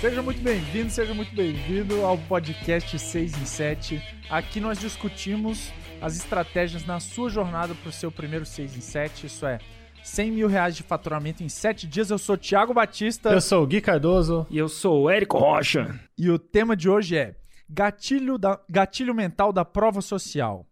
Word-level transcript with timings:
Seja 0.00 0.22
muito 0.22 0.40
bem-vindo, 0.40 0.88
seja 0.88 1.12
muito 1.12 1.36
bem-vindo 1.36 2.06
ao 2.06 2.16
podcast 2.16 2.98
6 2.98 3.36
em 3.38 3.44
7. 3.44 4.02
Aqui 4.30 4.58
nós 4.58 4.78
discutimos 4.78 5.70
as 6.00 6.16
estratégias 6.16 6.86
na 6.86 6.98
sua 6.98 7.28
jornada 7.28 7.74
para 7.74 7.90
o 7.90 7.92
seu 7.92 8.10
primeiro 8.10 8.46
6 8.46 8.78
em 8.78 8.80
7, 8.80 9.26
isso 9.26 9.44
é, 9.44 9.58
100 10.02 10.30
mil 10.32 10.48
reais 10.48 10.74
de 10.74 10.82
faturamento 10.82 11.42
em 11.42 11.50
7 11.50 11.86
dias. 11.86 12.08
Eu 12.08 12.16
sou 12.16 12.38
Thiago 12.38 12.72
Batista. 12.72 13.28
Eu 13.28 13.42
sou 13.42 13.62
o 13.62 13.66
Gui 13.66 13.82
Cardoso. 13.82 14.46
E 14.48 14.56
eu 14.56 14.70
sou 14.70 15.02
o 15.02 15.10
Érico 15.10 15.36
Rocha. 15.36 16.00
E 16.16 16.30
o 16.30 16.38
tema 16.38 16.74
de 16.74 16.88
hoje 16.88 17.18
é 17.18 17.34
gatilho, 17.68 18.38
da, 18.38 18.58
gatilho 18.70 19.14
mental 19.14 19.52
da 19.52 19.66
prova 19.66 20.00
social 20.00 20.66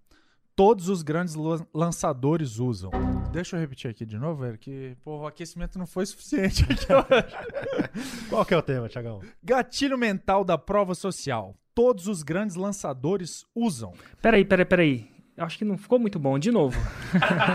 todos 0.58 0.88
os 0.88 1.04
grandes 1.04 1.36
lançadores 1.72 2.58
usam. 2.58 2.90
Deixa 3.30 3.54
eu 3.54 3.60
repetir 3.60 3.88
aqui 3.88 4.04
de 4.04 4.18
novo, 4.18 4.42
velho, 4.42 4.58
que 4.58 4.96
pô, 5.04 5.18
o 5.18 5.26
aquecimento 5.28 5.78
não 5.78 5.86
foi 5.86 6.04
suficiente 6.04 6.64
aqui 6.64 6.92
hoje. 6.92 8.26
Qual 8.28 8.44
que 8.44 8.54
é 8.54 8.56
o 8.56 8.62
tema, 8.62 8.88
Tiagão? 8.88 9.22
Gatilho 9.40 9.96
mental 9.96 10.42
da 10.42 10.58
prova 10.58 10.96
social. 10.96 11.54
Todos 11.72 12.08
os 12.08 12.24
grandes 12.24 12.56
lançadores 12.56 13.46
usam. 13.54 13.92
Peraí, 14.20 14.44
peraí, 14.44 14.64
peraí. 14.64 15.18
Acho 15.36 15.58
que 15.58 15.64
não 15.64 15.78
ficou 15.78 16.00
muito 16.00 16.18
bom. 16.18 16.36
De 16.40 16.50
novo. 16.50 16.76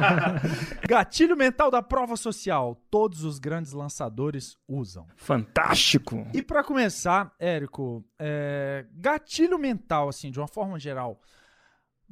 Gatilho 0.88 1.36
mental 1.36 1.70
da 1.70 1.82
prova 1.82 2.16
social. 2.16 2.82
Todos 2.90 3.26
os 3.26 3.38
grandes 3.38 3.74
lançadores 3.74 4.58
usam. 4.66 5.06
Fantástico! 5.18 6.26
E 6.34 6.42
para 6.42 6.64
começar, 6.64 7.36
Érico, 7.38 8.02
é... 8.18 8.86
gatilho 8.94 9.60
mental, 9.60 10.08
assim, 10.08 10.32
de 10.32 10.40
uma 10.40 10.48
forma 10.48 10.80
geral. 10.80 11.20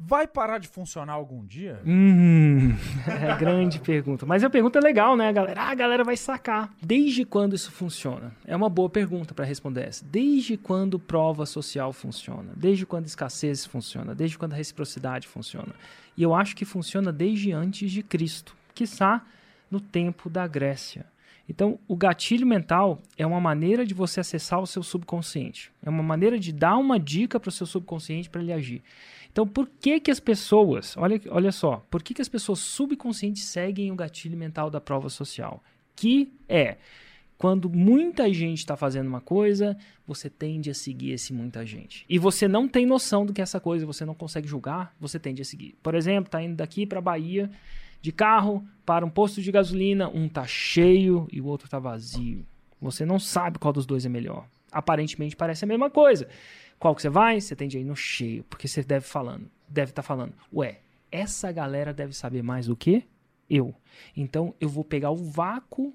Vai 0.03 0.27
parar 0.27 0.57
de 0.57 0.67
funcionar 0.67 1.13
algum 1.13 1.45
dia? 1.45 1.79
Hum, 1.85 2.73
é 3.05 3.37
grande 3.37 3.79
pergunta. 3.79 4.25
Mas 4.25 4.43
a 4.43 4.49
pergunta 4.49 4.79
é 4.79 4.81
legal, 4.81 5.15
né, 5.15 5.31
galera? 5.31 5.61
Ah, 5.61 5.69
a 5.69 5.75
galera 5.75 6.03
vai 6.03 6.17
sacar. 6.17 6.73
Desde 6.81 7.23
quando 7.23 7.55
isso 7.55 7.71
funciona? 7.71 8.31
É 8.45 8.55
uma 8.55 8.67
boa 8.67 8.89
pergunta 8.89 9.33
para 9.35 9.45
responder 9.45 9.87
essa. 9.87 10.03
Desde 10.03 10.57
quando 10.57 10.97
prova 10.97 11.45
social 11.45 11.93
funciona? 11.93 12.51
Desde 12.55 12.83
quando 12.83 13.05
escassez 13.05 13.63
funciona? 13.63 14.15
Desde 14.15 14.39
quando 14.39 14.53
reciprocidade 14.53 15.27
funciona? 15.27 15.73
E 16.17 16.23
eu 16.23 16.33
acho 16.33 16.55
que 16.55 16.65
funciona 16.65 17.11
desde 17.11 17.51
antes 17.51 17.91
de 17.91 18.01
Cristo, 18.01 18.55
quiçá 18.73 19.23
no 19.69 19.79
tempo 19.79 20.29
da 20.29 20.47
Grécia. 20.47 21.05
Então, 21.47 21.77
o 21.87 21.95
gatilho 21.95 22.47
mental 22.47 23.01
é 23.17 23.25
uma 23.25 23.41
maneira 23.41 23.85
de 23.85 23.93
você 23.93 24.19
acessar 24.21 24.61
o 24.61 24.67
seu 24.67 24.81
subconsciente. 24.81 25.71
É 25.83 25.89
uma 25.89 26.01
maneira 26.01 26.39
de 26.39 26.51
dar 26.53 26.77
uma 26.77 26.99
dica 26.99 27.39
para 27.39 27.49
o 27.49 27.51
seu 27.51 27.67
subconsciente 27.67 28.29
para 28.29 28.41
ele 28.41 28.53
agir. 28.53 28.81
Então, 29.31 29.47
por 29.47 29.69
que 29.79 29.99
que 29.99 30.11
as 30.11 30.19
pessoas, 30.19 30.95
olha, 30.97 31.21
olha 31.29 31.51
só, 31.51 31.85
por 31.89 32.03
que 32.03 32.13
que 32.13 32.21
as 32.21 32.27
pessoas 32.27 32.59
subconscientes 32.59 33.45
seguem 33.45 33.91
o 33.91 33.95
gatilho 33.95 34.37
mental 34.37 34.69
da 34.69 34.81
prova 34.81 35.09
social? 35.09 35.63
Que 35.95 36.31
é 36.49 36.77
quando 37.37 37.69
muita 37.69 38.31
gente 38.31 38.59
está 38.59 38.77
fazendo 38.77 39.07
uma 39.07 39.19
coisa, 39.19 39.75
você 40.05 40.29
tende 40.29 40.69
a 40.69 40.75
seguir 40.75 41.13
esse 41.13 41.33
muita 41.33 41.65
gente. 41.65 42.05
E 42.07 42.19
você 42.19 42.47
não 42.47 42.67
tem 42.67 42.85
noção 42.85 43.25
do 43.25 43.33
que 43.33 43.41
é 43.41 43.43
essa 43.43 43.59
coisa, 43.59 43.83
você 43.83 44.05
não 44.05 44.13
consegue 44.13 44.47
julgar, 44.47 44.93
você 44.99 45.17
tende 45.17 45.41
a 45.41 45.45
seguir. 45.45 45.75
Por 45.81 45.95
exemplo, 45.95 46.29
tá 46.29 46.43
indo 46.43 46.55
daqui 46.57 46.85
para 46.85 47.01
Bahia 47.01 47.49
de 47.99 48.11
carro 48.11 48.63
para 48.85 49.03
um 49.03 49.09
posto 49.09 49.41
de 49.41 49.51
gasolina, 49.51 50.07
um 50.07 50.29
tá 50.29 50.45
cheio 50.45 51.27
e 51.31 51.41
o 51.41 51.45
outro 51.45 51.67
tá 51.67 51.79
vazio. 51.79 52.45
Você 52.79 53.05
não 53.05 53.17
sabe 53.17 53.57
qual 53.57 53.73
dos 53.73 53.87
dois 53.87 54.05
é 54.05 54.09
melhor. 54.09 54.45
Aparentemente 54.71 55.35
parece 55.35 55.65
a 55.65 55.67
mesma 55.67 55.89
coisa. 55.89 56.27
Qual 56.79 56.95
que 56.95 57.01
você 57.01 57.09
vai? 57.09 57.39
Você 57.39 57.55
tende 57.55 57.77
a 57.77 57.79
ir 57.79 57.83
no 57.83 57.95
cheio, 57.95 58.43
porque 58.45 58.67
você 58.67 58.83
deve 58.83 59.05
falando, 59.05 59.49
deve 59.67 59.91
estar 59.91 60.01
tá 60.01 60.07
falando, 60.07 60.33
ué, 60.53 60.79
essa 61.11 61.51
galera 61.51 61.93
deve 61.93 62.13
saber 62.13 62.41
mais 62.41 62.67
do 62.67 62.75
que 62.75 63.03
eu. 63.49 63.75
Então 64.15 64.55
eu 64.59 64.69
vou 64.69 64.83
pegar 64.83 65.11
o 65.11 65.15
vácuo 65.15 65.93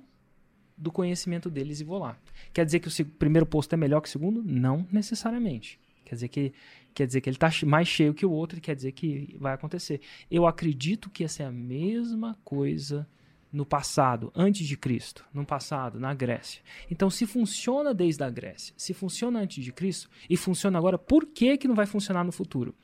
do 0.77 0.93
conhecimento 0.93 1.49
deles 1.49 1.81
e 1.81 1.85
vou 1.85 1.99
lá. 1.99 2.19
Quer 2.53 2.65
dizer 2.65 2.81
que 2.81 2.89
o 2.89 3.07
primeiro 3.07 3.47
posto 3.47 3.73
é 3.73 3.77
melhor 3.77 4.01
que 4.01 4.09
o 4.09 4.13
segundo? 4.13 4.43
Não 4.45 4.87
necessariamente. 4.93 5.81
Quer 6.05 6.15
dizer 6.15 6.29
que 6.29 6.53
quer 6.95 7.07
dizer 7.07 7.21
que 7.21 7.29
ele 7.29 7.37
está 7.37 7.51
mais 7.67 7.89
cheio 7.89 8.15
que 8.15 8.25
o 8.25 8.31
outro 8.31 8.59
quer 8.61 8.75
dizer 8.75 8.93
que 8.93 9.37
vai 9.39 9.53
acontecer. 9.53 10.01
Eu 10.31 10.47
acredito 10.47 11.11
que 11.11 11.25
essa 11.25 11.43
é 11.43 11.47
a 11.47 11.53
mesma 11.53 12.39
coisa 12.45 13.07
no 13.53 13.65
passado, 13.65 14.33
antes 14.35 14.67
de 14.67 14.77
Cristo, 14.77 15.25
no 15.33 15.45
passado, 15.45 15.99
na 15.99 16.13
Grécia. 16.13 16.63
Então, 16.91 17.09
se 17.09 17.27
funciona 17.27 17.95
desde 17.95 18.23
a 18.23 18.31
Grécia, 18.31 18.75
se 18.77 18.93
funciona 18.93 19.41
antes 19.41 19.65
de 19.65 19.73
Cristo 19.73 20.11
e 20.29 20.37
funciona 20.37 20.79
agora, 20.79 20.99
por 20.99 21.27
que, 21.27 21.57
que 21.57 21.69
não 21.69 21.75
vai 21.75 21.87
funcionar 21.87 22.25
no 22.25 22.33
futuro? 22.33 22.75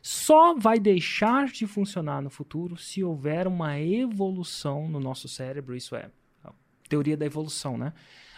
Só 0.00 0.54
vai 0.54 0.78
deixar 0.78 1.46
de 1.46 1.66
funcionar 1.66 2.22
no 2.22 2.30
futuro 2.30 2.76
se 2.76 3.02
houver 3.02 3.46
uma 3.46 3.80
evolução 3.80 4.88
no 4.88 5.00
nosso 5.00 5.28
cérebro, 5.28 5.74
isso 5.74 5.96
é, 5.96 6.10
a 6.44 6.52
teoria 6.88 7.16
da 7.16 7.24
evolução, 7.24 7.78
né? 7.78 7.92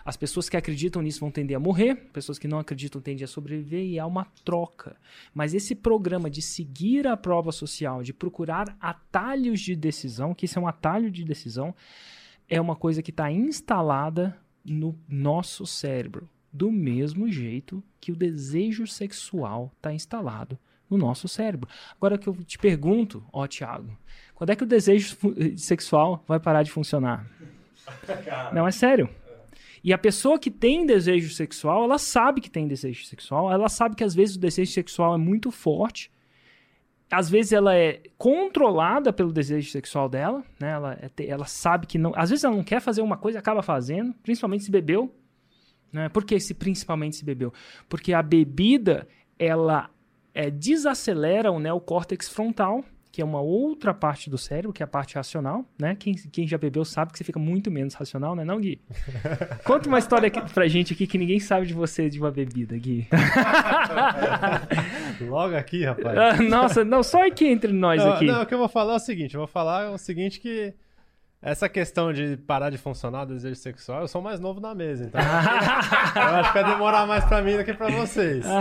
As 0.06 0.17
pessoas 0.17 0.49
que 0.49 0.56
acreditam 0.56 1.03
nisso 1.03 1.19
vão 1.19 1.33
tender 1.33 1.56
a 1.56 1.61
morrer, 1.61 1.97
pessoas 2.12 2.39
que 2.39 2.47
não 2.47 2.61
acreditam 2.61 3.00
tendem 3.00 3.25
a 3.25 3.27
sobreviver 3.27 3.84
e 3.84 3.99
há 3.99 4.06
uma 4.06 4.25
troca. 4.44 4.94
Mas 5.34 5.53
esse 5.53 5.75
programa 5.75 6.31
de 6.31 6.41
seguir 6.41 7.09
a 7.09 7.17
prova 7.17 7.50
social, 7.50 8.05
de 8.05 8.12
procurar 8.12 8.77
atalhos 8.81 9.61
de 9.61 9.75
decisão, 9.75 10.33
que 10.33 10.45
isso 10.45 10.61
é 10.61 10.62
um 10.62 10.69
atalho 10.69 11.11
de 11.11 11.25
decisão, 11.25 11.75
é 12.49 12.61
uma 12.61 12.77
coisa 12.77 13.03
que 13.03 13.11
está 13.11 13.33
instalada 13.33 14.39
no 14.65 14.97
nosso 15.09 15.66
cérebro, 15.66 16.31
do 16.53 16.71
mesmo 16.71 17.28
jeito 17.28 17.83
que 18.00 18.12
o 18.12 18.16
desejo 18.16 18.87
sexual 18.87 19.72
está 19.77 19.93
instalado 19.93 20.56
no 20.89 20.97
nosso 20.97 21.27
cérebro. 21.27 21.69
Agora 21.97 22.16
que 22.16 22.28
eu 22.28 22.34
te 22.45 22.59
pergunto, 22.59 23.25
ó 23.33 23.45
Tiago, 23.49 23.99
quando 24.37 24.50
é 24.50 24.56
que 24.56 24.62
o 24.62 24.69
desejo 24.69 25.16
sexual 25.56 26.22
vai 26.28 26.39
parar 26.39 26.62
de 26.62 26.71
funcionar? 26.71 27.28
Não, 28.55 28.69
é 28.69 28.71
sério. 28.71 29.11
E 29.87 29.93
a 29.93 29.99
pessoa 29.99 30.37
que 30.37 30.51
tem 30.51 30.85
desejo 30.85 31.33
sexual, 31.33 31.85
ela 31.85 31.97
sabe 31.97 32.41
que 32.41 32.51
tem 32.51 32.67
desejo 32.67 33.05
sexual, 33.05 33.53
ela 33.53 33.69
sabe 33.69 33.95
que 33.95 34.03
às 34.03 34.17
vezes 34.17 34.35
o 34.35 34.41
desejo 34.41 34.73
sexual 34.73 35.15
é 35.15 35.17
muito 35.17 35.53
forte, 35.53 36.11
às 37.09 37.31
vezes 37.31 37.53
ela 37.53 37.73
é 37.73 38.03
controlada 38.19 39.13
pelo 39.13 39.33
desejo 39.33 39.71
sexual 39.71 40.09
dela, 40.09 40.43
né? 40.59 40.73
Ela, 40.73 40.99
é, 41.01 41.27
ela 41.29 41.45
sabe 41.45 41.87
que 41.87 41.99
não. 41.99 42.13
Às 42.17 42.31
vezes 42.31 42.45
ela 42.45 42.57
não 42.57 42.65
quer 42.65 42.81
fazer 42.81 43.01
uma 43.01 43.17
coisa 43.17 43.39
acaba 43.39 43.63
fazendo, 43.63 44.13
principalmente 44.25 44.65
se 44.65 44.73
bebeu. 44.73 45.15
Né? 45.93 46.09
Por 46.09 46.25
que 46.25 46.41
se 46.41 46.53
principalmente 46.53 47.15
se 47.15 47.25
bebeu? 47.25 47.53
Porque 47.89 48.13
a 48.13 48.25
bebida 48.25 49.07
ela 49.39 49.89
é, 50.35 50.51
desacelera 50.51 51.53
o 51.53 51.61
neocórtex 51.61 52.29
frontal, 52.29 52.85
que 53.16 53.22
é 53.22 53.25
uma 53.25 53.41
outra 53.41 53.94
parte 53.94 54.28
do 54.28 54.37
cérebro, 54.37 54.75
que 54.75 54.82
é 54.82 54.84
a 54.84 54.87
parte 54.87 55.15
racional, 55.15 55.65
né? 55.78 55.97
Quem, 55.99 56.15
quem 56.31 56.47
já 56.47 56.59
bebeu 56.59 56.84
sabe 56.84 57.12
que 57.12 57.16
você 57.16 57.25
fica 57.25 57.38
muito 57.38 57.71
menos 57.71 57.94
racional, 57.94 58.37
né, 58.37 58.44
não, 58.44 58.60
Gui? 58.60 58.78
Conta 59.65 59.88
uma 59.88 59.99
história 59.99 60.27
aqui 60.27 60.38
pra 60.53 60.69
gente 60.69 60.93
aqui 60.93 61.06
que 61.06 61.16
ninguém 61.16 61.41
sabe 61.41 61.65
de 61.65 61.72
você 61.72 62.10
de 62.10 62.21
uma 62.21 62.31
bebida, 62.31 62.77
Gui. 62.77 63.09
Logo 65.27 65.56
aqui, 65.56 65.82
rapaz. 65.82 66.19
Ah, 66.19 66.43
nossa, 66.43 66.84
não, 66.84 67.03
só 67.03 67.27
aqui 67.27 67.47
entre 67.47 67.72
nós 67.72 68.04
não, 68.04 68.12
aqui. 68.12 68.27
Não, 68.27 68.43
o 68.43 68.47
que 68.47 68.53
eu 68.53 68.59
vou 68.59 68.69
falar 68.69 68.93
é 68.93 68.97
o 68.97 69.00
seguinte, 69.00 69.34
eu 69.34 69.41
vou 69.41 69.48
falar 69.48 69.91
o 69.91 69.97
seguinte 69.97 70.38
que 70.38 70.75
essa 71.41 71.71
questão 71.71 72.12
de 72.12 72.37
parar 72.37 72.69
de 72.69 72.77
funcionar 72.77 73.22
o 73.22 73.27
desejo 73.27 73.54
sexual, 73.54 74.03
eu 74.03 74.09
sou 74.09 74.21
mais 74.21 74.41
novo 74.41 74.60
na 74.60 74.75
mesa, 74.75 75.04
então. 75.04 75.21
eu 75.21 76.37
acho 76.37 76.53
que 76.53 76.60
vai 76.60 76.71
demorar 76.71 77.06
mais 77.06 77.25
pra 77.25 77.41
mim 77.41 77.56
do 77.56 77.65
que 77.65 77.72
pra 77.72 77.88
vocês. 77.88 78.44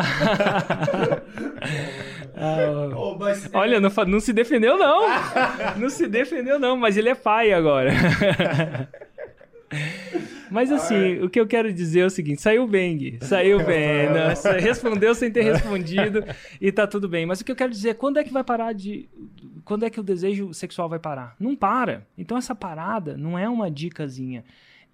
ah, 2.37 2.89
oh, 2.95 3.15
mas... 3.17 3.49
Olha, 3.53 3.79
não, 3.79 3.89
não 4.07 4.19
se 4.19 4.33
defendeu, 4.33 4.77
não. 4.77 5.07
não 5.77 5.89
se 5.89 6.07
defendeu, 6.07 6.59
não, 6.59 6.75
mas 6.75 6.97
ele 6.97 7.09
é 7.09 7.15
pai 7.15 7.53
agora. 7.53 7.91
Mas 10.49 10.71
assim, 10.71 11.19
o 11.21 11.29
que 11.29 11.39
eu 11.39 11.47
quero 11.47 11.73
dizer 11.73 12.01
é 12.01 12.05
o 12.05 12.09
seguinte: 12.09 12.41
saiu 12.41 12.67
bem, 12.67 12.97
Gui. 12.97 13.17
Saiu 13.21 13.57
bem. 13.65 14.09
Nossa, 14.09 14.53
respondeu 14.53 15.13
sem 15.15 15.31
ter 15.31 15.41
respondido 15.41 16.23
e 16.61 16.71
tá 16.71 16.87
tudo 16.87 17.09
bem. 17.09 17.25
Mas 17.25 17.41
o 17.41 17.45
que 17.45 17.51
eu 17.51 17.55
quero 17.55 17.71
dizer 17.71 17.89
é 17.89 17.93
quando 17.93 18.17
é 18.17 18.23
que 18.23 18.31
vai 18.31 18.43
parar 18.43 18.73
de. 18.73 19.09
Quando 19.63 19.83
é 19.83 19.89
que 19.89 19.99
o 19.99 20.03
desejo 20.03 20.53
sexual 20.53 20.87
vai 20.87 20.99
parar? 20.99 21.35
Não 21.39 21.55
para. 21.55 22.05
Então 22.17 22.37
essa 22.37 22.53
parada 22.53 23.17
não 23.17 23.37
é 23.37 23.49
uma 23.49 23.69
dicasinha. 23.69 24.43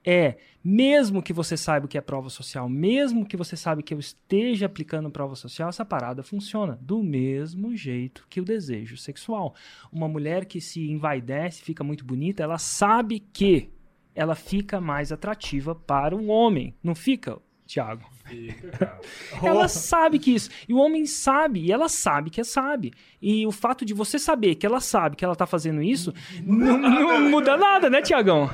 É, 0.03 0.37
mesmo 0.63 1.21
que 1.21 1.31
você 1.31 1.55
saiba 1.55 1.85
o 1.85 1.89
que 1.89 1.97
é 1.97 2.01
prova 2.01 2.29
social, 2.29 2.67
mesmo 2.67 3.25
que 3.25 3.37
você 3.37 3.55
saiba 3.55 3.81
que 3.83 3.93
eu 3.93 3.99
esteja 3.99 4.65
aplicando 4.65 5.11
prova 5.11 5.35
social, 5.35 5.69
essa 5.69 5.85
parada 5.85 6.23
funciona 6.23 6.77
do 6.81 7.03
mesmo 7.03 7.75
jeito 7.75 8.25
que 8.29 8.41
o 8.41 8.45
desejo 8.45 8.97
sexual. 8.97 9.55
Uma 9.91 10.07
mulher 10.07 10.45
que 10.45 10.59
se 10.59 10.89
envaidece, 10.89 11.61
fica 11.61 11.83
muito 11.83 12.03
bonita, 12.03 12.43
ela 12.43 12.57
sabe 12.57 13.19
que 13.19 13.69
ela 14.13 14.35
fica 14.35 14.81
mais 14.81 15.11
atrativa 15.11 15.73
para 15.73 16.15
o 16.15 16.27
homem. 16.27 16.75
Não 16.83 16.95
fica, 16.95 17.39
Tiago? 17.65 18.10
Fica, 18.31 18.71
cara. 18.77 18.99
ela 19.43 19.67
sabe 19.67 20.17
que 20.17 20.33
isso. 20.33 20.49
E 20.67 20.73
o 20.73 20.77
homem 20.77 21.05
sabe, 21.05 21.59
e 21.61 21.71
ela 21.71 21.89
sabe 21.89 22.29
que 22.29 22.39
é 22.39 22.43
sabe. 22.43 22.93
E 23.21 23.45
o 23.45 23.51
fato 23.51 23.83
de 23.83 23.93
você 23.93 24.17
saber 24.17 24.55
que 24.55 24.65
ela 24.65 24.79
sabe 24.79 25.15
que 25.15 25.25
ela 25.25 25.35
tá 25.35 25.45
fazendo 25.45 25.81
isso, 25.81 26.13
não, 26.43 26.77
não 26.77 27.29
muda 27.29 27.57
nada, 27.57 27.89
né, 27.89 28.01
Tiagão? 28.01 28.49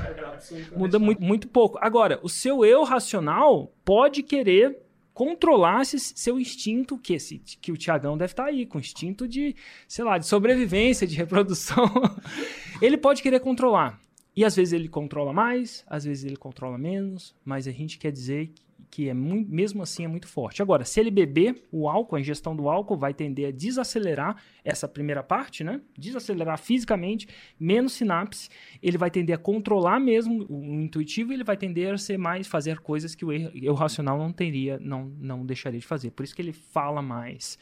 Muda 0.76 0.98
muito, 0.98 1.22
muito 1.22 1.48
pouco. 1.48 1.78
Agora, 1.80 2.18
o 2.22 2.28
seu 2.28 2.64
eu 2.64 2.82
racional 2.82 3.72
pode 3.84 4.22
querer 4.22 4.78
controlar 5.14 5.82
esse 5.82 5.98
seu 5.98 6.38
instinto, 6.38 6.96
que, 6.96 7.14
esse, 7.14 7.38
que 7.38 7.72
o 7.72 7.76
Tiagão 7.76 8.16
deve 8.16 8.32
estar 8.32 8.44
tá 8.44 8.48
aí, 8.50 8.64
com 8.64 8.78
instinto 8.78 9.26
de, 9.26 9.56
sei 9.88 10.04
lá, 10.04 10.16
de 10.16 10.26
sobrevivência, 10.26 11.06
de 11.06 11.16
reprodução. 11.16 11.90
Ele 12.80 12.96
pode 12.96 13.22
querer 13.22 13.40
controlar. 13.40 14.00
E 14.38 14.44
às 14.44 14.54
vezes 14.54 14.72
ele 14.72 14.88
controla 14.88 15.32
mais, 15.32 15.84
às 15.88 16.04
vezes 16.04 16.22
ele 16.22 16.36
controla 16.36 16.78
menos, 16.78 17.34
mas 17.44 17.66
a 17.66 17.72
gente 17.72 17.98
quer 17.98 18.12
dizer 18.12 18.52
que 18.90 19.08
é 19.08 19.14
muito, 19.14 19.50
mesmo 19.50 19.82
assim 19.82 20.04
é 20.04 20.08
muito 20.08 20.26
forte. 20.26 20.62
Agora, 20.62 20.84
se 20.84 20.98
ele 20.98 21.10
beber 21.10 21.62
o 21.70 21.88
álcool, 21.88 22.16
a 22.16 22.20
ingestão 22.20 22.56
do 22.56 22.68
álcool 22.68 22.96
vai 22.96 23.12
tender 23.12 23.48
a 23.48 23.50
desacelerar 23.50 24.42
essa 24.64 24.88
primeira 24.88 25.22
parte, 25.22 25.62
né? 25.62 25.80
Desacelerar 25.96 26.58
fisicamente, 26.58 27.28
menos 27.58 27.92
sinapse, 27.92 28.48
ele 28.82 28.98
vai 28.98 29.10
tender 29.10 29.34
a 29.34 29.38
controlar 29.38 30.00
mesmo 30.00 30.46
o 30.48 30.80
intuitivo, 30.80 31.32
ele 31.32 31.44
vai 31.44 31.56
tender 31.56 31.92
a 31.92 31.98
ser 31.98 32.18
mais 32.18 32.46
fazer 32.46 32.80
coisas 32.80 33.14
que 33.14 33.24
o 33.24 33.28
o 33.28 33.74
racional 33.74 34.18
não 34.18 34.32
teria, 34.32 34.78
não 34.80 35.12
não 35.18 35.44
deixaria 35.44 35.78
de 35.78 35.86
fazer. 35.86 36.10
Por 36.10 36.24
isso 36.24 36.34
que 36.34 36.42
ele 36.42 36.52
fala 36.52 37.02
mais, 37.02 37.58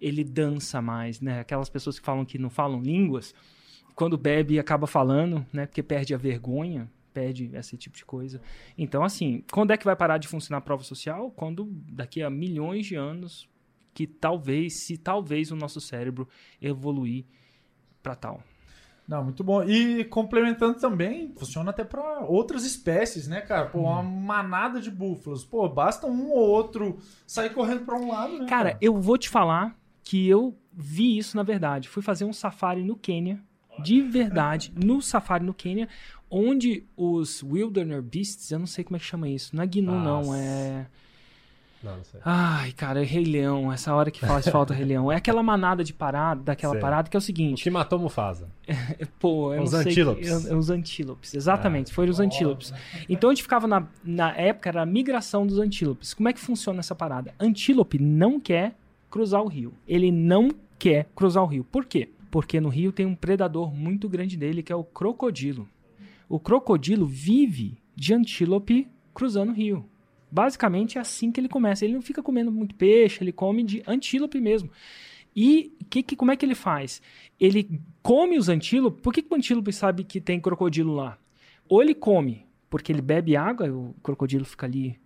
ele 0.00 0.22
dança 0.22 0.82
mais, 0.82 1.20
né? 1.20 1.40
Aquelas 1.40 1.68
pessoas 1.68 1.98
que 1.98 2.04
falam 2.04 2.24
que 2.24 2.38
não 2.38 2.50
falam 2.50 2.80
línguas, 2.80 3.34
quando 3.94 4.18
bebe 4.18 4.58
acaba 4.58 4.86
falando, 4.86 5.44
né? 5.52 5.66
Porque 5.66 5.82
perde 5.82 6.14
a 6.14 6.18
vergonha, 6.18 6.88
pede 7.16 7.50
esse 7.54 7.78
tipo 7.78 7.96
de 7.96 8.04
coisa. 8.04 8.42
Então, 8.76 9.02
assim, 9.02 9.42
quando 9.50 9.70
é 9.70 9.76
que 9.78 9.86
vai 9.86 9.96
parar 9.96 10.18
de 10.18 10.28
funcionar 10.28 10.58
a 10.58 10.60
prova 10.60 10.82
social? 10.82 11.30
Quando 11.30 11.64
daqui 11.90 12.22
a 12.22 12.28
milhões 12.28 12.84
de 12.84 12.94
anos 12.94 13.48
que 13.94 14.06
talvez, 14.06 14.84
se 14.84 14.98
talvez 14.98 15.50
o 15.50 15.56
nosso 15.56 15.80
cérebro 15.80 16.28
evoluir 16.60 17.24
para 18.02 18.14
tal. 18.14 18.42
Não, 19.08 19.24
muito 19.24 19.42
bom. 19.42 19.64
E 19.64 20.04
complementando 20.04 20.78
também, 20.78 21.32
funciona 21.38 21.70
até 21.70 21.84
para 21.84 22.20
outras 22.20 22.66
espécies, 22.66 23.26
né, 23.26 23.40
cara? 23.40 23.66
Pô, 23.66 23.80
uma 23.80 24.00
hum. 24.00 24.02
manada 24.02 24.78
de 24.78 24.90
búfalos. 24.90 25.42
Pô, 25.42 25.66
basta 25.66 26.06
um 26.06 26.30
ou 26.30 26.46
outro 26.50 26.98
sair 27.26 27.50
correndo 27.50 27.86
para 27.86 27.96
um 27.96 28.08
lado, 28.08 28.32
né? 28.32 28.46
Cara, 28.46 28.70
cara, 28.72 28.78
eu 28.82 29.00
vou 29.00 29.16
te 29.16 29.30
falar 29.30 29.74
que 30.02 30.28
eu 30.28 30.54
vi 30.70 31.16
isso 31.16 31.34
na 31.34 31.42
verdade. 31.42 31.88
Fui 31.88 32.02
fazer 32.02 32.26
um 32.26 32.32
safari 32.32 32.82
no 32.82 32.96
Quênia, 32.96 33.40
de 33.82 34.00
verdade, 34.02 34.72
no 34.74 35.00
safari 35.02 35.44
no 35.44 35.54
Quênia, 35.54 35.88
onde 36.30 36.84
os 36.96 37.42
Wilderness 37.42 38.04
Beasts, 38.04 38.50
eu 38.50 38.58
não 38.58 38.66
sei 38.66 38.84
como 38.84 38.96
é 38.96 39.00
que 39.00 39.06
chama 39.06 39.28
isso, 39.28 39.54
não 39.54 39.62
é 39.62 39.66
Gnu 39.66 39.92
não, 39.92 40.34
é... 40.34 40.86
Não, 41.82 41.98
não 41.98 42.04
sei. 42.04 42.20
Ai, 42.24 42.72
cara, 42.72 43.02
é 43.02 43.04
Rei 43.04 43.24
Leão, 43.24 43.72
essa 43.72 43.94
hora 43.94 44.10
que 44.10 44.18
faz 44.18 44.48
falta 44.48 44.74
Rei 44.74 44.84
Leão. 44.84 45.12
É 45.12 45.16
aquela 45.16 45.42
manada 45.42 45.84
de 45.84 45.92
parada, 45.92 46.42
daquela 46.42 46.72
sei. 46.72 46.80
parada 46.80 47.08
que 47.08 47.16
é 47.16 47.18
o 47.18 47.20
seguinte... 47.20 47.60
O 47.60 47.62
que 47.62 47.70
matou 47.70 47.98
Mufasa? 47.98 48.48
Pô, 49.20 49.54
eu 49.54 49.62
os 49.62 49.72
não 49.72 49.80
antílopes. 49.80 50.28
sei... 50.28 50.54
os 50.54 50.70
antílopes, 50.70 51.34
exatamente, 51.34 51.92
ah. 51.92 51.94
foram 51.94 52.10
os 52.10 52.18
antílopes. 52.18 52.72
Então 53.08 53.30
a 53.30 53.34
gente 53.34 53.42
ficava 53.42 53.68
na, 53.68 53.86
na 54.02 54.34
época, 54.34 54.68
era 54.70 54.82
a 54.82 54.86
migração 54.86 55.46
dos 55.46 55.58
antílopes. 55.58 56.12
Como 56.12 56.28
é 56.28 56.32
que 56.32 56.40
funciona 56.40 56.80
essa 56.80 56.94
parada? 56.94 57.34
Antílope 57.38 57.98
não 57.98 58.40
quer 58.40 58.74
cruzar 59.10 59.42
o 59.42 59.48
rio. 59.48 59.72
Ele 59.86 60.10
não 60.10 60.50
quer 60.78 61.06
cruzar 61.14 61.42
o 61.42 61.46
rio. 61.46 61.64
Por 61.64 61.84
quê? 61.84 62.08
Porque 62.30 62.60
no 62.60 62.68
rio 62.68 62.92
tem 62.92 63.06
um 63.06 63.14
predador 63.14 63.72
muito 63.72 64.08
grande 64.08 64.36
dele, 64.36 64.62
que 64.62 64.72
é 64.72 64.76
o 64.76 64.84
crocodilo. 64.84 65.68
O 66.28 66.40
crocodilo 66.40 67.06
vive 67.06 67.78
de 67.94 68.14
antílope 68.14 68.88
cruzando 69.14 69.50
o 69.50 69.54
rio. 69.54 69.88
Basicamente 70.30 70.98
é 70.98 71.00
assim 71.00 71.30
que 71.30 71.40
ele 71.40 71.48
começa. 71.48 71.84
Ele 71.84 71.94
não 71.94 72.02
fica 72.02 72.22
comendo 72.22 72.50
muito 72.50 72.74
peixe, 72.74 73.22
ele 73.22 73.32
come 73.32 73.62
de 73.62 73.82
antílope 73.86 74.40
mesmo. 74.40 74.70
E 75.34 75.72
que, 75.90 76.02
que, 76.02 76.16
como 76.16 76.30
é 76.30 76.36
que 76.36 76.44
ele 76.44 76.54
faz? 76.54 77.00
Ele 77.38 77.80
come 78.02 78.38
os 78.38 78.48
antílopes. 78.48 79.00
Por 79.02 79.12
que, 79.12 79.22
que 79.22 79.32
o 79.32 79.36
antílope 79.36 79.72
sabe 79.72 80.04
que 80.04 80.20
tem 80.20 80.40
crocodilo 80.40 80.94
lá? 80.94 81.18
Ou 81.68 81.82
ele 81.82 81.94
come 81.94 82.46
porque 82.68 82.92
ele 82.92 83.00
bebe 83.00 83.36
água, 83.36 83.68
o 83.68 83.94
crocodilo 84.02 84.44
fica 84.44 84.66
ali 84.66 84.98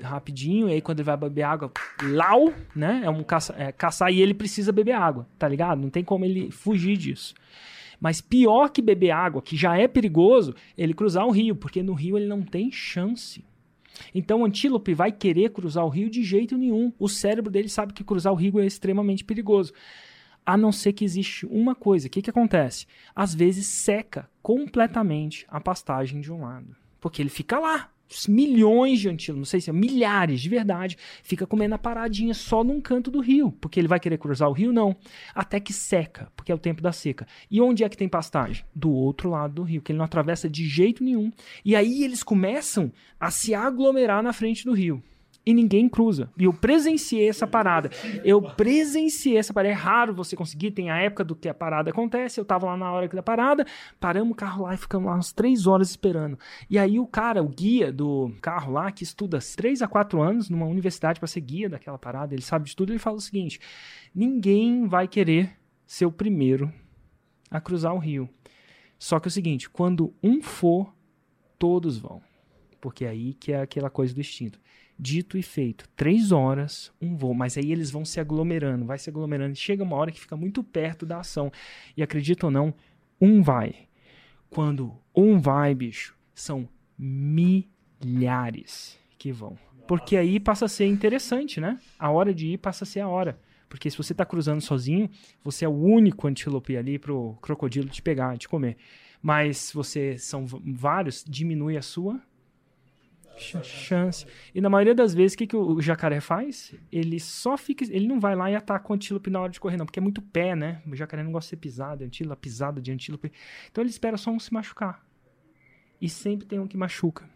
rapidinho, 0.00 0.68
e 0.68 0.72
aí 0.72 0.80
quando 0.80 1.00
ele 1.00 1.06
vai 1.06 1.16
beber 1.16 1.42
água, 1.42 1.72
lau, 2.02 2.52
né? 2.74 3.02
É 3.04 3.10
um 3.10 3.22
caça, 3.22 3.54
é, 3.56 3.72
caçar 3.72 4.12
e 4.12 4.20
ele 4.20 4.34
precisa 4.34 4.72
beber 4.72 4.92
água, 4.92 5.26
tá 5.38 5.48
ligado? 5.48 5.80
Não 5.80 5.90
tem 5.90 6.04
como 6.04 6.24
ele 6.24 6.50
fugir 6.50 6.96
disso. 6.96 7.34
Mas 8.00 8.20
pior 8.20 8.70
que 8.70 8.82
beber 8.82 9.10
água, 9.10 9.42
que 9.42 9.56
já 9.56 9.76
é 9.78 9.88
perigoso, 9.88 10.54
ele 10.76 10.94
cruzar 10.94 11.26
o 11.26 11.30
rio, 11.30 11.56
porque 11.56 11.82
no 11.82 11.94
rio 11.94 12.16
ele 12.16 12.26
não 12.26 12.42
tem 12.42 12.70
chance. 12.70 13.44
Então 14.14 14.42
o 14.42 14.44
antílope 14.44 14.94
vai 14.94 15.10
querer 15.10 15.50
cruzar 15.50 15.84
o 15.84 15.88
rio 15.88 16.10
de 16.10 16.22
jeito 16.22 16.56
nenhum. 16.56 16.92
O 16.98 17.08
cérebro 17.08 17.50
dele 17.50 17.68
sabe 17.68 17.92
que 17.92 18.04
cruzar 18.04 18.32
o 18.32 18.36
rio 18.36 18.60
é 18.60 18.66
extremamente 18.66 19.24
perigoso. 19.24 19.72
A 20.44 20.56
não 20.56 20.70
ser 20.70 20.92
que 20.92 21.04
existe 21.04 21.46
uma 21.46 21.74
coisa. 21.74 22.06
O 22.06 22.10
que, 22.10 22.22
que 22.22 22.30
acontece? 22.30 22.86
Às 23.14 23.34
vezes 23.34 23.66
seca 23.66 24.28
completamente 24.42 25.44
a 25.48 25.60
pastagem 25.60 26.20
de 26.20 26.32
um 26.32 26.42
lado. 26.42 26.76
Porque 27.00 27.20
ele 27.20 27.30
fica 27.30 27.58
lá, 27.58 27.90
milhões 28.28 29.00
de 29.00 29.08
antílopes, 29.08 29.38
não 29.38 29.44
sei 29.44 29.60
se 29.60 29.70
é 29.70 29.72
milhares 29.72 30.40
de 30.40 30.48
verdade, 30.48 30.96
fica 31.22 31.46
comendo 31.46 31.74
a 31.74 31.78
paradinha 31.78 32.34
só 32.34 32.62
num 32.62 32.80
canto 32.80 33.10
do 33.10 33.20
rio, 33.20 33.52
porque 33.60 33.80
ele 33.80 33.88
vai 33.88 34.00
querer 34.00 34.18
cruzar 34.18 34.48
o 34.48 34.52
rio? 34.52 34.72
Não. 34.72 34.96
Até 35.34 35.58
que 35.60 35.72
seca, 35.72 36.30
porque 36.36 36.52
é 36.52 36.54
o 36.54 36.58
tempo 36.58 36.82
da 36.82 36.92
seca. 36.92 37.26
E 37.50 37.60
onde 37.60 37.84
é 37.84 37.88
que 37.88 37.96
tem 37.96 38.08
pastagem? 38.08 38.64
Do 38.74 38.90
outro 38.90 39.30
lado 39.30 39.54
do 39.54 39.62
rio, 39.62 39.82
que 39.82 39.92
ele 39.92 39.98
não 39.98 40.04
atravessa 40.04 40.48
de 40.48 40.66
jeito 40.66 41.02
nenhum. 41.02 41.30
E 41.64 41.74
aí 41.74 42.02
eles 42.02 42.22
começam 42.22 42.92
a 43.18 43.30
se 43.30 43.54
aglomerar 43.54 44.22
na 44.22 44.32
frente 44.32 44.64
do 44.64 44.72
rio 44.72 45.02
e 45.46 45.54
ninguém 45.54 45.88
cruza. 45.88 46.28
E 46.36 46.42
eu 46.42 46.52
presenciei 46.52 47.28
essa 47.28 47.46
parada. 47.46 47.88
Eu 48.24 48.42
presenciei 48.42 49.38
essa 49.38 49.54
parada. 49.54 49.72
É 49.72 49.76
raro 49.76 50.12
você 50.12 50.34
conseguir, 50.34 50.72
tem 50.72 50.90
a 50.90 50.98
época 50.98 51.22
do 51.22 51.36
que 51.36 51.48
a 51.48 51.54
parada 51.54 51.90
acontece. 51.90 52.40
Eu 52.40 52.44
tava 52.44 52.66
lá 52.66 52.76
na 52.76 52.92
hora 52.92 53.06
da 53.06 53.22
parada, 53.22 53.64
paramos 54.00 54.32
o 54.32 54.34
carro 54.34 54.64
lá 54.64 54.74
e 54.74 54.76
ficamos 54.76 55.06
lá 55.06 55.14
umas 55.14 55.32
três 55.32 55.68
horas 55.68 55.88
esperando. 55.90 56.36
E 56.68 56.76
aí 56.76 56.98
o 56.98 57.06
cara, 57.06 57.40
o 57.40 57.48
guia 57.48 57.92
do 57.92 58.34
carro 58.42 58.72
lá, 58.72 58.90
que 58.90 59.04
estuda 59.04 59.38
três 59.56 59.80
a 59.82 59.86
quatro 59.86 60.20
anos 60.20 60.50
numa 60.50 60.66
universidade 60.66 61.20
para 61.20 61.28
ser 61.28 61.40
guia 61.42 61.68
daquela 61.68 61.98
parada, 61.98 62.34
ele 62.34 62.42
sabe 62.42 62.64
de 62.64 62.74
tudo, 62.74 62.92
ele 62.92 62.98
fala 62.98 63.18
o 63.18 63.20
seguinte: 63.20 63.60
ninguém 64.12 64.88
vai 64.88 65.06
querer 65.06 65.56
ser 65.86 66.06
o 66.06 66.12
primeiro 66.12 66.72
a 67.48 67.60
cruzar 67.60 67.94
o 67.94 67.98
rio. 67.98 68.28
Só 68.98 69.20
que 69.20 69.28
é 69.28 69.30
o 69.30 69.32
seguinte, 69.32 69.70
quando 69.70 70.12
um 70.20 70.42
for, 70.42 70.92
todos 71.56 71.98
vão. 71.98 72.20
Porque 72.80 73.04
é 73.04 73.10
aí 73.10 73.34
que 73.34 73.52
é 73.52 73.60
aquela 73.60 73.90
coisa 73.90 74.12
do 74.12 74.20
instinto. 74.20 74.58
Dito 74.98 75.36
e 75.36 75.42
feito. 75.42 75.86
Três 75.94 76.32
horas, 76.32 76.92
um 77.00 77.16
voo. 77.16 77.34
Mas 77.34 77.58
aí 77.58 77.70
eles 77.70 77.90
vão 77.90 78.04
se 78.04 78.18
aglomerando, 78.18 78.86
vai 78.86 78.98
se 78.98 79.10
aglomerando. 79.10 79.54
Chega 79.54 79.82
uma 79.82 79.96
hora 79.96 80.10
que 80.10 80.20
fica 80.20 80.36
muito 80.36 80.62
perto 80.62 81.04
da 81.04 81.20
ação. 81.20 81.52
E 81.96 82.02
acredita 82.02 82.46
ou 82.46 82.52
não, 82.52 82.72
um 83.20 83.42
vai. 83.42 83.88
Quando 84.48 84.94
um 85.14 85.38
vai, 85.38 85.74
bicho, 85.74 86.16
são 86.34 86.68
milhares 86.98 88.98
que 89.18 89.32
vão. 89.32 89.58
Porque 89.86 90.16
aí 90.16 90.40
passa 90.40 90.64
a 90.64 90.68
ser 90.68 90.86
interessante, 90.86 91.60
né? 91.60 91.78
A 91.98 92.10
hora 92.10 92.34
de 92.34 92.48
ir 92.48 92.58
passa 92.58 92.84
a 92.84 92.86
ser 92.86 93.00
a 93.00 93.08
hora. 93.08 93.38
Porque 93.68 93.90
se 93.90 93.96
você 93.96 94.12
está 94.12 94.24
cruzando 94.24 94.60
sozinho, 94.60 95.10
você 95.42 95.64
é 95.64 95.68
o 95.68 95.76
único 95.76 96.26
antílope 96.26 96.76
ali 96.76 96.98
pro 96.98 97.36
crocodilo 97.42 97.88
te 97.88 98.00
pegar, 98.00 98.38
te 98.38 98.48
comer. 98.48 98.76
Mas 99.20 99.58
se 99.58 99.74
você 99.74 100.16
são 100.18 100.46
vários, 100.46 101.24
diminui 101.26 101.76
a 101.76 101.82
sua 101.82 102.20
chance. 103.36 104.26
E 104.54 104.60
na 104.60 104.68
maioria 104.68 104.94
das 104.94 105.14
vezes, 105.14 105.34
o 105.34 105.38
que, 105.38 105.46
que 105.46 105.56
o 105.56 105.80
jacaré 105.80 106.20
faz? 106.20 106.74
Ele 106.90 107.20
só 107.20 107.56
fica. 107.56 107.84
Ele 107.84 108.06
não 108.06 108.18
vai 108.18 108.34
lá 108.34 108.50
e 108.50 108.54
ataca 108.54 108.90
o 108.90 108.94
antílope 108.94 109.30
na 109.30 109.40
hora 109.40 109.52
de 109.52 109.60
correr, 109.60 109.76
não, 109.76 109.86
porque 109.86 109.98
é 109.98 110.02
muito 110.02 110.22
pé, 110.22 110.54
né? 110.54 110.82
O 110.86 110.96
jacaré 110.96 111.22
não 111.22 111.32
gosta 111.32 111.46
de 111.46 111.50
ser 111.50 111.56
pisado, 111.56 112.04
antílope, 112.04 112.40
pisada 112.40 112.80
de 112.80 112.92
antílope. 112.92 113.32
Então 113.70 113.82
ele 113.82 113.90
espera 113.90 114.16
só 114.16 114.30
um 114.30 114.38
se 114.38 114.52
machucar. 114.52 115.04
E 116.00 116.08
sempre 116.08 116.46
tem 116.46 116.58
um 116.58 116.66
que 116.66 116.76
machuca. 116.76 117.28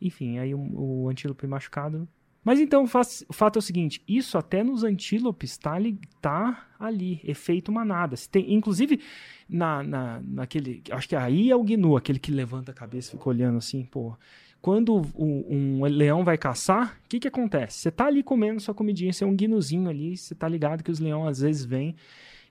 Enfim, 0.00 0.38
aí 0.38 0.54
o, 0.54 0.60
o 0.60 1.08
antílope 1.08 1.46
machucado. 1.46 2.08
Mas 2.42 2.58
então 2.58 2.86
faz, 2.86 3.24
o 3.28 3.32
fato 3.32 3.56
é 3.56 3.60
o 3.60 3.62
seguinte: 3.62 4.02
isso 4.08 4.38
até 4.38 4.64
nos 4.64 4.82
antílopes 4.82 5.58
tá 5.58 5.76
tá 6.20 6.66
ali 6.78 7.20
efeito 7.22 7.70
manada. 7.70 8.16
Tem, 8.30 8.54
inclusive, 8.54 9.00
na, 9.48 9.82
na, 9.82 10.20
naquele. 10.24 10.82
Acho 10.90 11.08
que 11.08 11.16
aí 11.16 11.50
é 11.50 11.56
o 11.56 11.62
gnu, 11.62 11.96
aquele 11.96 12.18
que 12.18 12.30
levanta 12.30 12.72
a 12.72 12.74
cabeça 12.74 13.10
e 13.10 13.18
fica 13.18 13.28
olhando 13.28 13.58
assim, 13.58 13.84
pô. 13.84 14.16
Quando 14.60 15.02
um, 15.16 15.80
um 15.80 15.84
leão 15.86 16.22
vai 16.22 16.36
caçar, 16.36 16.98
o 17.04 17.08
que, 17.08 17.20
que 17.20 17.28
acontece? 17.28 17.78
Você 17.78 17.90
tá 17.90 18.06
ali 18.06 18.22
comendo 18.22 18.60
sua 18.60 18.74
comidinha, 18.74 19.12
você 19.12 19.24
é 19.24 19.26
um 19.26 19.34
guinozinho 19.34 19.88
ali, 19.88 20.16
você 20.16 20.34
tá 20.34 20.46
ligado 20.46 20.84
que 20.84 20.90
os 20.90 21.00
leões 21.00 21.38
às 21.38 21.40
vezes 21.40 21.64
vêm, 21.64 21.96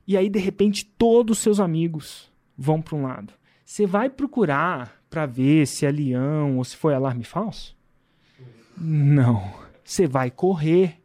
e 0.07 0.17
aí 0.17 0.27
de 0.27 0.39
repente 0.39 0.85
todos 0.85 1.37
os 1.37 1.43
seus 1.43 1.59
amigos 1.59 2.31
vão 2.57 2.81
para 2.81 2.95
um 2.95 3.03
lado. 3.03 3.33
Você 3.63 3.85
vai 3.85 4.09
procurar 4.09 4.99
para 5.09 5.27
ver 5.27 5.67
se 5.67 5.85
é 5.85 5.91
leão 5.91 6.57
ou 6.57 6.63
se 6.63 6.75
foi 6.75 6.95
alarme 6.95 7.23
falso? 7.23 7.77
Não. 8.75 9.53
Você 9.83 10.07
vai 10.07 10.31
correr. 10.31 10.99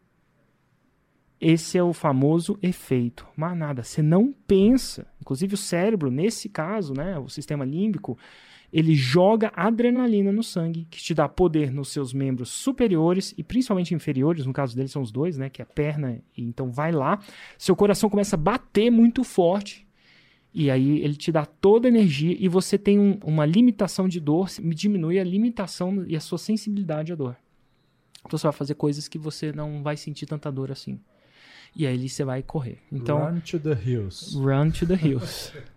Esse 1.40 1.76
é 1.76 1.82
o 1.82 1.92
famoso 1.92 2.58
efeito 2.62 3.26
manada. 3.36 3.82
Você 3.82 4.00
não 4.00 4.32
pensa. 4.46 5.06
Inclusive 5.20 5.54
o 5.54 5.58
cérebro, 5.58 6.10
nesse 6.10 6.48
caso, 6.48 6.94
né, 6.94 7.18
o 7.18 7.28
sistema 7.28 7.64
límbico, 7.64 8.16
ele 8.74 8.96
joga 8.96 9.52
adrenalina 9.54 10.32
no 10.32 10.42
sangue, 10.42 10.84
que 10.90 11.00
te 11.00 11.14
dá 11.14 11.28
poder 11.28 11.70
nos 11.70 11.90
seus 11.90 12.12
membros 12.12 12.48
superiores 12.48 13.32
e 13.38 13.44
principalmente 13.44 13.94
inferiores, 13.94 14.44
no 14.44 14.52
caso 14.52 14.74
dele 14.74 14.88
são 14.88 15.00
os 15.00 15.12
dois, 15.12 15.38
né, 15.38 15.48
que 15.48 15.62
é 15.62 15.64
a 15.64 15.66
perna, 15.66 16.20
e 16.36 16.42
então 16.42 16.72
vai 16.72 16.90
lá, 16.90 17.20
seu 17.56 17.76
coração 17.76 18.10
começa 18.10 18.34
a 18.34 18.38
bater 18.38 18.90
muito 18.90 19.22
forte, 19.22 19.86
e 20.52 20.72
aí 20.72 20.98
ele 21.04 21.14
te 21.14 21.30
dá 21.30 21.46
toda 21.46 21.86
a 21.86 21.88
energia 21.88 22.36
e 22.36 22.48
você 22.48 22.76
tem 22.76 22.98
um, 22.98 23.16
uma 23.22 23.46
limitação 23.46 24.08
de 24.08 24.18
dor, 24.18 24.48
diminui 24.74 25.20
a 25.20 25.24
limitação 25.24 26.04
e 26.08 26.16
a 26.16 26.20
sua 26.20 26.38
sensibilidade 26.38 27.12
à 27.12 27.14
dor. 27.14 27.36
Então 28.26 28.36
você 28.36 28.46
vai 28.46 28.52
fazer 28.52 28.74
coisas 28.74 29.06
que 29.06 29.18
você 29.18 29.52
não 29.52 29.84
vai 29.84 29.96
sentir 29.96 30.26
tanta 30.26 30.50
dor 30.50 30.72
assim. 30.72 30.98
E 31.76 31.86
aí 31.86 32.08
você 32.08 32.24
vai 32.24 32.42
correr. 32.42 32.78
Então, 32.90 33.18
run 33.18 33.40
to 33.40 33.58
the 33.58 33.74
hills. 33.74 34.36
Run 34.36 34.70
to 34.70 34.86
the 34.86 34.94
hills. 34.94 35.52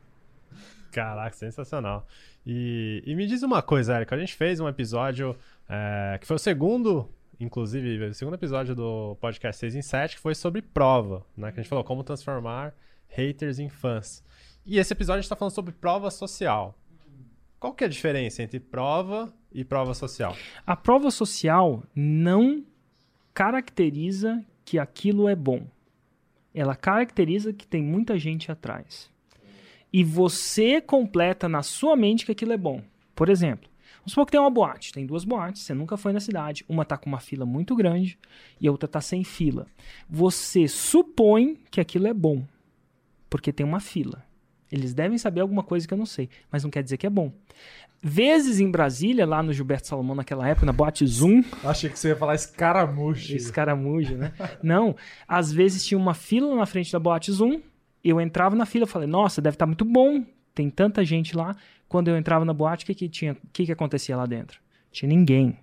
Caraca, 0.92 1.36
sensacional. 1.36 2.08
E, 2.50 3.04
e 3.06 3.14
me 3.14 3.28
diz 3.28 3.44
uma 3.44 3.62
coisa, 3.62 3.96
Érico, 3.96 4.16
a 4.16 4.18
gente 4.18 4.34
fez 4.34 4.62
um 4.62 4.70
episódio 4.70 5.36
é, 5.68 6.18
que 6.20 6.26
foi 6.26 6.38
o 6.38 6.40
segundo 6.40 7.10
inclusive, 7.40 8.04
o 8.06 8.14
segundo 8.14 8.34
episódio 8.34 8.76
do 8.76 9.16
podcast 9.22 9.60
6 9.60 9.76
em 9.76 9.82
7, 9.82 10.16
que 10.16 10.22
foi 10.22 10.34
sobre 10.34 10.62
prova, 10.62 11.26
né? 11.36 11.52
Que 11.52 11.60
a 11.60 11.64
gente 11.64 11.70
falou 11.70 11.84
como 11.84 12.04
transformar 12.04 12.74
haters 13.10 13.60
em 13.60 13.70
fãs. 13.70 14.24
E 14.66 14.78
esse 14.80 14.94
episódio 14.94 15.20
a 15.20 15.22
gente 15.22 15.30
tá 15.30 15.36
falando 15.36 15.54
sobre 15.54 15.72
prova 15.74 16.10
social. 16.10 16.78
Qual 17.60 17.74
que 17.74 17.84
é 17.84 17.88
a 17.88 17.90
diferença 17.90 18.44
entre 18.44 18.60
prova 18.60 19.34
e 19.52 19.64
prova 19.64 19.94
social? 19.94 20.36
A 20.66 20.76
prova 20.76 21.10
social 21.10 21.84
não 21.96 22.66
caracteriza 23.34 24.44
que 24.66 24.78
aquilo 24.78 25.28
é 25.28 25.36
bom. 25.36 25.66
Ela 26.54 26.76
caracteriza 26.76 27.54
que 27.54 27.68
tem 27.68 27.84
muita 27.84 28.18
gente 28.18 28.52
atrás. 28.52 29.12
E 29.92 30.04
você 30.04 30.82
completa 30.82 31.48
na 31.48 31.64
sua 31.64 31.96
mente 31.96 32.26
que 32.26 32.32
aquilo 32.32 32.54
é 32.54 32.58
bom. 32.58 32.82
Por 33.16 33.30
exemplo, 33.30 33.70
vamos 34.00 34.12
supor 34.12 34.26
que 34.26 34.32
tem 34.32 34.42
uma 34.42 34.50
boate. 34.50 34.92
Tem 34.92 35.06
duas 35.06 35.24
boates, 35.24 35.64
você 35.64 35.74
nunca 35.74 35.98
foi 35.98 36.14
na 36.14 36.20
cidade. 36.20 36.66
Uma 36.68 36.86
tá 36.86 36.98
com 36.98 37.10
uma 37.10 37.20
fila 37.20 37.46
muito 37.46 37.76
grande 37.76 38.18
e 38.60 38.68
a 38.68 38.72
outra 38.72 38.88
tá 38.88 39.02
sem 39.02 39.24
fila. 39.24 39.66
Você 40.10 40.68
supõe 40.68 41.58
que 41.72 41.82
aquilo 41.82 42.08
é 42.08 42.14
bom, 42.14 42.44
porque 43.30 43.52
tem 43.52 43.66
uma 43.66 43.80
fila. 43.80 44.26
Eles 44.72 44.94
devem 44.94 45.18
saber 45.18 45.42
alguma 45.42 45.64
coisa 45.64 45.88
que 45.88 45.94
eu 45.94 45.98
não 45.98 46.06
sei, 46.06 46.30
mas 46.52 46.64
não 46.64 46.70
quer 46.70 46.84
dizer 46.84 46.98
que 46.98 47.08
é 47.08 47.10
bom. 47.10 47.32
Vezes 48.02 48.60
em 48.60 48.70
Brasília, 48.70 49.26
lá 49.26 49.42
no 49.42 49.52
Gilberto 49.52 49.88
Salomão, 49.88 50.16
naquela 50.16 50.48
época, 50.48 50.66
na 50.66 50.74
boate 50.74 51.06
Zoom. 51.08 51.44
Achei 51.64 51.90
que 51.90 51.98
você 51.98 52.10
ia 52.10 52.16
falar 52.16 52.36
escaramujo. 52.36 53.36
Escaramujo, 53.36 54.16
né? 54.16 54.34
não, 54.62 54.96
às 55.28 55.52
vezes 55.52 55.86
tinha 55.86 55.98
uma 55.98 56.14
fila 56.14 56.56
na 56.56 56.66
frente 56.66 56.92
da 56.92 57.00
boate 57.00 57.32
Zoom. 57.32 57.60
Eu 58.08 58.22
entrava 58.22 58.56
na 58.56 58.66
fila 58.66 58.86
falei, 58.86 59.08
nossa, 59.08 59.42
deve 59.42 59.56
estar 59.56 59.66
tá 59.66 59.68
muito 59.68 59.86
bom. 59.86 60.24
Tem 60.54 60.70
tanta 60.70 61.04
gente 61.04 61.36
lá. 61.36 61.56
Quando 61.88 62.08
eu 62.08 62.18
entrava 62.18 62.44
na 62.44 62.54
boate, 62.54 62.84
o 62.84 62.88
que, 62.88 62.96
que 62.96 63.10
tinha? 63.10 63.38
Que, 63.54 63.66
que 63.66 63.72
acontecia 63.72 64.16
lá 64.18 64.26
dentro? 64.26 64.60
Tinha 64.92 65.10
ninguém. 65.10 65.58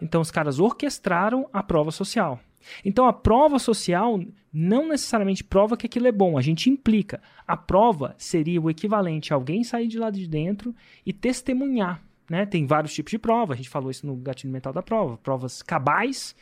Então 0.00 0.20
os 0.20 0.30
caras 0.30 0.58
orquestraram 0.58 1.48
a 1.52 1.62
prova 1.62 1.90
social. 1.90 2.40
Então 2.84 3.06
a 3.06 3.12
prova 3.12 3.58
social 3.58 4.20
não 4.52 4.88
necessariamente 4.88 5.42
prova 5.42 5.76
que 5.76 5.86
aquilo 5.86 6.06
é 6.06 6.12
bom, 6.12 6.36
a 6.36 6.42
gente 6.42 6.68
implica. 6.68 7.20
A 7.46 7.56
prova 7.56 8.14
seria 8.18 8.60
o 8.60 8.70
equivalente 8.70 9.32
a 9.32 9.36
alguém 9.36 9.64
sair 9.64 9.88
de 9.88 9.98
lá 9.98 10.10
de 10.10 10.26
dentro 10.28 10.74
e 11.04 11.12
testemunhar. 11.12 12.02
Né? 12.28 12.46
Tem 12.46 12.66
vários 12.66 12.94
tipos 12.94 13.10
de 13.10 13.18
prova, 13.18 13.52
a 13.52 13.56
gente 13.56 13.68
falou 13.68 13.90
isso 13.90 14.06
no 14.06 14.14
gatilho 14.16 14.52
mental 14.52 14.72
da 14.72 14.82
prova. 14.82 15.16
Provas 15.18 15.62
cabais 15.62 16.34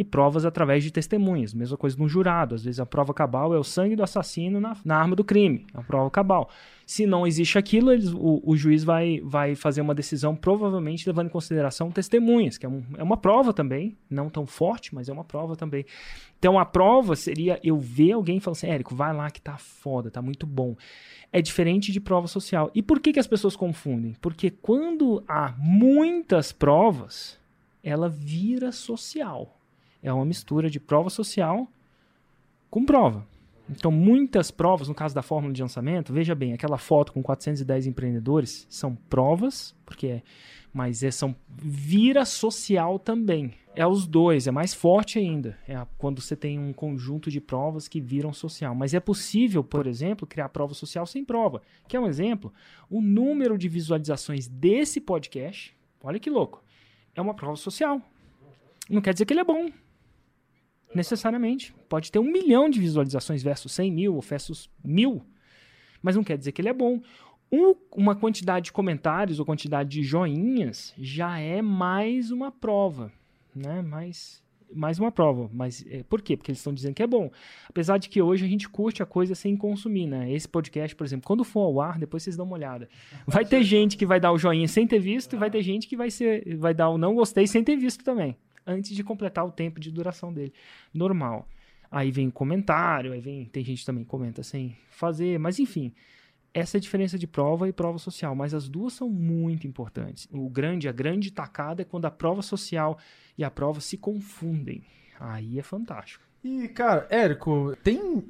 e 0.00 0.04
provas 0.04 0.46
através 0.46 0.82
de 0.82 0.90
testemunhas. 0.90 1.52
Mesma 1.52 1.76
coisa 1.76 1.94
no 1.98 2.08
jurado. 2.08 2.54
Às 2.54 2.64
vezes 2.64 2.80
a 2.80 2.86
prova 2.86 3.12
cabal 3.12 3.52
é 3.52 3.58
o 3.58 3.62
sangue 3.62 3.94
do 3.94 4.02
assassino 4.02 4.58
na, 4.58 4.74
na 4.82 4.96
arma 4.96 5.14
do 5.14 5.22
crime. 5.22 5.66
É 5.74 5.78
a 5.78 5.82
prova 5.82 6.10
cabal. 6.10 6.48
Se 6.86 7.04
não 7.04 7.26
existe 7.26 7.58
aquilo, 7.58 7.92
eles, 7.92 8.10
o, 8.10 8.40
o, 8.42 8.56
juiz 8.56 8.82
vai, 8.82 9.20
vai 9.22 9.54
fazer 9.54 9.82
uma 9.82 9.94
decisão, 9.94 10.34
provavelmente 10.34 11.06
levando 11.06 11.26
em 11.26 11.30
consideração 11.30 11.90
testemunhas, 11.90 12.56
que 12.56 12.64
é, 12.64 12.68
um, 12.70 12.82
é 12.96 13.02
uma 13.02 13.18
prova 13.18 13.52
também, 13.52 13.94
não 14.08 14.30
tão 14.30 14.46
forte, 14.46 14.94
mas 14.94 15.06
é 15.10 15.12
uma 15.12 15.22
prova 15.22 15.54
também. 15.54 15.84
Então 16.38 16.58
a 16.58 16.64
prova 16.64 17.14
seria 17.14 17.60
eu 17.62 17.78
ver 17.78 18.12
alguém 18.12 18.38
e 18.38 18.40
falar 18.40 18.52
assim, 18.52 18.68
Érico, 18.68 18.94
vai 18.94 19.14
lá 19.14 19.30
que 19.30 19.42
tá 19.42 19.58
foda, 19.58 20.10
tá 20.10 20.22
muito 20.22 20.46
bom. 20.46 20.74
É 21.30 21.42
diferente 21.42 21.92
de 21.92 22.00
prova 22.00 22.26
social. 22.26 22.70
E 22.74 22.82
por 22.82 22.98
que, 22.98 23.12
que 23.12 23.20
as 23.20 23.26
pessoas 23.26 23.54
confundem? 23.54 24.16
Porque 24.18 24.48
quando 24.50 25.22
há 25.28 25.54
muitas 25.58 26.52
provas, 26.52 27.38
ela 27.84 28.08
vira 28.08 28.72
social 28.72 29.59
é 30.02 30.12
uma 30.12 30.24
mistura 30.24 30.70
de 30.70 30.80
prova 30.80 31.10
social 31.10 31.68
com 32.70 32.84
prova. 32.84 33.26
Então, 33.68 33.92
muitas 33.92 34.50
provas, 34.50 34.88
no 34.88 34.94
caso 34.94 35.14
da 35.14 35.22
fórmula 35.22 35.54
de 35.54 35.62
lançamento, 35.62 36.12
veja 36.12 36.34
bem, 36.34 36.52
aquela 36.52 36.76
foto 36.76 37.12
com 37.12 37.22
410 37.22 37.86
empreendedores 37.86 38.66
são 38.68 38.96
provas, 38.96 39.76
porque 39.86 40.06
é, 40.08 40.22
mas 40.72 41.02
é, 41.02 41.10
são 41.10 41.36
vira 41.48 42.24
social 42.24 42.98
também. 42.98 43.52
É 43.74 43.86
os 43.86 44.06
dois, 44.06 44.48
é 44.48 44.50
mais 44.50 44.74
forte 44.74 45.18
ainda. 45.18 45.56
É 45.68 45.86
quando 45.96 46.20
você 46.20 46.34
tem 46.34 46.58
um 46.58 46.72
conjunto 46.72 47.30
de 47.30 47.40
provas 47.40 47.86
que 47.86 48.00
viram 48.00 48.32
social. 48.32 48.74
Mas 48.74 48.92
é 48.92 48.98
possível, 48.98 49.62
por 49.62 49.86
exemplo, 49.86 50.26
criar 50.26 50.48
prova 50.48 50.74
social 50.74 51.06
sem 51.06 51.24
prova. 51.24 51.62
Que 51.86 51.96
é 51.96 52.00
um 52.00 52.06
exemplo, 52.06 52.52
o 52.88 53.00
número 53.00 53.56
de 53.56 53.68
visualizações 53.68 54.48
desse 54.48 55.00
podcast, 55.00 55.76
olha 56.02 56.18
que 56.18 56.28
louco, 56.28 56.64
é 57.14 57.20
uma 57.20 57.34
prova 57.34 57.56
social. 57.56 58.02
Não 58.88 59.00
quer 59.00 59.12
dizer 59.12 59.24
que 59.24 59.32
ele 59.32 59.40
é 59.40 59.44
bom. 59.44 59.70
Necessariamente. 60.94 61.74
Pode 61.88 62.10
ter 62.10 62.18
um 62.18 62.30
milhão 62.30 62.68
de 62.68 62.80
visualizações 62.80 63.42
versus 63.42 63.72
100 63.72 63.92
mil 63.92 64.14
ou 64.14 64.20
versus 64.20 64.68
mil, 64.84 65.22
mas 66.02 66.16
não 66.16 66.24
quer 66.24 66.36
dizer 66.36 66.52
que 66.52 66.60
ele 66.60 66.68
é 66.68 66.72
bom. 66.72 67.00
Um, 67.52 67.74
uma 67.96 68.14
quantidade 68.14 68.66
de 68.66 68.72
comentários 68.72 69.40
ou 69.40 69.46
quantidade 69.46 69.88
de 69.88 70.02
joinhas 70.02 70.94
já 70.96 71.38
é 71.38 71.60
mais 71.60 72.30
uma 72.30 72.52
prova, 72.52 73.12
né? 73.54 73.82
Mais, 73.82 74.40
mais 74.72 75.00
uma 75.00 75.10
prova. 75.10 75.50
Mas 75.52 75.84
é, 75.88 76.04
por 76.04 76.22
quê? 76.22 76.36
Porque 76.36 76.50
eles 76.52 76.60
estão 76.60 76.72
dizendo 76.72 76.94
que 76.94 77.02
é 77.02 77.06
bom. 77.08 77.30
Apesar 77.68 77.98
de 77.98 78.08
que 78.08 78.22
hoje 78.22 78.44
a 78.44 78.48
gente 78.48 78.68
curte 78.68 79.02
a 79.02 79.06
coisa 79.06 79.34
sem 79.34 79.56
consumir, 79.56 80.06
né? 80.06 80.32
Esse 80.32 80.48
podcast, 80.48 80.94
por 80.94 81.04
exemplo, 81.04 81.26
quando 81.26 81.42
for 81.42 81.62
ao 81.62 81.80
ar, 81.80 81.98
depois 81.98 82.22
vocês 82.22 82.36
dão 82.36 82.46
uma 82.46 82.54
olhada. 82.54 82.88
Vai 83.26 83.44
ter 83.44 83.62
gente 83.64 83.96
que 83.96 84.06
vai 84.06 84.20
dar 84.20 84.32
o 84.32 84.38
joinha 84.38 84.68
sem 84.68 84.86
ter 84.86 85.00
visto 85.00 85.34
e 85.34 85.38
vai 85.38 85.50
ter 85.50 85.62
gente 85.62 85.88
que 85.88 85.96
vai, 85.96 86.10
ser, 86.10 86.56
vai 86.56 86.72
dar 86.72 86.88
o 86.88 86.98
não 86.98 87.14
gostei 87.14 87.48
sem 87.48 87.64
ter 87.64 87.76
visto 87.76 88.04
também 88.04 88.36
antes 88.70 88.94
de 88.94 89.04
completar 89.04 89.44
o 89.46 89.50
tempo 89.50 89.80
de 89.80 89.90
duração 89.90 90.32
dele. 90.32 90.52
Normal. 90.92 91.48
Aí 91.90 92.10
vem 92.10 92.28
o 92.28 92.32
comentário, 92.32 93.12
aí 93.12 93.20
vem. 93.20 93.46
Tem 93.46 93.64
gente 93.64 93.84
também 93.84 94.04
comenta 94.04 94.42
sem 94.42 94.76
fazer, 94.88 95.38
mas 95.38 95.58
enfim. 95.58 95.92
Essa 96.52 96.76
é 96.76 96.78
a 96.78 96.80
diferença 96.80 97.16
de 97.16 97.28
prova 97.28 97.68
e 97.68 97.72
prova 97.72 97.98
social, 97.98 98.34
mas 98.34 98.52
as 98.54 98.68
duas 98.68 98.92
são 98.92 99.08
muito 99.08 99.68
importantes. 99.68 100.26
O 100.32 100.48
grande, 100.48 100.88
a 100.88 100.92
grande 100.92 101.30
tacada 101.30 101.82
é 101.82 101.84
quando 101.84 102.06
a 102.06 102.10
prova 102.10 102.42
social 102.42 102.98
e 103.38 103.44
a 103.44 103.50
prova 103.50 103.80
se 103.80 103.96
confundem. 103.96 104.82
Aí 105.18 105.58
é 105.58 105.62
fantástico. 105.62 106.24
E, 106.42 106.66
cara, 106.68 107.06
Érico, 107.08 107.76
tem 107.84 108.24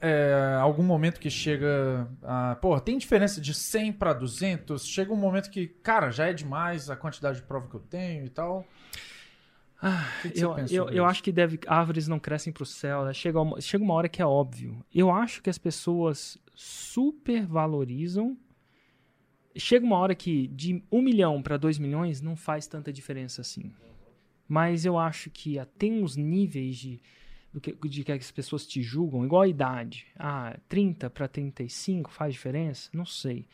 é, 0.00 0.56
algum 0.60 0.82
momento 0.82 1.18
que 1.18 1.28
chega 1.28 2.08
a. 2.22 2.56
Pô, 2.56 2.78
tem 2.80 2.96
diferença 2.96 3.40
de 3.40 3.52
100 3.52 3.94
para 3.94 4.12
200? 4.12 4.86
Chega 4.86 5.12
um 5.12 5.16
momento 5.16 5.50
que, 5.50 5.66
cara, 5.66 6.10
já 6.10 6.28
é 6.28 6.32
demais 6.32 6.88
a 6.88 6.96
quantidade 6.96 7.40
de 7.40 7.46
prova 7.46 7.68
que 7.68 7.74
eu 7.74 7.80
tenho 7.80 8.24
e 8.24 8.30
tal. 8.30 8.66
Ah, 9.80 10.08
que 10.22 10.30
que 10.30 10.40
eu, 10.40 10.56
eu, 10.70 10.88
eu 10.88 11.04
acho 11.04 11.22
que 11.22 11.30
deve, 11.30 11.60
árvores 11.66 12.08
não 12.08 12.18
crescem 12.18 12.52
para 12.52 12.62
o 12.62 12.66
céu. 12.66 13.04
Né? 13.04 13.12
Chega, 13.12 13.40
uma, 13.40 13.60
chega 13.60 13.84
uma 13.84 13.94
hora 13.94 14.08
que 14.08 14.22
é 14.22 14.26
óbvio. 14.26 14.84
Eu 14.94 15.10
acho 15.10 15.42
que 15.42 15.50
as 15.50 15.58
pessoas 15.58 16.38
supervalorizam. 16.54 18.36
Chega 19.54 19.84
uma 19.84 19.96
hora 19.98 20.14
que 20.14 20.48
de 20.48 20.82
um 20.90 21.02
milhão 21.02 21.42
para 21.42 21.56
dois 21.56 21.78
milhões 21.78 22.20
não 22.20 22.36
faz 22.36 22.66
tanta 22.66 22.92
diferença 22.92 23.40
assim. 23.40 23.72
Mas 24.48 24.84
eu 24.84 24.98
acho 24.98 25.30
que 25.30 25.56
tem 25.76 26.02
uns 26.02 26.16
níveis 26.16 26.76
de, 26.76 27.00
de 27.88 28.04
que 28.04 28.12
as 28.12 28.30
pessoas 28.30 28.66
te 28.66 28.82
julgam, 28.82 29.24
igual 29.24 29.42
a 29.42 29.48
idade. 29.48 30.06
Ah, 30.16 30.58
30 30.68 31.10
para 31.10 31.26
35 31.26 32.10
faz 32.10 32.32
diferença? 32.32 32.90
Não 32.92 33.04
sei. 33.04 33.46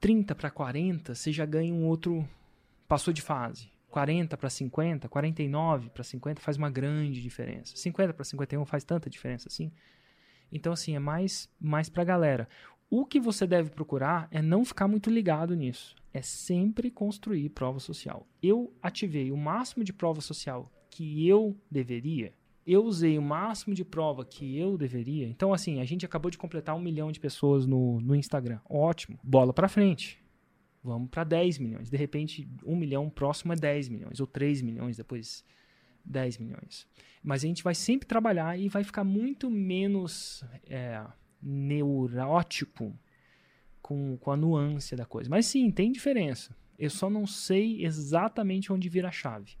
30 0.00 0.34
para 0.34 0.50
40, 0.50 1.14
você 1.14 1.32
já 1.32 1.44
ganha 1.44 1.72
um 1.72 1.86
outro. 1.86 2.26
Passou 2.86 3.12
de 3.12 3.22
fase 3.22 3.72
40 3.92 4.36
para 4.38 4.48
50, 4.48 5.08
49 5.08 5.90
para 5.90 6.02
50 6.02 6.40
faz 6.40 6.56
uma 6.56 6.70
grande 6.70 7.20
diferença. 7.20 7.76
50 7.76 8.14
para 8.14 8.24
51 8.24 8.64
faz 8.64 8.82
tanta 8.82 9.10
diferença 9.10 9.48
assim. 9.48 9.70
Então, 10.50 10.72
assim, 10.72 10.96
é 10.96 10.98
mais, 10.98 11.48
mais 11.60 11.88
para 11.88 12.02
a 12.02 12.04
galera. 12.04 12.48
O 12.90 13.06
que 13.06 13.20
você 13.20 13.46
deve 13.46 13.70
procurar 13.70 14.28
é 14.30 14.42
não 14.42 14.64
ficar 14.64 14.88
muito 14.88 15.10
ligado 15.10 15.54
nisso. 15.54 15.94
É 16.12 16.20
sempre 16.20 16.90
construir 16.90 17.48
prova 17.50 17.78
social. 17.78 18.26
Eu 18.42 18.74
ativei 18.82 19.30
o 19.30 19.36
máximo 19.36 19.84
de 19.84 19.92
prova 19.92 20.20
social 20.20 20.70
que 20.90 21.26
eu 21.26 21.56
deveria. 21.70 22.34
Eu 22.66 22.84
usei 22.84 23.18
o 23.18 23.22
máximo 23.22 23.74
de 23.74 23.84
prova 23.84 24.24
que 24.24 24.56
eu 24.58 24.78
deveria. 24.78 25.26
Então, 25.26 25.52
assim, 25.52 25.80
a 25.80 25.84
gente 25.84 26.04
acabou 26.04 26.30
de 26.30 26.38
completar 26.38 26.76
um 26.76 26.80
milhão 26.80 27.10
de 27.10 27.20
pessoas 27.20 27.66
no, 27.66 28.00
no 28.00 28.14
Instagram. 28.14 28.60
Ótimo. 28.68 29.18
Bola 29.22 29.52
para 29.52 29.68
frente 29.68 30.21
vamos 30.82 31.08
para 31.10 31.24
10 31.24 31.58
milhões. 31.58 31.90
De 31.90 31.96
repente, 31.96 32.48
1 32.64 32.76
milhão 32.76 33.08
próximo 33.08 33.52
é 33.52 33.56
10 33.56 33.88
milhões, 33.88 34.20
ou 34.20 34.26
3 34.26 34.62
milhões, 34.62 34.96
depois 34.96 35.44
10 36.04 36.38
milhões. 36.38 36.86
Mas 37.22 37.44
a 37.44 37.46
gente 37.46 37.62
vai 37.62 37.74
sempre 37.74 38.06
trabalhar 38.06 38.58
e 38.58 38.68
vai 38.68 38.82
ficar 38.82 39.04
muito 39.04 39.48
menos 39.48 40.44
é, 40.66 41.04
neurótico 41.40 42.96
com, 43.80 44.16
com 44.16 44.30
a 44.30 44.36
nuance 44.36 44.96
da 44.96 45.06
coisa. 45.06 45.30
Mas 45.30 45.46
sim, 45.46 45.70
tem 45.70 45.92
diferença. 45.92 46.56
Eu 46.78 46.90
só 46.90 47.08
não 47.08 47.26
sei 47.26 47.84
exatamente 47.84 48.72
onde 48.72 48.88
vira 48.88 49.08
a 49.08 49.12
chave. 49.12 49.56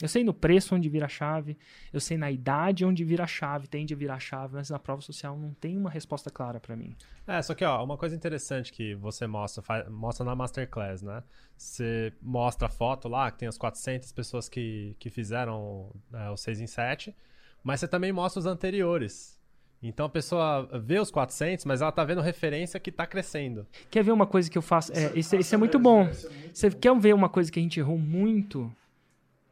Eu 0.00 0.08
sei 0.08 0.22
no 0.22 0.34
preço 0.34 0.74
onde 0.74 0.90
vira 0.90 1.06
a 1.06 1.08
chave, 1.08 1.56
eu 1.90 1.98
sei 2.00 2.18
na 2.18 2.30
idade 2.30 2.84
onde 2.84 3.02
vira 3.02 3.24
a 3.24 3.26
chave, 3.26 3.66
tende 3.66 3.94
a 3.94 3.96
virar 3.96 4.16
a 4.16 4.20
chave, 4.20 4.54
mas 4.54 4.68
na 4.68 4.78
prova 4.78 5.00
social 5.00 5.38
não 5.38 5.54
tem 5.54 5.74
uma 5.74 5.88
resposta 5.88 6.30
clara 6.30 6.60
para 6.60 6.76
mim. 6.76 6.94
É, 7.26 7.40
só 7.40 7.54
que 7.54 7.64
ó, 7.64 7.82
uma 7.82 7.96
coisa 7.96 8.14
interessante 8.14 8.70
que 8.70 8.94
você 8.94 9.26
mostra, 9.26 9.62
faz, 9.62 9.88
mostra 9.88 10.22
na 10.22 10.34
Masterclass, 10.34 11.00
né? 11.00 11.22
Você 11.56 12.12
mostra 12.20 12.66
a 12.66 12.70
foto 12.70 13.08
lá, 13.08 13.30
que 13.30 13.38
tem 13.38 13.48
as 13.48 13.56
400 13.56 14.12
pessoas 14.12 14.50
que, 14.50 14.94
que 14.98 15.08
fizeram 15.08 15.90
é, 16.12 16.28
o 16.28 16.36
6 16.36 16.60
em 16.60 16.66
7, 16.66 17.16
mas 17.64 17.80
você 17.80 17.88
também 17.88 18.12
mostra 18.12 18.40
os 18.40 18.46
anteriores. 18.46 19.40
Então 19.82 20.04
a 20.04 20.10
pessoa 20.10 20.68
vê 20.84 20.98
os 20.98 21.10
400, 21.10 21.64
mas 21.64 21.80
ela 21.80 21.90
tá 21.90 22.04
vendo 22.04 22.20
referência 22.20 22.78
que 22.78 22.92
tá 22.92 23.06
crescendo. 23.06 23.66
Quer 23.90 24.04
ver 24.04 24.12
uma 24.12 24.26
coisa 24.26 24.50
que 24.50 24.58
eu 24.58 24.62
faço? 24.62 24.92
É, 24.92 25.12
isso, 25.18 25.36
isso 25.36 25.54
é 25.54 25.58
muito 25.58 25.78
bom. 25.78 26.06
Você 26.52 26.70
quer 26.70 26.94
ver 26.98 27.14
uma 27.14 27.30
coisa 27.30 27.50
que 27.50 27.58
a 27.58 27.62
gente 27.62 27.80
errou 27.80 27.98
muito? 27.98 28.70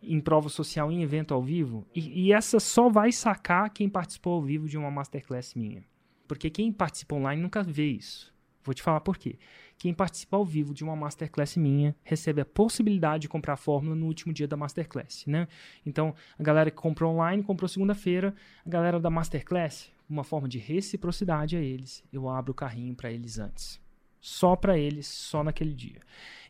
Em 0.07 0.21
prova 0.21 0.49
social 0.49 0.91
em 0.91 1.03
evento 1.03 1.33
ao 1.33 1.43
vivo, 1.43 1.87
e, 1.95 2.27
e 2.27 2.33
essa 2.33 2.61
só 2.61 2.89
vai 2.89 3.13
sacar 3.13 3.71
quem 3.71 3.89
participou 3.89 4.35
ao 4.35 4.43
vivo 4.43 4.69
de 4.69 4.77
uma 4.77 4.91
masterclass 4.91 5.55
minha. 5.55 5.85
Porque 6.27 6.51
quem 6.51 6.73
participa 6.73 7.15
online 7.15 7.43
nunca 7.43 7.63
vê 7.63 7.87
isso. 7.87 8.33
Vou 8.63 8.75
te 8.75 8.83
falar 8.83 9.01
por 9.01 9.19
quê. 9.19 9.39
Quem 9.77 9.93
participa 9.93 10.37
ao 10.37 10.45
vivo 10.45 10.73
de 10.73 10.83
uma 10.83 10.97
masterclass 10.97 11.57
minha 11.57 11.95
recebe 12.03 12.41
a 12.41 12.47
possibilidade 12.47 13.23
de 13.23 13.29
comprar 13.29 13.55
a 13.55 13.57
fórmula 13.57 13.95
no 13.95 14.07
último 14.07 14.33
dia 14.33 14.49
da 14.49 14.57
masterclass, 14.57 15.27
né? 15.27 15.47
Então, 15.85 16.15
a 16.39 16.43
galera 16.43 16.71
que 16.71 16.77
comprou 16.77 17.13
online, 17.13 17.43
comprou 17.43 17.69
segunda-feira, 17.69 18.35
a 18.65 18.69
galera 18.69 18.99
da 18.99 19.11
masterclass, 19.11 19.93
uma 20.09 20.25
forma 20.25 20.49
de 20.49 20.59
reciprocidade 20.59 21.57
a 21.57 21.61
eles, 21.61 22.03
eu 22.11 22.29
abro 22.29 22.53
o 22.53 22.55
carrinho 22.55 22.95
para 22.95 23.13
eles 23.13 23.39
antes. 23.39 23.81
Só 24.21 24.57
para 24.57 24.79
eles, 24.79 25.07
só 25.07 25.45
naquele 25.45 25.75
dia. 25.75 26.01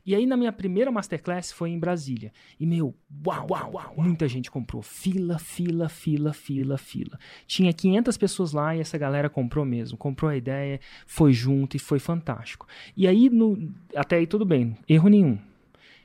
E 0.06 0.14
aí, 0.14 0.26
na 0.26 0.36
minha 0.36 0.52
primeira 0.52 0.92
masterclass 0.92 1.50
foi 1.50 1.70
em 1.70 1.78
Brasília. 1.78 2.30
E, 2.60 2.66
meu, 2.66 2.94
uau, 3.26 3.46
uau, 3.50 3.72
uau, 3.74 3.94
muita 3.96 4.28
gente 4.28 4.50
comprou. 4.50 4.82
Fila, 4.82 5.38
fila, 5.38 5.88
fila, 5.88 6.32
fila, 6.34 6.76
fila. 6.76 7.18
Tinha 7.46 7.72
500 7.72 8.18
pessoas 8.18 8.52
lá 8.52 8.76
e 8.76 8.80
essa 8.80 8.98
galera 8.98 9.30
comprou 9.30 9.64
mesmo. 9.64 9.96
Comprou 9.96 10.30
a 10.30 10.36
ideia, 10.36 10.78
foi 11.06 11.32
junto 11.32 11.76
e 11.76 11.80
foi 11.80 11.98
fantástico. 11.98 12.66
E 12.94 13.08
aí, 13.08 13.30
no, 13.30 13.72
até 13.96 14.16
aí 14.16 14.26
tudo 14.26 14.44
bem, 14.44 14.76
erro 14.86 15.08
nenhum. 15.08 15.38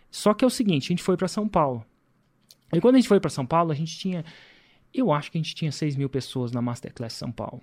Só 0.09 0.33
que 0.33 0.45
é 0.45 0.47
o 0.47 0.51
seguinte, 0.51 0.85
a 0.85 0.89
gente 0.89 1.03
foi 1.03 1.17
para 1.17 1.27
São 1.27 1.47
Paulo. 1.47 1.85
E 2.71 2.79
quando 2.79 2.95
a 2.95 2.99
gente 2.99 3.07
foi 3.07 3.19
para 3.19 3.29
São 3.29 3.45
Paulo, 3.45 3.71
a 3.71 3.75
gente 3.75 3.97
tinha... 3.97 4.23
Eu 4.93 5.11
acho 5.11 5.29
que 5.31 5.37
a 5.37 5.41
gente 5.41 5.53
tinha 5.53 5.71
6 5.71 5.97
mil 5.97 6.09
pessoas 6.09 6.51
na 6.51 6.61
Masterclass 6.61 7.13
São 7.13 7.31
Paulo. 7.31 7.61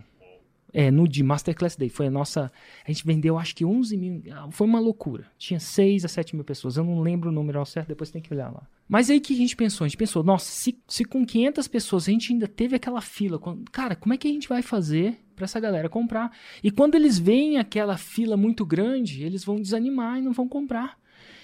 É, 0.72 0.90
no 0.90 1.08
de 1.08 1.22
Masterclass 1.22 1.76
Day. 1.76 1.88
Foi 1.88 2.08
a 2.08 2.10
nossa. 2.10 2.52
A 2.86 2.92
gente 2.92 3.06
vendeu 3.06 3.38
acho 3.38 3.54
que 3.54 3.64
11 3.64 3.96
mil. 3.96 4.22
Foi 4.50 4.66
uma 4.66 4.78
loucura. 4.78 5.26
Tinha 5.38 5.58
6 5.58 6.04
a 6.04 6.08
7 6.08 6.34
mil 6.34 6.44
pessoas. 6.44 6.76
Eu 6.76 6.84
não 6.84 7.00
lembro 7.00 7.30
o 7.30 7.32
número 7.32 7.58
ao 7.58 7.64
certo, 7.64 7.88
depois 7.88 8.10
tem 8.10 8.20
que 8.20 8.32
olhar 8.32 8.52
lá. 8.52 8.66
Mas 8.88 9.10
aí 9.10 9.18
o 9.18 9.20
que 9.20 9.32
a 9.32 9.36
gente 9.36 9.56
pensou? 9.56 9.84
A 9.84 9.88
gente 9.88 9.96
pensou, 9.96 10.22
nossa, 10.22 10.50
se, 10.50 10.78
se 10.86 11.04
com 11.04 11.24
500 11.24 11.66
pessoas 11.68 12.08
a 12.08 12.12
gente 12.12 12.32
ainda 12.32 12.46
teve 12.46 12.76
aquela 12.76 13.00
fila. 13.00 13.40
Cara, 13.72 13.96
como 13.96 14.14
é 14.14 14.16
que 14.16 14.28
a 14.28 14.30
gente 14.30 14.48
vai 14.48 14.62
fazer 14.62 15.18
para 15.34 15.44
essa 15.44 15.58
galera 15.58 15.88
comprar? 15.88 16.30
E 16.62 16.70
quando 16.70 16.94
eles 16.94 17.18
veem 17.18 17.58
aquela 17.58 17.96
fila 17.96 18.36
muito 18.36 18.64
grande, 18.64 19.24
eles 19.24 19.44
vão 19.44 19.60
desanimar 19.60 20.18
e 20.18 20.22
não 20.22 20.32
vão 20.32 20.48
comprar. 20.48 20.98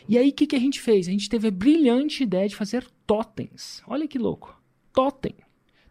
E 0.09 0.19
aí 0.19 0.31
o 0.31 0.33
que, 0.33 0.47
que 0.47 0.57
a 0.57 0.61
gente 0.61 0.81
fez? 0.81 1.09
A 1.09 1.11
gente 1.11 1.29
teve 1.29 1.49
a 1.49 1.51
brilhante 1.51 2.23
ideia 2.23 2.49
de 2.49 2.57
fazer 2.57 2.87
totens. 3.07 3.83
Olha 3.87 4.07
que 4.07 4.19
louco. 4.19 4.61
Totem. 4.93 5.35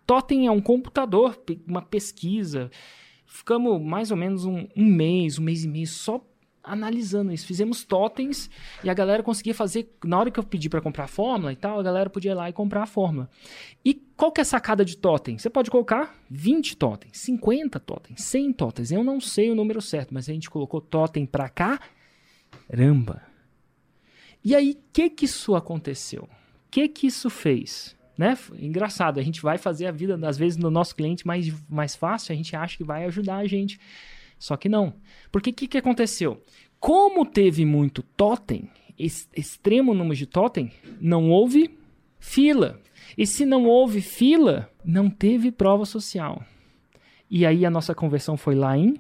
Totem 0.06 0.48
é 0.48 0.52
um 0.52 0.62
computador, 0.62 1.42
uma 1.66 1.82
pesquisa 1.82 2.70
Ficamos 3.34 3.82
mais 3.82 4.12
ou 4.12 4.18
menos 4.18 4.44
um, 4.44 4.68
um 4.76 4.86
mês, 4.86 5.40
um 5.40 5.44
mês 5.44 5.64
e 5.64 5.68
meio 5.68 5.88
só 5.88 6.22
analisando 6.62 7.32
isso. 7.32 7.48
Fizemos 7.48 7.82
totens 7.86 8.50
e 8.84 8.90
a 8.90 8.94
galera 8.94 9.24
conseguia 9.24 9.56
fazer. 9.56 9.90
Na 10.04 10.20
hora 10.20 10.30
que 10.30 10.38
eu 10.38 10.44
pedi 10.44 10.68
para 10.68 10.82
comprar 10.82 11.06
a 11.06 11.08
fórmula 11.08 11.54
e 11.54 11.56
tal, 11.56 11.80
a 11.80 11.84
galera 11.84 12.10
podia 12.10 12.32
ir 12.32 12.36
lá 12.36 12.50
e 12.50 12.54
comprar 12.54 12.84
a 12.84 12.86
fórmula. 12.86 13.30
E 13.86 13.94
qual 13.94 14.34
que 14.34 14.42
é 14.42 14.44
a 14.44 14.46
sacada 14.46 14.84
de 14.84 14.98
totem? 14.98 15.38
Você 15.38 15.50
pode 15.50 15.72
colocar 15.72 16.14
20 16.30 16.76
totens, 16.76 17.20
50 17.20 17.80
totens, 17.80 18.22
100 18.22 18.52
totens. 18.52 18.92
Eu 18.92 19.02
não 19.02 19.22
sei 19.22 19.50
o 19.50 19.56
número 19.56 19.82
certo, 19.82 20.14
mas 20.14 20.28
a 20.28 20.34
gente 20.34 20.50
colocou 20.50 20.82
totem 20.82 21.26
para 21.26 21.48
cá. 21.48 21.80
Caramba! 22.68 23.24
E 24.44 24.54
aí, 24.54 24.72
o 24.72 24.92
que 24.92 25.10
que 25.10 25.24
isso 25.24 25.56
aconteceu? 25.56 26.24
O 26.24 26.70
que 26.70 26.86
que 26.90 27.08
isso 27.08 27.30
fez? 27.30 27.96
Né? 28.22 28.38
Engraçado, 28.60 29.20
a 29.20 29.24
gente 29.24 29.42
vai 29.42 29.58
fazer 29.58 29.88
a 29.88 29.92
vida, 29.92 30.16
às 30.28 30.38
vezes, 30.38 30.56
do 30.56 30.70
nosso 30.70 30.96
cliente 30.96 31.26
mais, 31.26 31.52
mais 31.68 31.96
fácil, 31.96 32.32
a 32.32 32.36
gente 32.36 32.56
acha 32.56 32.78
que 32.78 32.84
vai 32.84 33.04
ajudar 33.06 33.38
a 33.38 33.48
gente. 33.48 33.80
Só 34.38 34.56
que 34.56 34.70
não. 34.70 34.94
Porque 35.32 35.50
o 35.50 35.54
que, 35.54 35.68
que 35.68 35.78
aconteceu? 35.80 36.40
Como 36.80 37.26
teve 37.26 37.66
muito 37.66 38.04
totem, 38.04 38.70
ex 38.98 39.28
extremo 39.36 39.96
número 39.96 40.16
de 40.16 40.28
totem, 40.28 40.72
não 41.00 41.32
houve 41.32 41.76
fila. 42.20 42.80
E 43.18 43.26
se 43.26 43.44
não 43.44 43.66
houve 43.66 44.02
fila, 44.02 44.70
não 44.86 45.10
teve 45.10 45.52
prova 45.52 45.84
social. 45.84 46.44
E 47.28 47.44
aí 47.44 47.66
a 47.66 47.72
nossa 47.72 47.96
conversão 47.96 48.38
foi 48.38 48.54
lá 48.54 48.78
em. 48.78 48.94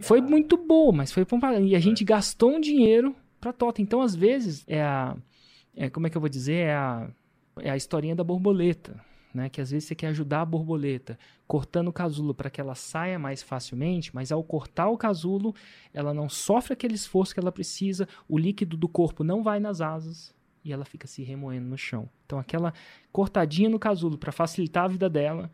Foi 0.00 0.20
muito 0.20 0.58
boa, 0.58 0.92
mas 0.92 1.10
foi. 1.10 1.26
E 1.62 1.74
a 1.74 1.80
gente 1.80 2.04
gastou 2.04 2.56
um 2.56 2.60
dinheiro 2.60 3.16
para 3.40 3.54
totem. 3.54 3.82
Então, 3.82 4.02
às 4.02 4.14
vezes, 4.14 4.64
é 4.68 4.82
a. 4.82 5.16
É, 5.74 5.88
como 5.88 6.06
é 6.06 6.10
que 6.10 6.16
eu 6.16 6.20
vou 6.20 6.28
dizer? 6.28 6.66
É 6.66 6.74
a 6.74 7.08
é 7.58 7.70
a 7.70 7.76
historinha 7.76 8.14
da 8.14 8.24
borboleta, 8.24 9.00
né? 9.34 9.48
Que 9.48 9.60
às 9.60 9.70
vezes 9.70 9.88
você 9.88 9.94
quer 9.94 10.08
ajudar 10.08 10.42
a 10.42 10.46
borboleta 10.46 11.18
cortando 11.46 11.88
o 11.88 11.92
casulo 11.92 12.34
para 12.34 12.50
que 12.50 12.60
ela 12.60 12.74
saia 12.74 13.18
mais 13.18 13.42
facilmente, 13.42 14.14
mas 14.14 14.32
ao 14.32 14.42
cortar 14.42 14.88
o 14.88 14.96
casulo, 14.96 15.54
ela 15.92 16.14
não 16.14 16.28
sofre 16.28 16.72
aquele 16.72 16.94
esforço 16.94 17.34
que 17.34 17.40
ela 17.40 17.52
precisa, 17.52 18.08
o 18.28 18.38
líquido 18.38 18.76
do 18.76 18.88
corpo 18.88 19.22
não 19.22 19.42
vai 19.42 19.60
nas 19.60 19.80
asas 19.80 20.34
e 20.64 20.72
ela 20.72 20.84
fica 20.84 21.06
se 21.06 21.22
remoendo 21.22 21.68
no 21.68 21.78
chão. 21.78 22.08
Então 22.24 22.38
aquela 22.38 22.72
cortadinha 23.10 23.68
no 23.68 23.78
casulo 23.78 24.16
para 24.16 24.32
facilitar 24.32 24.84
a 24.84 24.88
vida 24.88 25.08
dela 25.10 25.50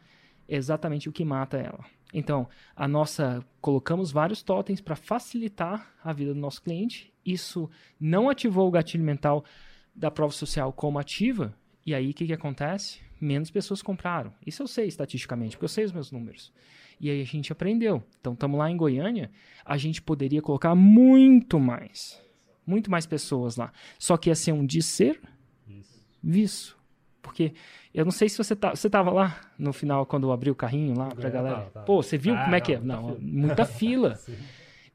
é 0.47 0.57
exatamente 0.57 1.09
o 1.09 1.13
que 1.13 1.25
mata 1.25 1.59
ela. 1.59 1.85
Então, 2.13 2.49
a 2.75 2.89
nossa 2.89 3.45
colocamos 3.61 4.11
vários 4.11 4.43
totens 4.43 4.81
para 4.81 4.97
facilitar 4.97 5.95
a 6.03 6.13
vida 6.13 6.33
do 6.33 6.41
nosso 6.41 6.63
cliente. 6.63 7.13
Isso 7.25 7.69
não 8.01 8.31
ativou 8.31 8.67
o 8.67 8.71
gatilho 8.71 9.05
mental 9.05 9.45
da 9.95 10.11
prova 10.11 10.33
social 10.33 10.73
como 10.73 10.99
ativa, 10.99 11.55
e 11.89 11.95
aí 11.95 12.11
o 12.11 12.13
que, 12.13 12.27
que 12.27 12.35
acontece? 12.35 13.01
Menos 13.19 13.51
pessoas 13.51 13.81
compraram. 13.81 14.31
Isso 14.47 14.63
eu 14.63 14.67
sei 14.67 14.89
estatisticamente, 14.89 15.57
porque 15.57 15.65
eu 15.65 15.71
sei 15.71 15.87
os 15.87 15.93
meus 15.93 16.13
números. 16.13 16.53
E 17.01 17.09
aí 17.09 17.23
a 17.23 17.25
gente 17.25 17.51
aprendeu. 17.51 18.03
Então 18.21 18.35
estamos 18.35 18.59
lá 18.59 18.71
em 18.71 18.77
Goiânia, 18.77 19.31
a 19.65 19.79
gente 19.79 20.03
poderia 20.03 20.43
colocar 20.43 20.75
muito 20.75 21.59
mais. 21.59 22.23
Muito 22.67 22.91
mais 22.91 23.07
pessoas 23.07 23.57
lá. 23.57 23.73
Só 23.99 24.19
que 24.19 24.29
ia 24.29 24.35
ser 24.35 24.53
um 24.53 24.67
disser 24.67 25.19
visto. 26.23 26.77
Porque 27.23 27.55
eu 27.95 28.05
não 28.05 28.13
sei 28.13 28.29
se 28.29 28.37
você 28.37 28.55
tá, 28.55 28.77
você 28.77 28.91
tava 28.91 29.11
lá 29.11 29.41
no 29.59 29.73
final 29.73 30.05
quando 30.05 30.27
eu 30.27 30.33
abri 30.33 30.51
o 30.51 30.55
carrinho 30.55 30.95
lá 30.95 31.09
pra 31.09 31.31
galera. 31.31 31.63
Tá, 31.63 31.71
tá. 31.71 31.81
Pô, 31.85 32.03
você 32.03 32.19
viu 32.19 32.35
ah, 32.35 32.45
como 32.45 32.55
é 32.55 32.61
que 32.61 32.75
é? 32.75 32.81
Não, 32.81 33.17
muita 33.19 33.65
fila. 33.67 34.21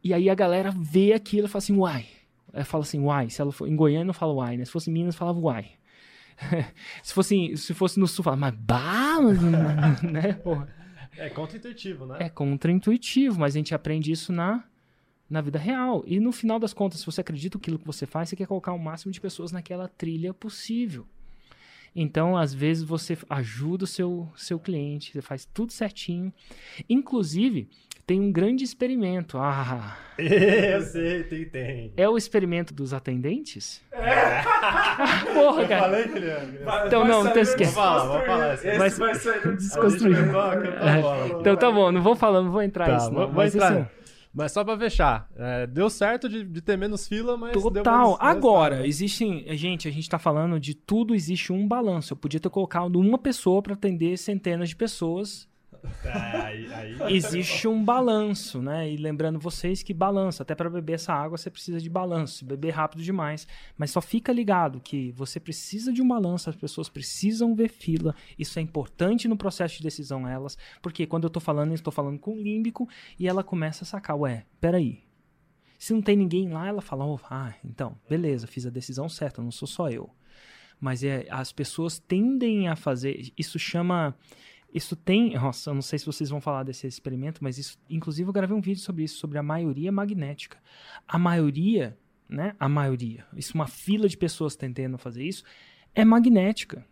e 0.03 0.13
aí 0.13 0.29
a 0.29 0.35
galera 0.35 0.69
vê 0.69 1.13
aquilo 1.13 1.47
e 1.47 1.49
fala 1.49 1.57
assim, 1.57 1.75
uai. 1.75 2.05
Ela 2.53 2.65
fala 2.65 2.83
assim, 2.83 2.99
uai. 2.99 3.31
Se 3.31 3.41
ela 3.41 3.51
for 3.51 3.67
em 3.67 3.75
Goiânia 3.75 4.05
não 4.05 4.13
fala 4.13 4.31
uai, 4.31 4.57
né? 4.57 4.65
Se 4.65 4.71
fosse 4.71 4.91
em 4.91 4.93
Minas 4.93 5.15
falava 5.15 5.39
uai. 5.39 5.71
se, 7.03 7.13
fosse, 7.13 7.57
se 7.57 7.73
fosse 7.73 7.99
no 7.99 8.07
sul, 8.07 8.23
fala, 8.23 8.37
mas 8.37 8.53
bah, 8.55 9.19
né? 10.03 10.33
Porra. 10.33 10.67
É 11.17 11.29
contra-intuitivo, 11.29 12.05
né? 12.05 12.17
É 12.21 12.29
contra-intuitivo, 12.29 13.39
mas 13.39 13.55
a 13.55 13.57
gente 13.59 13.75
aprende 13.75 14.11
isso 14.11 14.33
na, 14.33 14.63
na 15.29 15.41
vida 15.41 15.59
real. 15.59 16.03
E 16.07 16.19
no 16.19 16.31
final 16.31 16.59
das 16.59 16.73
contas, 16.73 16.99
se 16.99 17.05
você 17.05 17.21
acredita 17.21 17.57
naquilo 17.57 17.77
que 17.77 17.85
você 17.85 18.05
faz, 18.05 18.29
você 18.29 18.35
quer 18.35 18.47
colocar 18.47 18.73
o 18.73 18.79
máximo 18.79 19.11
de 19.11 19.21
pessoas 19.21 19.51
naquela 19.51 19.87
trilha 19.87 20.33
possível. 20.33 21.05
Então, 21.95 22.35
às 22.35 22.53
vezes, 22.53 22.83
você 22.83 23.15
ajuda 23.29 23.83
o 23.83 23.87
seu, 23.87 24.27
seu 24.35 24.59
cliente, 24.59 25.13
você 25.13 25.21
faz 25.21 25.45
tudo 25.45 25.71
certinho. 25.71 26.33
Inclusive, 26.89 27.69
tem 28.05 28.19
um 28.19 28.31
grande 28.31 28.63
experimento. 28.63 29.37
Ah! 29.37 29.97
Eu 30.17 30.81
sei, 30.81 31.23
tem, 31.23 31.45
tem. 31.45 31.93
É 31.97 32.07
o 32.07 32.15
experimento 32.15 32.73
dos 32.73 32.93
atendentes? 32.93 33.81
É. 33.91 34.43
Porra, 35.33 35.67
cara. 35.67 35.99
Eu 35.99 36.03
falei, 36.03 36.07
Guilherme. 36.07 36.59
Então, 36.85 37.05
não, 37.05 37.27
então 37.27 37.41
esquece. 37.41 37.73
Vou 37.73 37.83
falar, 37.83 38.05
vou 38.05 38.25
falar. 38.25 38.53
Esse 38.53 38.77
vai, 38.77 38.89
vai 38.89 39.15
ser 39.15 39.57
desconstruído. 39.57 40.37
É. 40.37 41.39
Então, 41.39 41.55
tá 41.55 41.71
bom, 41.71 41.91
não 41.91 42.01
vou 42.01 42.15
falar, 42.15 42.41
não 42.41 42.51
vou 42.51 42.61
entrar 42.61 42.85
tá, 42.85 42.93
nisso. 42.93 43.11
Não. 43.11 43.25
Vou 43.25 43.31
mas, 43.31 43.55
entrar. 43.55 43.73
Assim, 43.73 43.85
mas 44.33 44.51
só 44.51 44.63
pra 44.63 44.77
fechar, 44.77 45.29
é, 45.35 45.67
deu 45.67 45.89
certo 45.91 46.27
de, 46.27 46.43
de, 46.43 46.61
ter 46.61 46.75
menos 46.75 47.07
fila, 47.07 47.37
mas. 47.37 47.53
Total. 47.53 48.07
Menos, 48.07 48.17
Agora, 48.19 48.75
menos 48.75 48.89
existem. 48.89 49.45
Gente, 49.55 49.87
a 49.87 49.91
gente 49.91 50.09
tá 50.09 50.17
falando 50.17 50.59
de 50.59 50.73
tudo, 50.73 51.13
existe 51.13 51.53
um 51.53 51.67
balanço. 51.67 52.13
Eu 52.13 52.17
podia 52.17 52.39
ter 52.39 52.49
colocado 52.49 52.99
uma 52.99 53.17
pessoa 53.17 53.61
para 53.61 53.73
atender 53.73 54.17
centenas 54.17 54.69
de 54.69 54.75
pessoas. 54.75 55.47
Existe 57.09 57.67
um 57.67 57.83
balanço, 57.83 58.61
né? 58.61 58.89
E 58.89 58.97
lembrando 58.97 59.39
vocês 59.39 59.83
que 59.83 59.93
balanço, 59.93 60.41
até 60.41 60.55
para 60.55 60.69
beber 60.69 60.93
essa 60.93 61.13
água 61.13 61.37
você 61.37 61.49
precisa 61.49 61.79
de 61.79 61.89
balanço, 61.89 62.45
beber 62.45 62.71
rápido 62.71 63.03
demais. 63.03 63.47
Mas 63.77 63.91
só 63.91 64.01
fica 64.01 64.31
ligado 64.31 64.79
que 64.79 65.11
você 65.11 65.39
precisa 65.39 65.91
de 65.91 66.01
um 66.01 66.07
balanço, 66.07 66.49
as 66.49 66.55
pessoas 66.55 66.89
precisam 66.89 67.55
ver 67.55 67.69
fila. 67.69 68.15
Isso 68.37 68.59
é 68.59 68.61
importante 68.61 69.27
no 69.27 69.37
processo 69.37 69.77
de 69.77 69.83
decisão 69.83 70.27
elas, 70.27 70.57
porque 70.81 71.05
quando 71.05 71.23
eu 71.23 71.27
estou 71.27 71.41
falando, 71.41 71.69
eu 71.69 71.75
estou 71.75 71.93
falando 71.93 72.19
com 72.19 72.33
o 72.33 72.41
límbico 72.41 72.87
e 73.19 73.27
ela 73.27 73.43
começa 73.43 73.83
a 73.83 73.87
sacar, 73.87 74.17
ué, 74.17 74.45
peraí. 74.59 75.03
Se 75.77 75.93
não 75.93 76.01
tem 76.01 76.15
ninguém 76.15 76.47
lá, 76.47 76.67
ela 76.67 76.81
fala, 76.81 77.05
oh, 77.05 77.19
ah, 77.29 77.53
então, 77.63 77.97
beleza, 78.09 78.47
fiz 78.47 78.65
a 78.65 78.69
decisão 78.69 79.09
certa, 79.09 79.41
não 79.41 79.51
sou 79.51 79.67
só 79.67 79.89
eu. 79.89 80.09
Mas 80.79 81.03
é, 81.03 81.27
as 81.29 81.51
pessoas 81.51 81.99
tendem 81.99 82.69
a 82.69 82.75
fazer, 82.75 83.33
isso 83.37 83.59
chama 83.59 84.15
isso 84.73 84.95
tem. 84.95 85.33
Nossa, 85.35 85.69
eu 85.69 85.73
não 85.73 85.81
sei 85.81 85.99
se 85.99 86.05
vocês 86.05 86.29
vão 86.29 86.41
falar 86.41 86.63
desse 86.63 86.87
experimento, 86.87 87.43
mas 87.43 87.57
isso. 87.57 87.77
Inclusive, 87.89 88.27
eu 88.27 88.33
gravei 88.33 88.55
um 88.55 88.61
vídeo 88.61 88.81
sobre 88.81 89.03
isso, 89.03 89.17
sobre 89.17 89.37
a 89.37 89.43
maioria 89.43 89.91
magnética. 89.91 90.57
A 91.07 91.19
maioria, 91.19 91.97
né? 92.27 92.55
A 92.59 92.67
maioria. 92.67 93.25
Isso, 93.35 93.53
uma 93.53 93.67
fila 93.67 94.09
de 94.09 94.17
pessoas 94.17 94.55
tentando 94.55 94.97
fazer 94.97 95.23
isso, 95.23 95.43
é 95.93 96.03
magnética. 96.03 96.85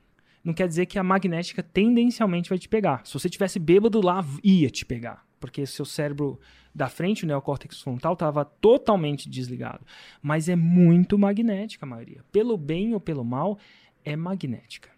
Não 0.44 0.54
quer 0.54 0.68
dizer 0.68 0.86
que 0.86 1.00
a 1.00 1.04
magnética 1.04 1.64
tendencialmente 1.64 2.50
vai 2.50 2.58
te 2.58 2.70
pegar. 2.70 3.06
Se 3.06 3.14
você 3.14 3.30
tivesse 3.30 3.60
bêbado 3.60 4.00
lá, 4.02 4.24
ia 4.44 4.70
te 4.70 4.86
pegar. 4.86 5.26
Porque 5.40 5.66
seu 5.66 5.86
cérebro 5.86 6.40
da 6.74 6.88
frente, 6.88 7.24
o 7.24 7.28
neocórtex 7.28 7.82
frontal, 7.82 8.14
estava 8.14 8.46
totalmente 8.46 9.30
desligado. 9.30 9.86
Mas 10.22 10.48
é 10.48 10.56
muito 10.56 11.18
magnética 11.18 11.86
a 11.86 11.90
maioria. 11.90 12.24
Pelo 12.32 12.58
bem 12.58 12.94
ou 12.94 13.00
pelo 13.00 13.24
mal, 13.26 13.58
é 14.06 14.16
magnética. 14.16 14.90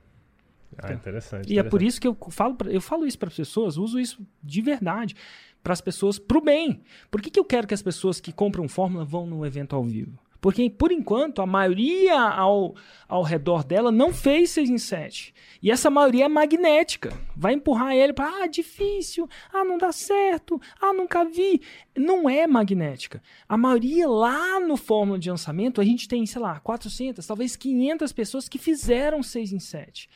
Ah, 0.78 0.94
interessante. 0.94 1.52
E 1.52 1.60
é 1.60 1.64
por 1.64 1.82
isso 1.82 2.00
que 2.00 2.08
eu 2.08 2.18
falo, 2.30 2.56
eu 2.68 2.82
falo 2.82 3.06
isso 3.06 3.20
para 3.20 3.30
as 3.30 3.36
pessoas, 3.36 3.78
uso 3.78 4.00
isso 4.00 4.26
de 4.42 4.62
verdade 4.62 5.16
para 5.64 5.74
as 5.74 5.82
pessoas 5.82 6.20
pro 6.20 6.42
bem. 6.42 6.82
Por 7.10 7.22
que, 7.22 7.32
que 7.32 7.40
eu 7.40 7.46
quero 7.46 7.66
que 7.66 7.74
as 7.74 7.82
pessoas 7.82 8.20
que 8.20 8.34
compram 8.34 8.68
fórmula 8.68 9.06
vão 9.06 9.26
no 9.26 9.46
evento 9.46 9.76
ao 9.76 9.84
vivo? 9.84 10.20
Porque, 10.44 10.70
por 10.70 10.92
enquanto, 10.92 11.42
a 11.42 11.46
maioria 11.46 12.20
ao, 12.20 12.76
ao 13.08 13.24
redor 13.24 13.64
dela 13.64 13.94
não 13.94 14.14
fez 14.14 14.50
6 14.50 14.70
em 14.72 14.78
7. 14.78 15.34
E 15.62 15.72
essa 15.72 15.90
maioria 15.90 16.26
é 16.26 16.28
magnética. 16.28 17.18
Vai 17.34 17.54
empurrar 17.54 17.96
ele 17.96 18.12
para, 18.12 18.44
ah, 18.44 18.46
difícil, 18.46 19.26
ah, 19.54 19.64
não 19.64 19.78
dá 19.78 19.94
certo, 19.94 20.60
ah, 20.82 20.92
nunca 20.92 21.24
vi. 21.24 21.62
Não 21.96 22.30
é 22.30 22.46
magnética. 22.46 23.24
A 23.48 23.56
maioria 23.56 24.06
lá 24.06 24.60
no 24.60 24.76
fórmula 24.76 25.18
de 25.18 25.30
lançamento, 25.30 25.80
a 25.80 25.86
gente 25.86 26.10
tem, 26.10 26.26
sei 26.26 26.42
lá, 26.42 26.60
400, 26.60 27.26
talvez 27.26 27.56
500 27.56 28.12
pessoas 28.12 28.50
que 28.50 28.58
fizeram 28.58 29.24
6 29.24 29.54
em 29.54 29.60
7. 29.60 30.10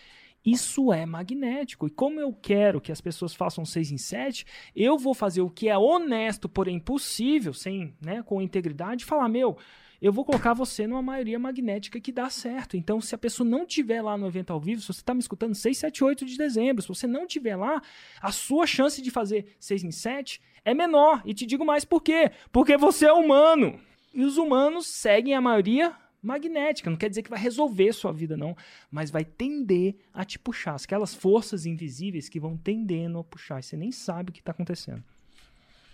Isso 0.48 0.94
é 0.94 1.06
magnético. 1.06 1.88
E 1.88 1.90
como 1.90 2.22
eu 2.22 2.32
quero 2.32 2.80
que 2.80 2.90
as 2.90 3.02
pessoas 3.02 3.34
façam 3.34 3.66
6 3.66 3.92
em 3.92 3.98
7, 3.98 4.46
eu 4.74 4.98
vou 4.98 5.14
fazer 5.14 5.42
o 5.42 5.50
que 5.50 5.68
é 5.68 5.78
honesto, 5.78 6.48
porém 6.48 6.80
possível, 6.80 7.54
sem, 7.54 7.94
né, 8.02 8.24
com 8.24 8.42
integridade, 8.42 9.04
falar, 9.04 9.28
meu, 9.28 9.58
eu 10.02 10.14
vou 10.14 10.24
colocar 10.24 10.54
você 10.54 10.88
numa 10.88 11.02
maioria 11.02 11.38
magnética 11.38 12.00
que 12.00 12.14
dá 12.14 12.30
certo. 12.30 12.78
Então, 12.78 13.02
se 13.02 13.14
a 13.14 13.18
pessoa 13.18 13.46
não 13.46 13.66
tiver 13.66 14.02
lá 14.02 14.18
no 14.18 14.26
evento 14.26 14.54
ao 14.54 14.60
vivo, 14.62 14.80
se 14.80 14.88
você 14.88 15.02
está 15.02 15.14
me 15.14 15.20
escutando 15.20 15.54
6, 15.54 15.78
7, 15.78 16.02
8 16.02 16.26
de 16.26 16.38
dezembro, 16.38 16.82
se 16.82 16.88
você 16.88 17.08
não 17.08 17.28
tiver 17.28 17.58
lá, 17.58 17.82
a 18.22 18.32
sua 18.32 18.66
chance 18.66 19.02
de 19.02 19.12
fazer 19.12 19.58
6 19.60 19.84
em 19.84 19.92
7 19.92 20.40
é 20.64 20.74
menor. 20.74 21.24
E 21.26 21.34
te 21.34 21.46
digo 21.46 21.66
mais 21.66 21.84
por 21.84 22.02
quê? 22.02 22.32
Porque 22.54 22.78
você 22.78 23.08
é 23.08 23.12
humano. 23.12 23.78
E 24.14 24.24
os 24.24 24.38
humanos 24.38 24.88
seguem 24.88 25.34
a 25.34 25.42
maioria 25.42 25.94
magnética. 26.28 26.90
Não 26.90 26.98
quer 26.98 27.10
dizer 27.10 27.24
que 27.24 27.30
vai 27.30 27.40
resolver 27.40 27.94
sua 27.94 28.12
vida, 28.12 28.36
não. 28.36 28.56
Mas 28.92 29.10
vai 29.10 29.24
tender 29.26 29.96
a 30.14 30.24
te 30.26 30.38
puxar. 30.38 30.76
Aquelas 30.76 31.16
forças 31.16 31.66
invisíveis 31.66 32.30
que 32.30 32.40
vão 32.40 32.58
tendendo 32.58 33.18
a 33.18 33.24
puxar. 33.24 33.60
E 33.60 33.64
você 33.64 33.78
nem 33.78 33.92
sabe 33.92 34.30
o 34.30 34.34
que 34.34 34.40
está 34.40 34.52
acontecendo. 34.52 35.04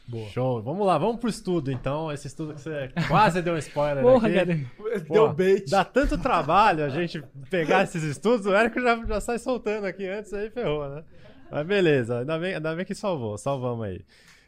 Boa. 0.05 0.27
Show. 0.29 0.61
Vamos 0.61 0.85
lá, 0.85 0.97
vamos 0.97 1.17
pro 1.21 1.29
estudo 1.29 1.71
então. 1.71 2.11
Esse 2.11 2.27
estudo 2.27 2.53
que 2.55 2.61
você 2.61 2.91
quase 3.07 3.41
deu 3.41 3.53
um 3.53 3.57
spoiler 3.57 4.03
Porra, 4.03 4.27
aqui. 4.27 4.35
cara. 4.35 4.59
Pô, 5.07 5.13
Deu 5.13 5.33
bait. 5.33 5.69
Dá 5.69 5.85
tanto 5.85 6.17
trabalho 6.17 6.83
a 6.83 6.89
gente 6.89 7.23
pegar 7.49 7.83
esses 7.83 8.03
estudos, 8.03 8.45
o 8.45 8.53
Érico 8.53 8.81
já, 8.81 9.05
já 9.05 9.21
sai 9.21 9.39
soltando 9.39 9.85
aqui 9.85 10.05
antes, 10.05 10.33
aí 10.33 10.49
ferrou, 10.49 10.89
né? 10.89 11.03
Mas 11.49 11.65
beleza, 11.65 12.19
ainda 12.19 12.37
bem, 12.37 12.55
ainda 12.55 12.75
bem 12.75 12.83
que 12.85 12.95
salvou, 12.95 13.37
salvamos 13.37 13.85
aí. 13.85 14.01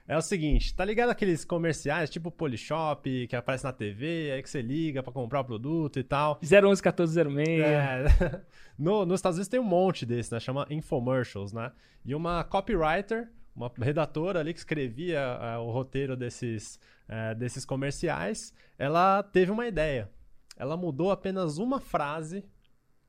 É 0.07 0.15
o 0.15 0.21
seguinte, 0.21 0.75
tá 0.75 0.85
ligado 0.85 1.09
aqueles 1.09 1.43
comerciais 1.43 2.11
tipo 2.11 2.29
Polishop, 2.29 3.27
que 3.27 3.35
aparece 3.35 3.63
na 3.63 3.73
TV, 3.73 4.31
aí 4.33 4.43
que 4.43 4.49
você 4.49 4.61
liga 4.61 5.01
pra 5.01 5.11
comprar 5.11 5.39
o 5.39 5.45
produto 5.45 5.97
e 5.97 6.03
tal? 6.03 6.39
011 6.43 6.79
1406. 6.79 7.59
É, 7.59 8.41
no, 8.77 9.03
nos 9.03 9.17
Estados 9.17 9.37
Unidos 9.37 9.47
tem 9.47 9.59
um 9.59 9.63
monte 9.63 10.05
desse, 10.05 10.31
né? 10.31 10.39
Chama 10.39 10.67
infomercials, 10.69 11.51
né? 11.51 11.71
E 12.05 12.13
uma 12.13 12.43
copywriter, 12.43 13.31
uma 13.55 13.71
redatora 13.79 14.41
ali 14.41 14.53
que 14.53 14.59
escrevia 14.59 15.19
é, 15.19 15.57
o 15.57 15.71
roteiro 15.71 16.15
desses, 16.15 16.79
é, 17.07 17.33
desses 17.33 17.65
comerciais, 17.65 18.53
ela 18.77 19.23
teve 19.23 19.51
uma 19.51 19.65
ideia. 19.65 20.07
Ela 20.55 20.77
mudou 20.77 21.09
apenas 21.09 21.57
uma 21.57 21.79
frase 21.79 22.45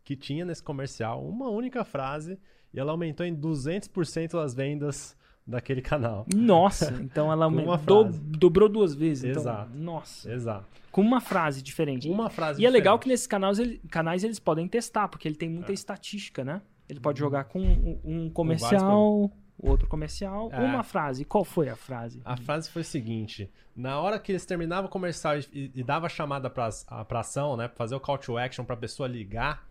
que 0.03 0.17
tinha 0.17 0.47
nesse 0.47 0.63
comercial, 0.63 1.29
uma 1.29 1.51
única 1.51 1.85
frase, 1.85 2.39
e 2.73 2.81
ela 2.81 2.93
aumentou 2.93 3.27
em 3.27 3.37
200% 3.37 4.43
as 4.43 4.55
vendas 4.55 5.15
daquele 5.47 5.81
canal. 5.83 6.27
Nossa, 6.35 6.93
então 7.03 7.31
ela 7.31 7.47
Com 7.47 7.53
uma 7.55 7.73
aumentou, 7.75 8.03
frase. 8.05 8.21
dobrou 8.21 8.69
duas 8.69 8.95
vezes. 8.95 9.25
Então, 9.25 9.43
Exato. 9.43 9.71
nossa. 9.77 10.33
Exato. 10.33 10.65
Com 10.91 11.01
uma 11.03 11.21
frase 11.21 11.63
diferente. 11.63 12.09
Uma 12.09 12.31
frase 12.31 12.61
E 12.63 12.67
é 12.67 12.71
legal 12.71 12.99
que 12.99 13.05
diferente. 13.05 13.13
nesses 13.15 13.27
canais, 13.27 13.59
ele- 13.59 13.81
canais 13.91 14.25
eles 14.25 14.39
podem 14.39 14.67
testar, 14.67 15.09
porque 15.09 15.29
ele 15.29 15.37
tem 15.37 15.49
É. 15.49 15.53
muita 15.53 15.73
estatística, 15.73 16.43
né? 16.45 16.63
Ele 16.89 17.01
pode 17.01 17.21
Uhum. 17.23 17.27
jogar 17.29 17.45
com 17.45 17.61
um, 17.61 18.01
um 18.05 18.31
comercial, 18.31 19.31
outro 19.59 19.87
comercial, 19.89 20.49
É. 20.53 20.61
uma 20.61 20.83
frase. 20.83 21.25
Qual 21.25 21.45
foi 21.45 21.69
a 21.69 21.77
frase? 21.77 22.21
A 22.25 22.37
frase 22.37 22.71
foi 22.71 22.83
o 22.83 22.85
seguinte: 22.85 23.51
na 23.77 24.01
hora 24.01 24.19
que 24.19 24.33
eles 24.33 24.47
terminavam 24.47 24.87
o 24.87 24.89
comercial 24.91 25.37
e, 25.39 25.45
e, 25.53 25.71
e 25.75 25.83
dava 25.83 26.07
a 26.07 26.09
chamada 26.09 26.49
pra, 26.49 26.69
a- 26.89 27.05
pra 27.05 27.21
ação, 27.21 27.57
né? 27.57 27.69
Pra 27.69 27.77
fazer 27.77 27.95
o 27.95 28.01
call 28.01 28.19
to 28.19 28.39
action 28.39 28.65
pra 28.65 28.77
pessoa 28.77 29.09
ligar 29.09 29.67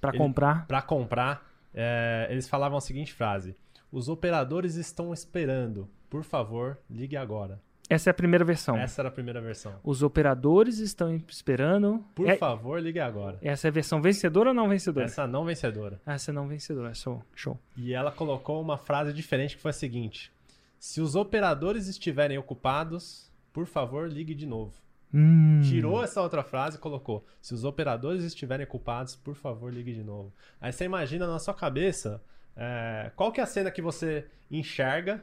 Pra 0.00 0.10
ele- 0.10 0.18
comprar? 0.18 0.66
pra 0.66 0.82
comprar, 0.82 1.46
é, 1.72 2.26
eles 2.30 2.48
falavam 2.48 2.76
a 2.76 2.80
seguinte 2.80 3.12
frase: 3.14 3.54
Os 3.96 4.10
operadores 4.10 4.74
estão 4.74 5.10
esperando. 5.10 5.88
Por 6.10 6.22
favor, 6.22 6.76
ligue 6.90 7.16
agora. 7.16 7.58
Essa 7.88 8.10
é 8.10 8.12
a 8.12 8.14
primeira 8.14 8.44
versão. 8.44 8.76
Essa 8.76 9.00
era 9.00 9.08
a 9.08 9.10
primeira 9.10 9.40
versão. 9.40 9.72
Os 9.82 10.02
operadores 10.02 10.80
estão 10.80 11.14
esperando. 11.28 12.04
Por 12.14 12.28
É- 12.28 12.36
favor, 12.36 12.78
ligue 12.78 13.00
agora. 13.00 13.38
essa 13.40 13.68
é 13.68 13.70
a 13.70 13.72
versão 13.72 14.02
vencedora 14.02 14.50
ou 14.50 14.54
não 14.54 14.68
vencedora? 14.68 15.06
Essa 15.06 15.26
não 15.26 15.46
vencedora. 15.46 15.98
Essa 16.04 16.30
é 16.30 16.34
não 16.34 16.46
vencedora. 16.46 16.92
Show. 16.92 17.22
Show. 17.34 17.58
E 17.74 17.94
ela 17.94 18.12
colocou 18.12 18.60
uma 18.60 18.76
frase 18.76 19.14
diferente 19.14 19.56
que 19.56 19.62
foi 19.62 19.70
a 19.70 19.72
seguinte: 19.72 20.30
Se 20.78 21.00
os 21.00 21.14
operadores 21.16 21.86
estiverem 21.88 22.36
ocupados, 22.36 23.32
por 23.50 23.64
favor, 23.64 24.10
ligue 24.12 24.34
de 24.34 24.44
novo. 24.44 24.74
Hum. 25.14 25.62
Tirou 25.64 26.04
essa 26.04 26.20
outra 26.20 26.42
frase 26.42 26.76
e 26.76 26.80
colocou: 26.80 27.24
Se 27.40 27.54
os 27.54 27.64
operadores 27.64 28.22
estiverem 28.24 28.64
ocupados, 28.66 29.16
por 29.16 29.34
favor, 29.34 29.72
ligue 29.72 29.94
de 29.94 30.02
novo. 30.04 30.34
Aí 30.60 30.70
você 30.70 30.84
imagina 30.84 31.26
na 31.26 31.38
sua 31.38 31.54
cabeça 31.54 32.20
é, 32.56 33.10
qual 33.14 33.30
que 33.32 33.40
é 33.40 33.42
a 33.44 33.46
cena 33.46 33.70
que 33.70 33.82
você 33.82 34.26
enxerga 34.50 35.22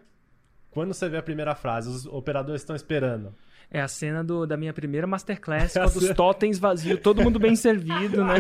quando 0.72 0.94
você 0.94 1.08
vê 1.10 1.18
a 1.18 1.24
primeira 1.24 1.54
frase. 1.56 1.90
Os 1.90 2.06
operadores 2.06 2.62
estão 2.62 2.76
esperando. 2.76 3.34
É 3.72 3.82
a 3.82 3.88
cena 3.88 4.24
do- 4.24 4.46
da 4.46 4.56
minha 4.58 4.74
primeira 4.74 5.08
masterclass, 5.08 5.74
É 5.78 5.80
a 5.80 5.84
quando 5.86 5.96
os 5.96 6.04
cena- 6.04 6.16
totens 6.16 6.60
vazios, 6.60 7.00
todo 7.00 7.24
mundo 7.24 7.40
bem 7.40 7.56
servido, 7.56 8.24
né? 8.24 8.36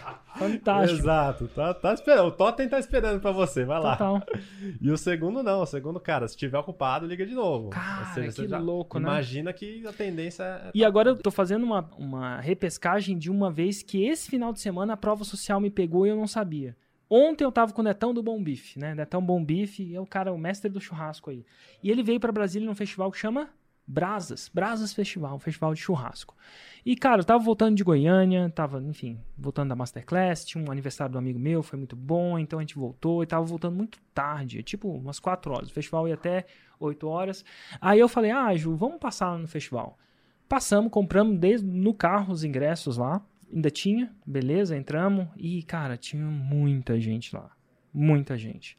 Fantástico. 0.38 1.00
Exato. 1.00 1.48
Tá, 1.48 1.74
tá 1.74 1.92
esperando. 1.92 2.28
O 2.28 2.30
Totem 2.30 2.68
tá 2.68 2.78
esperando 2.78 3.20
pra 3.20 3.32
você. 3.32 3.64
Vai 3.64 3.80
lá. 3.80 3.96
Total. 3.96 4.22
E 4.80 4.90
o 4.90 4.96
segundo 4.96 5.42
não. 5.42 5.62
O 5.62 5.66
segundo, 5.66 5.98
cara, 5.98 6.28
se 6.28 6.34
estiver 6.34 6.58
ocupado, 6.58 7.06
liga 7.06 7.26
de 7.26 7.34
novo. 7.34 7.70
Cara, 7.70 8.04
seja, 8.14 8.46
que 8.46 8.46
louco, 8.56 8.98
né? 9.00 9.08
Imagina 9.08 9.52
que 9.52 9.84
a 9.86 9.92
tendência 9.92 10.44
é. 10.44 10.70
E 10.72 10.84
agora 10.84 11.10
eu 11.10 11.16
tô 11.16 11.30
fazendo 11.30 11.64
uma, 11.64 11.90
uma 11.98 12.40
repescagem 12.40 13.18
de 13.18 13.30
uma 13.30 13.50
vez 13.50 13.82
que 13.82 14.04
esse 14.06 14.30
final 14.30 14.52
de 14.52 14.60
semana 14.60 14.92
a 14.92 14.96
prova 14.96 15.24
social 15.24 15.58
me 15.60 15.70
pegou 15.70 16.06
e 16.06 16.10
eu 16.10 16.16
não 16.16 16.26
sabia. 16.28 16.76
Ontem 17.10 17.44
eu 17.44 17.52
tava 17.52 17.72
com 17.72 17.80
o 17.80 17.84
Netão 17.84 18.12
do 18.12 18.22
Bom 18.22 18.42
Bife, 18.42 18.78
né? 18.78 18.94
Netão 18.94 19.22
Bom 19.22 19.42
Bife 19.42 19.94
é 19.94 20.00
o 20.00 20.06
cara, 20.06 20.32
o 20.32 20.38
mestre 20.38 20.70
do 20.70 20.80
churrasco 20.80 21.30
aí. 21.30 21.44
E 21.82 21.90
ele 21.90 22.02
veio 22.02 22.20
pra 22.20 22.30
Brasília 22.30 22.66
num 22.66 22.74
festival 22.74 23.10
que 23.10 23.18
chama 23.18 23.48
Brasas, 23.86 24.50
Brasas 24.52 24.92
Festival, 24.92 25.36
um 25.36 25.38
festival 25.38 25.72
de 25.72 25.80
churrasco. 25.80 26.36
E, 26.84 26.94
cara, 26.94 27.22
eu 27.22 27.24
tava 27.24 27.42
voltando 27.42 27.74
de 27.74 27.82
Goiânia, 27.82 28.50
tava, 28.50 28.82
enfim, 28.82 29.18
voltando 29.36 29.70
da 29.70 29.74
Masterclass, 29.74 30.44
tinha 30.44 30.62
um 30.62 30.70
aniversário 30.70 31.12
do 31.12 31.18
amigo 31.18 31.38
meu, 31.38 31.62
foi 31.62 31.78
muito 31.78 31.96
bom, 31.96 32.38
então 32.38 32.58
a 32.58 32.62
gente 32.62 32.76
voltou 32.76 33.22
e 33.22 33.26
tava 33.26 33.46
voltando 33.46 33.74
muito 33.74 33.98
tarde, 34.12 34.62
tipo 34.62 34.90
umas 34.90 35.18
4 35.18 35.50
horas. 35.50 35.70
O 35.70 35.72
festival 35.72 36.06
ia 36.06 36.14
até 36.14 36.44
8 36.78 37.08
horas. 37.08 37.42
Aí 37.80 37.98
eu 37.98 38.08
falei, 38.08 38.30
ah, 38.30 38.54
Ju, 38.54 38.76
vamos 38.76 38.98
passar 38.98 39.38
no 39.38 39.48
festival. 39.48 39.98
Passamos, 40.46 40.90
compramos 40.90 41.38
desde 41.38 41.66
no 41.66 41.94
carro 41.94 42.32
os 42.32 42.44
ingressos 42.44 42.98
lá. 42.98 43.22
Ainda 43.52 43.70
tinha, 43.70 44.14
beleza, 44.26 44.76
entramos. 44.76 45.28
E, 45.36 45.62
cara, 45.62 45.96
tinha 45.96 46.24
muita 46.24 47.00
gente 47.00 47.34
lá. 47.34 47.50
Muita 47.92 48.36
gente. 48.36 48.78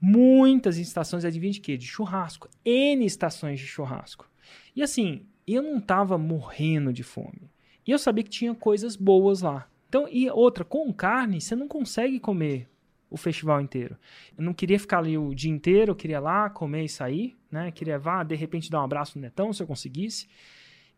Muitas 0.00 0.76
estações, 0.78 1.24
adivinha 1.24 1.52
de 1.52 1.60
quê? 1.60 1.76
De 1.76 1.86
churrasco. 1.86 2.48
N 2.64 3.04
estações 3.04 3.58
de 3.58 3.66
churrasco. 3.66 4.28
E 4.76 4.82
assim, 4.82 5.26
eu 5.46 5.62
não 5.62 5.80
tava 5.80 6.18
morrendo 6.18 6.92
de 6.92 7.02
fome. 7.02 7.50
E 7.86 7.90
eu 7.90 7.98
sabia 7.98 8.22
que 8.24 8.30
tinha 8.30 8.54
coisas 8.54 8.96
boas 8.96 9.42
lá. 9.42 9.68
Então, 9.88 10.08
e 10.10 10.28
outra, 10.30 10.64
com 10.64 10.92
carne, 10.92 11.40
você 11.40 11.54
não 11.54 11.68
consegue 11.68 12.20
comer 12.20 12.68
o 13.10 13.16
festival 13.16 13.60
inteiro. 13.60 13.96
Eu 14.36 14.44
não 14.44 14.54
queria 14.54 14.78
ficar 14.78 14.98
ali 14.98 15.18
o 15.18 15.34
dia 15.34 15.50
inteiro, 15.50 15.92
eu 15.92 15.96
queria 15.96 16.18
lá 16.18 16.48
comer 16.48 16.84
e 16.84 16.88
sair, 16.88 17.36
né? 17.50 17.70
Queria 17.70 17.98
vá, 17.98 18.22
de 18.22 18.34
repente 18.34 18.70
dar 18.70 18.80
um 18.80 18.84
abraço 18.84 19.18
no 19.18 19.22
Netão, 19.22 19.52
se 19.52 19.62
eu 19.62 19.66
conseguisse. 19.66 20.26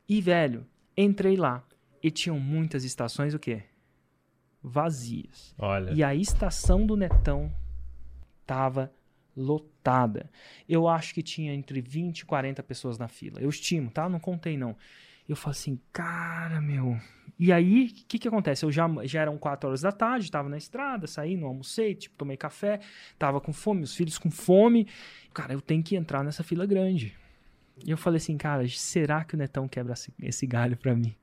E, 0.08 0.20
velho, 0.20 0.64
entrei 0.96 1.36
lá 1.36 1.64
e 2.06 2.10
tinham 2.10 2.38
muitas 2.38 2.84
estações, 2.84 3.32
o 3.32 3.38
quê? 3.38 3.62
Vazias. 4.62 5.54
Olha. 5.58 5.90
E 5.92 6.02
a 6.02 6.14
estação 6.14 6.86
do 6.86 6.96
Netão 6.96 7.52
tava 8.46 8.92
lotada. 9.36 10.30
Eu 10.68 10.86
acho 10.88 11.12
que 11.14 11.22
tinha 11.22 11.52
entre 11.54 11.80
20 11.80 12.20
e 12.20 12.24
40 12.24 12.62
pessoas 12.62 12.98
na 12.98 13.08
fila. 13.08 13.40
Eu 13.40 13.48
estimo, 13.48 13.90
tá? 13.90 14.08
Não 14.08 14.20
contei, 14.20 14.56
não. 14.56 14.76
Eu 15.28 15.34
falo 15.36 15.52
assim, 15.52 15.80
cara, 15.92 16.60
meu. 16.60 16.98
E 17.38 17.50
aí, 17.52 17.86
o 17.86 17.94
que 18.06 18.18
que 18.18 18.28
acontece? 18.28 18.64
Eu 18.64 18.70
já, 18.70 18.86
já 19.04 19.22
eram 19.22 19.36
4 19.38 19.68
horas 19.68 19.80
da 19.80 19.90
tarde, 19.90 20.30
tava 20.30 20.48
na 20.48 20.58
estrada, 20.58 21.06
saí, 21.06 21.36
não 21.36 21.48
almocei, 21.48 21.94
tipo, 21.94 22.14
tomei 22.16 22.36
café, 22.36 22.80
tava 23.18 23.40
com 23.40 23.52
fome, 23.52 23.82
os 23.82 23.94
filhos 23.96 24.18
com 24.18 24.30
fome. 24.30 24.86
Cara, 25.32 25.52
eu 25.54 25.60
tenho 25.60 25.82
que 25.82 25.96
entrar 25.96 26.22
nessa 26.22 26.42
fila 26.44 26.64
grande. 26.66 27.16
E 27.84 27.90
eu 27.90 27.96
falei 27.96 28.18
assim, 28.18 28.36
cara, 28.36 28.66
será 28.68 29.24
que 29.24 29.34
o 29.34 29.38
Netão 29.38 29.66
quebra 29.66 29.94
esse- 29.94 30.12
esse 30.22 30.46
galho 30.46 30.76
pra 30.76 30.94
mim? 30.94 31.14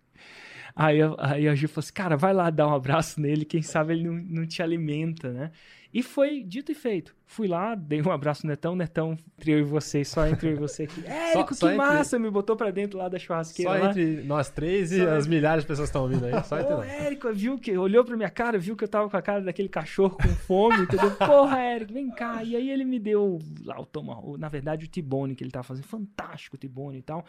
Aí, 0.75 0.99
aí 1.17 1.47
a 1.47 1.55
Gil 1.55 1.69
falou 1.69 1.83
assim, 1.83 1.93
cara, 1.93 2.15
vai 2.15 2.33
lá 2.33 2.49
dar 2.49 2.67
um 2.67 2.73
abraço 2.73 3.19
nele, 3.19 3.45
quem 3.45 3.61
sabe 3.61 3.93
ele 3.93 4.03
não, 4.03 4.13
não 4.13 4.47
te 4.47 4.61
alimenta, 4.61 5.31
né? 5.31 5.51
E 5.93 6.01
foi 6.01 6.41
dito 6.41 6.71
e 6.71 6.75
feito. 6.75 7.13
Fui 7.25 7.49
lá, 7.49 7.75
dei 7.75 8.01
um 8.01 8.11
abraço 8.11 8.45
no 8.45 8.49
Netão, 8.49 8.77
Netão, 8.77 9.17
entre 9.37 9.51
eu 9.51 9.59
e 9.59 9.63
você, 9.63 10.05
só 10.05 10.25
entre 10.25 10.47
eu 10.47 10.53
e 10.53 10.55
você 10.55 10.83
aqui. 10.83 11.03
Érico, 11.05 11.53
só 11.53 11.67
que 11.67 11.73
entre- 11.73 11.85
massa! 11.85 12.17
Me 12.17 12.29
botou 12.29 12.55
pra 12.55 12.71
dentro 12.71 12.97
lá 12.97 13.09
da 13.09 13.19
churrasqueira. 13.19 13.71
Só 13.71 13.77
lá. 13.77 13.89
entre 13.89 14.23
nós 14.23 14.49
três 14.49 14.93
e 14.93 15.03
Só 15.03 15.09
as 15.11 15.27
milhares 15.27 15.63
de 15.63 15.67
pessoas 15.67 15.89
que 15.89 15.89
estão 15.89 16.03
ouvindo 16.03 16.25
aí. 16.25 16.43
Só 16.45 16.59
entre 16.59 16.73
Ô, 16.73 16.77
nós. 16.77 16.87
Érico, 16.89 17.33
viu 17.33 17.59
que 17.59 17.77
olhou 17.77 18.05
pra 18.05 18.15
minha 18.15 18.29
cara, 18.29 18.57
viu 18.57 18.73
que 18.77 18.85
eu 18.85 18.87
tava 18.87 19.09
com 19.09 19.17
a 19.17 19.21
cara 19.21 19.41
daquele 19.41 19.67
cachorro 19.67 20.15
com 20.15 20.29
fome, 20.29 20.83
entendeu? 20.83 21.11
Porra, 21.19 21.59
Érico, 21.59 21.93
vem 21.93 22.09
cá. 22.09 22.41
E 22.41 22.55
aí 22.55 22.69
ele 22.69 22.85
me 22.85 22.97
deu 22.97 23.39
lá 23.65 23.77
o 23.77 23.85
tomahawk, 23.85 24.39
na 24.39 24.47
verdade 24.47 24.85
o 24.85 24.87
tibone 24.87 25.35
que 25.35 25.43
ele 25.43 25.51
tava 25.51 25.63
fazendo, 25.63 25.85
fantástico 25.85 26.55
o 26.55 26.59
tibone 26.59 26.99
e 26.99 27.01
tal. 27.01 27.25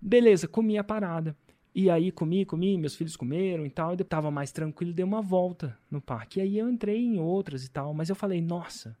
Beleza, 0.00 0.46
comi 0.46 0.76
a 0.76 0.84
parada. 0.84 1.34
E 1.74 1.90
aí 1.90 2.10
comi, 2.10 2.44
comi, 2.44 2.76
meus 2.76 2.94
filhos 2.94 3.16
comeram 3.16 3.64
e 3.64 3.70
tal, 3.70 3.94
eu 3.94 4.04
tava 4.04 4.30
mais 4.30 4.50
tranquilo, 4.50 4.92
dei 4.92 5.04
uma 5.04 5.22
volta 5.22 5.78
no 5.90 6.00
parque. 6.00 6.40
E 6.40 6.42
aí 6.42 6.58
eu 6.58 6.68
entrei 6.68 6.98
em 6.98 7.18
outras 7.20 7.64
e 7.64 7.70
tal, 7.70 7.94
mas 7.94 8.08
eu 8.08 8.16
falei, 8.16 8.40
nossa, 8.40 8.96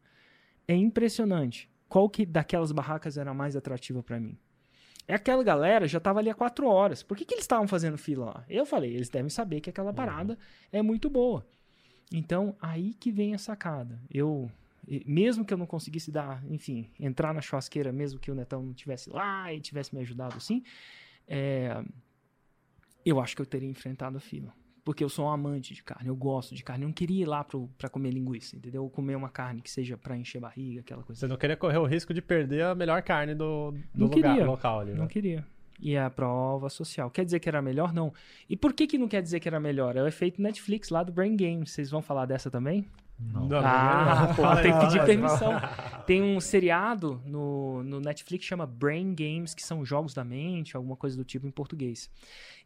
é 0.66 0.74
impressionante. 0.74 1.70
Qual 1.88 2.08
que 2.08 2.26
daquelas 2.26 2.70
barracas 2.70 3.16
era 3.16 3.32
mais 3.32 3.56
atrativa 3.56 4.02
pra 4.02 4.20
mim? 4.20 4.38
É 5.06 5.14
aquela 5.14 5.42
galera 5.42 5.88
já 5.88 5.98
tava 5.98 6.18
ali 6.18 6.28
há 6.28 6.34
quatro 6.34 6.68
horas. 6.68 7.02
Por 7.02 7.16
que, 7.16 7.24
que 7.24 7.32
eles 7.32 7.44
estavam 7.44 7.66
fazendo 7.66 7.96
fila 7.96 8.26
lá? 8.26 8.44
Eu 8.46 8.66
falei, 8.66 8.94
eles 8.94 9.08
devem 9.08 9.30
saber 9.30 9.60
que 9.60 9.70
aquela 9.70 9.92
parada 9.92 10.38
é 10.70 10.82
muito 10.82 11.08
boa. 11.08 11.46
Então, 12.12 12.54
aí 12.60 12.92
que 12.92 13.10
vem 13.10 13.34
a 13.34 13.38
sacada. 13.38 13.98
Eu, 14.10 14.50
mesmo 15.06 15.46
que 15.46 15.52
eu 15.52 15.58
não 15.58 15.66
conseguisse 15.66 16.10
dar, 16.10 16.44
enfim, 16.50 16.90
entrar 17.00 17.32
na 17.32 17.40
churrasqueira, 17.40 17.90
mesmo 17.90 18.20
que 18.20 18.30
o 18.30 18.34
Netão 18.34 18.62
não 18.62 18.74
tivesse 18.74 19.08
lá 19.08 19.52
e 19.52 19.60
tivesse 19.60 19.94
me 19.94 20.02
ajudado 20.02 20.36
assim, 20.36 20.62
é, 21.26 21.82
eu 23.04 23.20
acho 23.20 23.34
que 23.36 23.42
eu 23.42 23.46
teria 23.46 23.68
enfrentado 23.68 24.16
a 24.16 24.20
fila. 24.20 24.52
Porque 24.84 25.04
eu 25.04 25.08
sou 25.10 25.26
um 25.26 25.30
amante 25.30 25.74
de 25.74 25.82
carne, 25.82 26.08
eu 26.08 26.16
gosto 26.16 26.54
de 26.54 26.64
carne. 26.64 26.84
Eu 26.84 26.88
não 26.88 26.94
queria 26.94 27.22
ir 27.22 27.26
lá 27.26 27.44
pro, 27.44 27.68
pra 27.76 27.90
comer 27.90 28.10
linguiça, 28.10 28.56
entendeu? 28.56 28.82
Ou 28.84 28.88
comer 28.88 29.16
uma 29.16 29.28
carne 29.28 29.60
que 29.60 29.70
seja 29.70 29.98
pra 29.98 30.16
encher 30.16 30.40
barriga, 30.40 30.80
aquela 30.80 31.02
coisa. 31.02 31.20
Você 31.20 31.26
não 31.28 31.36
queria 31.36 31.56
correr 31.58 31.76
o 31.76 31.84
risco 31.84 32.14
de 32.14 32.22
perder 32.22 32.64
a 32.64 32.74
melhor 32.74 33.02
carne 33.02 33.34
do, 33.34 33.72
do 33.72 33.78
Não 33.94 34.06
lugar, 34.06 34.32
queria. 34.32 34.46
local 34.46 34.80
ali, 34.80 34.92
né? 34.92 34.98
Não 34.98 35.06
queria. 35.06 35.46
E 35.78 35.94
a 35.94 36.08
prova 36.08 36.70
social. 36.70 37.10
Quer 37.10 37.24
dizer 37.26 37.38
que 37.38 37.48
era 37.48 37.60
melhor? 37.60 37.92
Não. 37.92 38.14
E 38.48 38.56
por 38.56 38.72
que, 38.72 38.86
que 38.86 38.96
não 38.96 39.08
quer 39.08 39.20
dizer 39.22 39.40
que 39.40 39.46
era 39.46 39.60
melhor? 39.60 39.94
É 39.94 40.02
o 40.02 40.06
efeito 40.08 40.40
Netflix 40.40 40.88
lá 40.88 41.02
do 41.02 41.12
Brain 41.12 41.36
Games. 41.36 41.70
Vocês 41.70 41.90
vão 41.90 42.00
falar 42.00 42.24
dessa 42.24 42.50
também? 42.50 42.86
Não, 43.20 43.48
Ah, 43.62 44.26
não, 44.28 44.34
pô, 44.34 44.42
Fala 44.42 44.56
aí, 44.60 44.62
tem 44.62 44.72
que 44.78 44.86
pedir 44.86 45.04
permissão. 45.04 45.52
Tem 46.06 46.22
um 46.22 46.40
seriado 46.40 47.20
no, 47.26 47.82
no 47.82 48.00
Netflix 48.00 48.44
que 48.44 48.48
chama 48.48 48.64
Brain 48.64 49.14
Games, 49.14 49.54
que 49.54 49.62
são 49.62 49.84
jogos 49.84 50.14
da 50.14 50.24
mente, 50.24 50.76
alguma 50.76 50.96
coisa 50.96 51.16
do 51.16 51.24
tipo 51.24 51.46
em 51.46 51.50
português. 51.50 52.08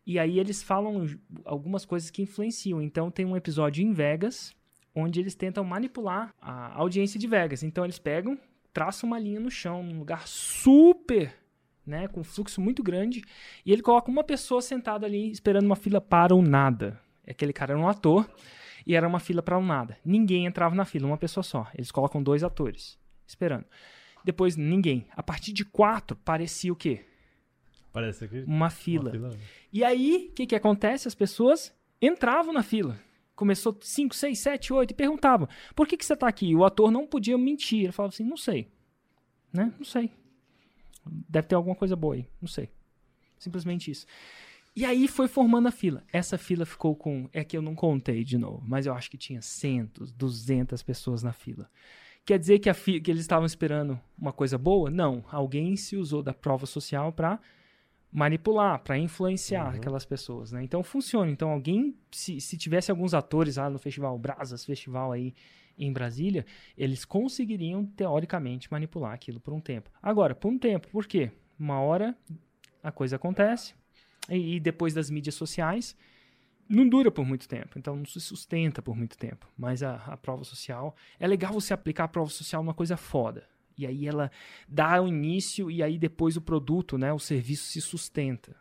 E 0.07 0.19
aí 0.19 0.39
eles 0.39 0.63
falam 0.63 1.07
algumas 1.45 1.85
coisas 1.85 2.11
que 2.11 2.23
influenciam. 2.23 2.83
Então 2.83 3.11
tem 3.11 3.25
um 3.25 3.37
episódio 3.37 3.85
em 3.85 3.93
Vegas, 3.93 4.55
onde 4.95 5.21
eles 5.21 5.35
tentam 5.35 5.65
manipular 5.65 6.35
a 6.41 6.75
audiência 6.75 7.19
de 7.19 7.27
Vegas. 7.27 7.63
Então 7.63 7.85
eles 7.85 7.99
pegam, 7.99 8.39
traçam 8.73 9.09
uma 9.09 9.19
linha 9.19 9.41
no 9.41 9.51
chão, 9.51 9.83
num 9.83 9.99
lugar 9.99 10.27
super, 10.27 11.35
né, 11.87 12.09
com 12.09 12.23
fluxo 12.23 12.61
muito 12.61 12.83
grande, 12.83 13.23
e 13.65 13.73
ele 13.73 13.83
coloca 13.83 14.11
uma 14.11 14.25
pessoa 14.25 14.63
sentada 14.63 15.07
ali 15.07 15.31
esperando 15.31 15.67
uma 15.67 15.77
fila 15.77 16.01
para 16.01 16.35
o 16.35 16.43
nada. 16.43 17.01
Aquele 17.27 17.53
cara 17.53 17.73
era 17.73 17.81
um 17.81 17.89
ator 17.89 18.29
e 18.87 18.95
era 18.95 19.07
uma 19.07 19.21
fila 19.21 19.43
para 19.43 19.59
um 19.59 19.65
nada. 19.65 19.99
Ninguém 20.05 20.47
entrava 20.47 20.75
na 20.75 20.85
fila, 20.85 21.07
uma 21.07 21.17
pessoa 21.17 21.45
só. 21.45 21.69
Eles 21.75 21.91
colocam 21.91 22.23
dois 22.23 22.43
atores 22.43 22.99
esperando. 23.27 23.65
Depois 24.25 24.57
ninguém. 24.57 25.07
A 25.17 25.23
partir 25.23 25.53
de 25.53 25.65
quatro 25.65 26.17
parecia 26.17 26.73
o 26.73 26.77
quê? 26.77 27.05
Parece 27.93 28.27
que 28.29 28.41
Uma 28.47 28.71
fila. 28.71 29.11
uma 29.11 29.31
fila. 29.31 29.39
E 29.73 29.85
aí, 29.85 30.29
o 30.31 30.35
que, 30.35 30.47
que 30.47 30.55
acontece? 30.55 31.07
As 31.09 31.15
pessoas 31.15 31.75
entravam 32.01 32.53
na 32.53 32.63
fila. 32.63 32.99
Começou 33.35 33.77
5, 33.81 34.15
6, 34.15 34.39
7, 34.39 34.73
8 34.73 34.91
e 34.91 34.95
perguntavam: 34.95 35.49
por 35.75 35.87
que, 35.87 35.97
que 35.97 36.05
você 36.05 36.17
tá 36.17 36.29
aqui? 36.29 36.47
E 36.49 36.57
o 36.57 36.65
ator 36.65 36.91
não 36.91 37.07
podia 37.07 37.37
mentir. 37.37 37.85
Ele 37.85 37.93
falava 37.93 38.13
assim: 38.15 38.25
não 38.25 38.37
sei. 38.37 38.69
Né? 39.53 39.73
Não 39.79 39.85
sei. 39.85 40.11
Deve 41.29 41.49
ter 41.49 41.55
alguma 41.55 41.75
coisa 41.75 41.97
boa 41.97 42.15
aí. 42.15 42.27
Não 42.41 42.49
sei. 42.49 42.71
Simplesmente 43.39 43.91
isso. 43.91 44.07
E 44.75 44.85
aí 44.87 45.07
foi 45.09 45.29
formando 45.29 45.67
a 45.69 45.73
fila. 45.73 46.03
Essa 46.13 46.39
fila 46.39 46.65
ficou 46.65 46.95
com. 46.95 47.29
É 47.33 47.45
que 47.45 47.57
eu 47.57 47.61
não 47.63 47.75
contei 47.75 48.25
de 48.25 48.39
novo, 48.39 48.63
mas 48.67 48.87
eu 48.87 48.95
acho 48.95 49.11
que 49.11 49.19
tinha 49.19 49.43
centos, 49.43 50.13
200 50.13 50.83
pessoas 50.83 51.23
na 51.23 51.33
fila. 51.33 51.69
Quer 52.25 52.39
dizer 52.39 52.61
que, 52.61 52.71
a 52.71 52.75
fi- 52.75 53.01
que 53.01 53.11
eles 53.11 53.23
estavam 53.23 53.45
esperando 53.45 54.01
uma 54.17 54.33
coisa 54.33 54.57
boa? 54.57 54.89
Não. 54.91 55.25
Alguém 55.29 55.77
se 55.77 55.97
usou 55.97 56.23
da 56.23 56.33
prova 56.33 56.67
social 56.67 57.13
para 57.13 57.41
manipular, 58.13 58.79
para 58.81 58.99
influenciar 58.99 59.75
aquelas 59.75 60.05
pessoas, 60.05 60.53
né? 60.53 60.63
Então 60.63 60.83
funciona. 60.83 61.31
Então 61.31 61.51
alguém, 61.51 61.97
se, 62.11 62.41
se 62.41 62.59
tivesse 62.59 62.91
alguns 62.91 63.15
atores 63.15 63.57
lá 63.57 63.71
no 63.71 63.79
festival 63.79 64.19
Brasas 64.19 64.65
Festival 64.65 65.13
aí 65.13 65.35
em 65.79 65.91
Brasília, 65.91 66.45
eles 66.77 67.07
conseguiriam 67.07 67.87
teoricamente 67.87 68.71
manipular 68.71 69.15
aquilo 69.15 69.41
por 69.41 69.55
um 69.55 69.61
tempo. 69.61 69.91
Agora, 70.03 70.35
por 70.35 70.53
um 70.53 70.59
tempo, 70.59 70.89
por 70.89 71.07
quê? 71.07 71.33
Uma 71.59 71.81
hora 71.81 72.15
a 72.83 72.93
coisa 72.93 73.17
acontece 73.17 73.75
e, 74.29 74.57
e 74.57 74.61
depois 74.61 74.93
das 74.93 75.09
mídias 75.09 75.35
sociais 75.35 75.97
não 76.69 76.89
dura 76.89 77.11
por 77.11 77.25
muito 77.25 77.49
tempo, 77.49 77.79
então 77.79 77.97
não 77.97 78.05
se 78.05 78.21
sustenta 78.21 78.83
por 78.83 78.95
muito 78.95 79.17
tempo. 79.17 79.49
Mas 79.57 79.83
a, 79.83 79.97
a 79.97 80.17
prova 80.19 80.45
social 80.45 80.95
é 81.19 81.27
legal 81.27 81.53
você 81.53 81.73
aplicar 81.73 82.05
a 82.05 82.09
prova 82.09 82.31
social 82.31 82.63
numa 82.63 82.75
coisa 82.75 82.97
foda. 82.97 83.47
E 83.77 83.87
aí 83.87 84.07
ela 84.07 84.31
dá 84.69 85.01
o 85.01 85.09
início 85.09 85.71
e 85.71 85.83
aí 85.83 85.99
depois 85.99 86.37
o 86.37 86.41
produto, 86.41 86.97
né, 86.99 87.13
o 87.13 87.19
serviço 87.19 87.65
se 87.65 87.81
sustenta. 87.81 88.57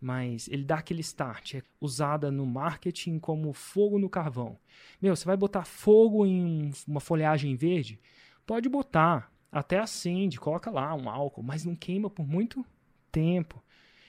Mas 0.00 0.48
ele 0.48 0.64
dá 0.64 0.76
aquele 0.76 1.00
start, 1.02 1.56
é 1.56 1.62
usada 1.78 2.30
no 2.30 2.46
marketing 2.46 3.18
como 3.18 3.52
fogo 3.52 3.98
no 3.98 4.08
carvão. 4.08 4.58
Meu, 5.00 5.14
você 5.14 5.26
vai 5.26 5.36
botar 5.36 5.64
fogo 5.64 6.24
em 6.24 6.42
um- 6.42 6.70
uma 6.88 7.00
folhagem 7.00 7.54
verde? 7.54 8.00
Pode 8.46 8.68
botar, 8.68 9.30
até 9.52 9.78
acende, 9.78 10.40
coloca 10.40 10.70
lá 10.70 10.94
um 10.94 11.08
álcool, 11.10 11.42
mas 11.42 11.64
não 11.64 11.76
queima 11.76 12.08
por 12.08 12.26
muito 12.26 12.64
tempo. 13.12 13.62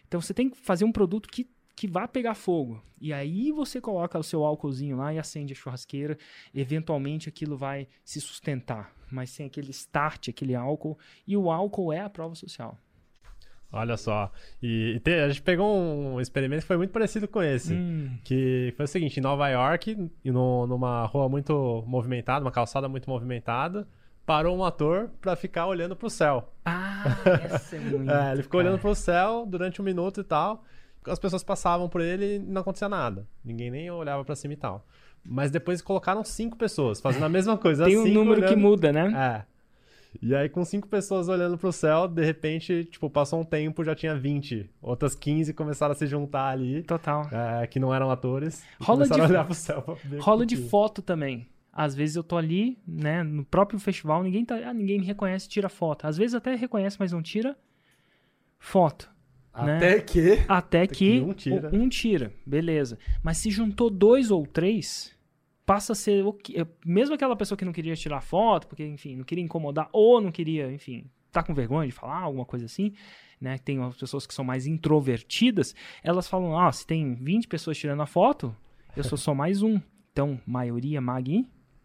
Então 0.08 0.22
você 0.22 0.34
tem 0.34 0.50
que 0.50 0.58
fazer 0.58 0.86
um 0.86 0.92
produto 0.92 1.28
que, 1.30 1.50
que 1.82 1.88
vá 1.88 2.08
pegar 2.08 2.36
fogo. 2.36 2.80
E 3.00 3.12
aí 3.12 3.52
você 3.52 3.82
coloca 3.82 4.20
o 4.20 4.22
seu 4.24 4.46
álcoolzinho 4.46 4.98
lá 4.98 5.12
e 5.12 5.18
acende 5.18 5.54
a 5.54 5.56
churrasqueira. 5.56 6.16
Eventualmente 6.54 7.28
aquilo 7.28 7.58
vai 7.58 7.88
se 8.06 8.22
sustentar. 8.22 8.94
Mas 9.12 9.32
sem 9.32 9.48
aquele 9.48 9.72
start, 9.72 10.30
aquele 10.30 10.54
álcool. 10.54 10.96
E 11.28 11.36
o 11.36 11.50
álcool 11.52 11.92
é 11.92 12.00
a 12.02 12.08
prova 12.10 12.36
social. 12.36 12.78
Olha 13.74 13.98
só. 13.98 14.32
E, 14.62 14.94
e 14.98 15.00
te- 15.00 15.20
a 15.22 15.28
gente 15.30 15.42
pegou 15.42 15.76
um 15.76 16.22
experimento 16.22 16.62
que 16.62 16.68
foi 16.68 16.78
muito 16.78 16.92
parecido 16.92 17.28
com 17.28 17.42
esse. 17.42 17.74
Hum, 17.74 18.16
Que 18.24 18.72
foi 18.78 18.86
o 18.86 18.88
seguinte, 18.88 19.18
em 19.18 19.24
Nova 19.24 19.50
York, 19.50 20.12
e 20.24 20.32
no- 20.32 20.68
numa 20.68 21.04
rua 21.08 21.28
muito 21.28 21.84
movimentada, 21.88 22.46
uma 22.46 22.52
calçada 22.52 22.88
muito 22.88 23.10
movimentada, 23.10 23.88
parou 24.24 24.56
um 24.56 24.64
ator 24.64 25.10
pra 25.20 25.36
ficar 25.36 25.66
olhando 25.66 25.96
pro 25.96 26.12
céu. 26.12 26.54
Ah, 26.64 27.04
essa 27.44 27.76
é 27.78 27.80
muito. 27.80 28.12
É, 28.12 28.34
ele 28.34 28.44
ficou 28.44 28.60
cara. 28.60 28.70
olhando 28.70 28.82
pro 28.82 28.94
céu 28.94 29.46
durante 29.48 29.82
um 29.82 29.86
minuto 29.86 30.22
e 30.22 30.24
tal. 30.24 30.64
As 31.08 31.18
pessoas 31.20 31.44
passavam 31.44 31.90
por 31.90 32.02
ele 32.02 32.36
e 32.36 32.40
não 32.40 32.62
acontecia 32.62 32.88
nada. 32.90 33.28
Ninguém 33.44 33.72
nem 33.72 33.90
olhava 33.92 34.24
pra 34.24 34.36
cima 34.36 34.54
e 34.54 34.58
tal. 34.58 34.86
Mas 35.24 35.52
depois 35.52 35.82
colocaram 35.82 36.24
cinco 36.24 36.58
pessoas 36.58 37.00
fazendo 37.02 37.26
a 37.26 37.30
mesma 37.30 37.58
coisa. 37.58 37.86
Tem 37.86 37.98
um 37.98 38.06
número 38.08 38.42
que 38.42 38.48
olhando- 38.48 38.60
muda, 38.62 38.92
né? 38.92 39.46
É. 39.48 39.52
E 40.22 40.36
aí, 40.36 40.50
com 40.50 40.66
cinco 40.66 40.88
pessoas 40.90 41.30
olhando 41.30 41.58
pro 41.58 41.72
céu, 41.72 42.06
de 42.08 42.24
repente, 42.26 42.84
tipo, 42.86 43.10
passou 43.10 43.40
um 43.40 43.46
tempo, 43.46 43.82
já 43.84 43.96
tinha 43.96 44.14
20. 44.14 44.70
Outras 44.82 45.16
15 45.16 45.54
começaram 45.54 45.94
a 45.94 45.96
se 45.96 46.06
juntar 46.06 46.48
ali, 46.50 46.84
Total. 46.84 47.30
é, 47.32 47.66
que 47.68 47.80
não 47.80 47.94
eram 47.94 48.12
atores. 48.12 48.62
Rola 48.82 49.08
de- 49.08 49.22
a 49.22 49.24
olhar 49.24 49.46
pro 49.46 49.54
céu 49.56 49.82
pra 49.82 49.94
ver 50.04 50.20
Rola 50.20 50.46
de 50.46 50.58
que- 50.58 50.68
foto 50.68 51.02
também. 51.02 51.48
Às 51.72 51.96
vezes 51.96 52.18
eu 52.18 52.24
tô 52.24 52.36
ali, 52.36 52.78
né, 52.86 53.24
no 53.24 53.46
próprio 53.46 53.80
festival, 53.80 54.22
ninguém 54.22 54.44
tá, 54.44 54.56
ah, 54.56 54.74
ninguém 54.74 55.00
me 55.00 55.06
reconhece, 55.06 55.48
tira 55.48 55.70
foto. 55.70 56.06
Às 56.06 56.18
vezes 56.18 56.36
até 56.36 56.56
reconhece, 56.56 56.98
mas 57.00 57.14
não 57.14 57.22
tira 57.22 57.56
foto. 58.60 59.10
Né? 59.56 59.78
Até 59.78 60.00
que. 60.02 60.40
Até 60.48 60.88
que, 60.88 60.94
que 60.96 61.20
um 61.22 61.34
tira. 61.34 61.70
um 61.74 61.90
tira, 61.90 62.34
beleza. 62.46 62.98
Mas 63.24 63.38
se 63.38 63.50
juntou 63.52 63.90
dois 63.90 64.32
ou 64.32 64.46
três, 64.46 65.16
passa 65.66 65.94
a 65.94 65.96
ser 65.96 66.26
o 66.26 66.34
que- 66.34 66.56
mesmo 66.86 67.16
aquela 67.16 67.36
pessoa 67.36 67.58
que 67.58 67.66
não 67.66 67.74
queria 67.74 67.96
tirar 67.96 68.22
foto, 68.22 68.68
porque 68.68 68.86
enfim, 68.86 69.16
não 69.16 69.24
queria 69.24 69.44
incomodar 69.44 69.90
ou 69.92 70.20
não 70.22 70.32
queria, 70.32 70.72
enfim, 70.72 71.06
tá 71.32 71.42
com 71.44 71.54
vergonha 71.54 71.88
de 71.88 71.94
falar 71.94 72.20
alguma 72.20 72.46
coisa 72.46 72.66
assim, 72.66 72.94
né? 73.40 73.58
Tem 73.58 73.82
as 73.82 73.96
pessoas 73.96 74.26
que 74.28 74.34
são 74.34 74.44
mais 74.46 74.68
introvertidas, 74.68 75.76
elas 76.04 76.28
falam: 76.28 76.58
"Ah, 76.58 76.72
se 76.72 76.86
tem 76.86 77.14
20 77.16 77.48
pessoas 77.48 77.78
tirando 77.78 78.02
a 78.02 78.06
foto, 78.06 78.56
eu 78.96 79.04
sou 79.04 79.18
só 79.18 79.34
mais 79.34 79.62
um". 79.62 79.80
Então, 80.12 80.40
maioria 80.46 81.00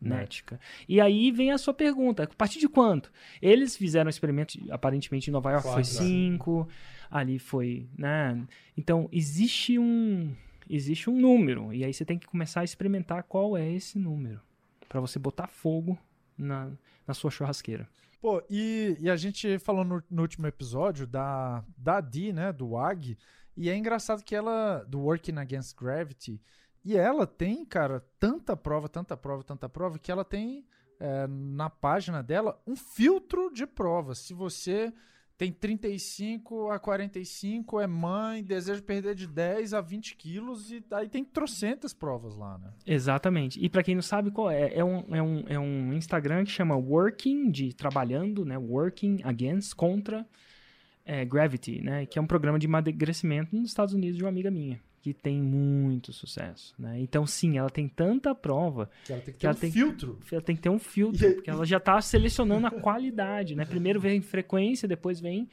magnética. 0.00 0.60
E 0.88 1.00
aí 1.00 1.30
vem 1.30 1.52
a 1.52 1.58
sua 1.58 1.74
pergunta: 1.74 2.24
a 2.24 2.26
partir 2.26 2.58
de 2.58 2.68
quanto? 2.68 3.10
Eles 3.40 3.76
fizeram 3.76 4.08
um 4.08 4.10
experimento, 4.10 4.58
aparentemente 4.70 5.30
em 5.30 5.32
Nova 5.32 5.50
York 5.50 5.64
foi 5.64 5.82
Quatro. 5.82 5.90
cinco, 5.90 6.68
ali 7.10 7.38
foi, 7.38 7.88
né? 7.96 8.46
Então, 8.76 9.08
existe 9.12 9.78
um 9.78 10.34
existe 10.68 11.08
um 11.08 11.16
número 11.16 11.72
e 11.72 11.84
aí 11.84 11.94
você 11.94 12.04
tem 12.04 12.18
que 12.18 12.26
começar 12.26 12.62
a 12.62 12.64
experimentar 12.64 13.22
qual 13.22 13.56
é 13.56 13.70
esse 13.70 13.98
número 13.98 14.40
para 14.88 15.00
você 15.00 15.16
botar 15.18 15.46
fogo 15.46 15.96
na, 16.36 16.72
na 17.06 17.14
sua 17.14 17.30
churrasqueira. 17.30 17.88
Pô, 18.20 18.42
e, 18.50 18.96
e 18.98 19.08
a 19.08 19.14
gente 19.14 19.58
falou 19.60 19.84
no, 19.84 20.02
no 20.10 20.22
último 20.22 20.46
episódio 20.48 21.06
da, 21.06 21.62
da 21.78 22.00
Di, 22.00 22.32
né, 22.32 22.52
do 22.52 22.70
WAG, 22.70 23.16
E 23.56 23.70
é 23.70 23.76
engraçado 23.76 24.22
que 24.22 24.34
ela, 24.34 24.84
do 24.84 25.00
Working 25.00 25.38
Against 25.38 25.76
Gravity, 25.76 26.40
e 26.86 26.96
ela 26.96 27.26
tem, 27.26 27.64
cara, 27.64 27.98
tanta 28.16 28.56
prova, 28.56 28.88
tanta 28.88 29.16
prova, 29.16 29.42
tanta 29.42 29.68
prova, 29.68 29.98
que 29.98 30.12
ela 30.12 30.24
tem 30.24 30.64
é, 31.00 31.26
na 31.26 31.68
página 31.68 32.22
dela 32.22 32.62
um 32.64 32.76
filtro 32.76 33.50
de 33.52 33.66
provas. 33.66 34.18
Se 34.18 34.32
você 34.32 34.92
tem 35.36 35.50
35 35.50 36.70
a 36.70 36.78
45, 36.78 37.80
é 37.80 37.88
mãe, 37.88 38.44
deseja 38.44 38.80
perder 38.80 39.16
de 39.16 39.26
10 39.26 39.74
a 39.74 39.80
20 39.80 40.14
quilos, 40.14 40.70
e 40.70 40.80
aí 40.92 41.08
tem 41.08 41.24
trocentas 41.24 41.92
provas 41.92 42.36
lá, 42.36 42.56
né? 42.56 42.72
Exatamente. 42.86 43.58
E 43.60 43.68
para 43.68 43.82
quem 43.82 43.96
não 43.96 44.02
sabe 44.02 44.30
qual 44.30 44.48
é, 44.48 44.72
é 44.72 44.84
um, 44.84 45.12
é, 45.12 45.20
um, 45.20 45.44
é 45.48 45.58
um 45.58 45.92
Instagram 45.92 46.44
que 46.44 46.52
chama 46.52 46.76
Working, 46.76 47.50
de 47.50 47.74
trabalhando, 47.74 48.44
né? 48.44 48.56
Working 48.56 49.22
Against, 49.24 49.74
contra 49.74 50.24
é, 51.04 51.24
Gravity, 51.24 51.82
né? 51.82 52.06
Que 52.06 52.16
é 52.16 52.22
um 52.22 52.28
programa 52.28 52.60
de 52.60 52.68
emagrecimento 52.68 53.56
nos 53.56 53.70
Estados 53.70 53.92
Unidos 53.92 54.16
de 54.16 54.22
uma 54.22 54.30
amiga 54.30 54.52
minha 54.52 54.80
que 55.06 55.14
tem 55.14 55.40
muito 55.40 56.12
sucesso, 56.12 56.74
né? 56.76 56.98
Então, 57.00 57.24
sim, 57.24 57.56
ela 57.56 57.70
tem 57.70 57.88
tanta 57.88 58.34
prova 58.34 58.90
que 59.04 59.12
ela 59.12 59.20
tem 59.22 59.26
que 59.26 59.32
que 59.34 59.38
ter 59.38 59.46
ela 59.46 59.54
um 59.54 59.58
tem- 59.60 59.70
filtro. 59.70 60.18
ela 60.32 60.42
tem 60.42 60.56
que 60.56 60.62
ter 60.62 60.68
um 60.68 60.80
filtro, 60.80 61.24
E 61.24 61.34
porque 61.34 61.48
ela 61.48 61.64
já 61.64 61.76
está 61.76 62.00
selecionando 62.00 62.66
a 62.66 62.70
qualidade, 62.72 63.54
né? 63.54 63.64
Primeiro 63.64 64.00
vem 64.00 64.20
frequência, 64.20 64.88
depois 64.88 65.20
vem 65.20 65.48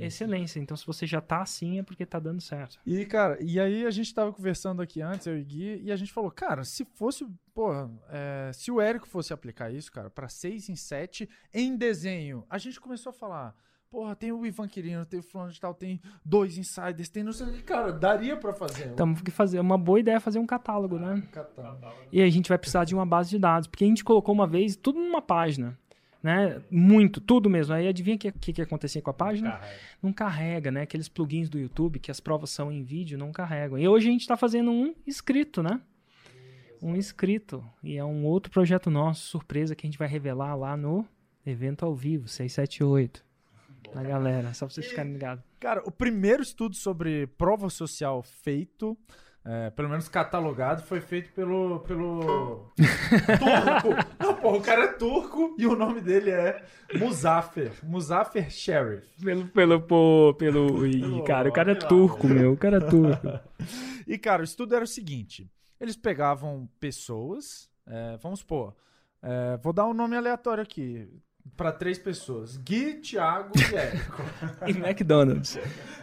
excelência. 0.00 0.60
Então, 0.60 0.76
se 0.76 0.86
você 0.86 1.04
já 1.04 1.20
tá 1.20 1.42
assim, 1.42 1.80
é 1.80 1.82
porque 1.82 2.06
tá 2.06 2.20
dando 2.20 2.40
certo. 2.40 2.78
E, 2.86 3.04
cara, 3.06 3.36
e 3.42 3.58
aí 3.58 3.84
a 3.84 3.90
gente 3.90 4.14
tava 4.14 4.32
conversando 4.32 4.80
aqui 4.80 5.00
antes, 5.02 5.26
eu 5.26 5.36
e 5.36 5.42
Gui, 5.42 5.80
e 5.82 5.90
a 5.90 5.96
gente 5.96 6.12
falou, 6.12 6.30
cara, 6.30 6.62
se 6.62 6.84
fosse, 6.94 7.26
porra, 7.52 7.90
é, 8.10 8.52
se 8.54 8.70
o 8.70 8.80
Érico 8.80 9.08
fosse 9.08 9.32
aplicar 9.32 9.72
isso, 9.72 9.90
cara, 9.90 10.08
pra 10.10 10.28
6 10.28 10.68
em 10.68 10.76
7 10.76 11.28
em 11.52 11.76
desenho, 11.76 12.44
a 12.48 12.58
gente 12.58 12.80
começou 12.80 13.10
a 13.10 13.12
falar, 13.12 13.56
porra, 13.96 14.14
tem 14.14 14.30
o 14.30 14.44
Ivan 14.44 14.68
Quirino, 14.68 15.06
tem 15.06 15.20
o 15.20 15.22
fulano 15.22 15.50
de 15.50 15.58
tal, 15.58 15.72
tem 15.72 15.98
dois 16.22 16.58
insiders, 16.58 17.08
tem 17.08 17.24
não 17.24 17.32
sei 17.32 17.46
o 17.46 17.52
que, 17.54 17.62
cara, 17.62 17.90
daria 17.90 18.36
pra 18.36 18.52
fazer. 18.52 18.88
Então, 18.88 19.14
que 19.14 19.30
fazer 19.30 19.58
uma 19.58 19.78
boa 19.78 19.98
ideia 19.98 20.16
é 20.16 20.20
fazer 20.20 20.38
um 20.38 20.44
catálogo, 20.44 20.98
né? 20.98 21.22
Catálogo. 21.32 21.80
E 22.12 22.20
a 22.20 22.28
gente 22.28 22.50
vai 22.50 22.58
precisar 22.58 22.84
de 22.84 22.94
uma 22.94 23.06
base 23.06 23.30
de 23.30 23.38
dados, 23.38 23.66
porque 23.66 23.84
a 23.84 23.86
gente 23.86 24.04
colocou 24.04 24.34
uma 24.34 24.46
vez 24.46 24.76
tudo 24.76 25.00
numa 25.00 25.22
página, 25.22 25.78
né? 26.22 26.60
Muito, 26.70 27.22
tudo 27.22 27.48
mesmo. 27.48 27.72
Aí 27.72 27.88
adivinha 27.88 28.16
o 28.16 28.18
que, 28.18 28.32
que, 28.32 28.52
que 28.52 28.60
acontecia 28.60 29.00
com 29.00 29.08
a 29.08 29.14
página? 29.14 29.52
Carrega. 29.52 29.80
Não 30.02 30.12
carrega, 30.12 30.70
né? 30.70 30.82
Aqueles 30.82 31.08
plugins 31.08 31.48
do 31.48 31.58
YouTube 31.58 31.98
que 31.98 32.10
as 32.10 32.20
provas 32.20 32.50
são 32.50 32.70
em 32.70 32.82
vídeo 32.82 33.16
não 33.16 33.32
carregam. 33.32 33.78
E 33.78 33.88
hoje 33.88 34.08
a 34.08 34.12
gente 34.12 34.20
está 34.20 34.36
fazendo 34.36 34.70
um 34.70 34.94
inscrito, 35.06 35.62
né? 35.62 35.80
Um 36.82 36.94
inscrito. 36.94 37.64
E 37.82 37.96
é 37.96 38.04
um 38.04 38.26
outro 38.26 38.52
projeto 38.52 38.90
nosso, 38.90 39.22
surpresa, 39.22 39.74
que 39.74 39.86
a 39.86 39.88
gente 39.88 39.98
vai 39.98 40.06
revelar 40.06 40.54
lá 40.54 40.76
no 40.76 41.02
evento 41.46 41.86
ao 41.86 41.94
vivo, 41.94 42.28
678. 42.28 43.24
Na 43.94 44.02
galera, 44.02 44.52
só 44.52 44.66
pra 44.66 44.74
vocês 44.74 44.88
ficarem 44.88 45.12
ligados. 45.12 45.44
Cara, 45.58 45.82
o 45.84 45.90
primeiro 45.90 46.42
estudo 46.42 46.74
sobre 46.74 47.26
prova 47.26 47.70
social 47.70 48.22
feito, 48.22 48.96
é, 49.44 49.70
pelo 49.70 49.88
menos 49.88 50.08
catalogado, 50.08 50.82
foi 50.82 51.00
feito 51.00 51.32
pelo. 51.32 51.80
pelo. 51.80 52.72
turco! 53.38 54.14
Não, 54.18 54.34
porra, 54.34 54.56
o 54.56 54.62
cara 54.62 54.84
é 54.84 54.92
turco 54.94 55.54
e 55.56 55.66
o 55.66 55.76
nome 55.76 56.00
dele 56.00 56.30
é 56.30 56.64
Muzaffer. 56.98 57.72
Muzaffer 57.84 58.50
Sheriff. 58.50 59.06
Pelo, 59.22 59.46
pelo, 59.48 59.80
pô, 59.80 60.34
pelo. 60.36 60.86
Ih, 60.86 61.22
cara, 61.24 61.48
o 61.48 61.52
cara 61.52 61.72
é 61.72 61.74
turco, 61.76 62.26
meu. 62.26 62.52
O 62.52 62.56
cara 62.56 62.78
é 62.78 62.80
turco. 62.80 63.26
E, 64.08 64.16
cara, 64.16 64.40
o 64.40 64.44
estudo 64.44 64.72
era 64.72 64.84
o 64.84 64.86
seguinte: 64.86 65.50
eles 65.80 65.96
pegavam 65.96 66.68
pessoas, 66.78 67.68
é, 67.86 68.16
vamos 68.18 68.38
supor, 68.38 68.76
é, 69.20 69.56
vou 69.56 69.72
dar 69.72 69.86
um 69.86 69.94
nome 69.94 70.16
aleatório 70.16 70.62
aqui. 70.62 71.08
Pra 71.54 71.70
três 71.70 71.98
pessoas: 71.98 72.56
Gui, 72.56 72.94
Thiago 72.94 73.52
e 73.58 73.74
Érico. 73.74 74.22
E 74.66 74.70
McDonald's. 74.70 75.58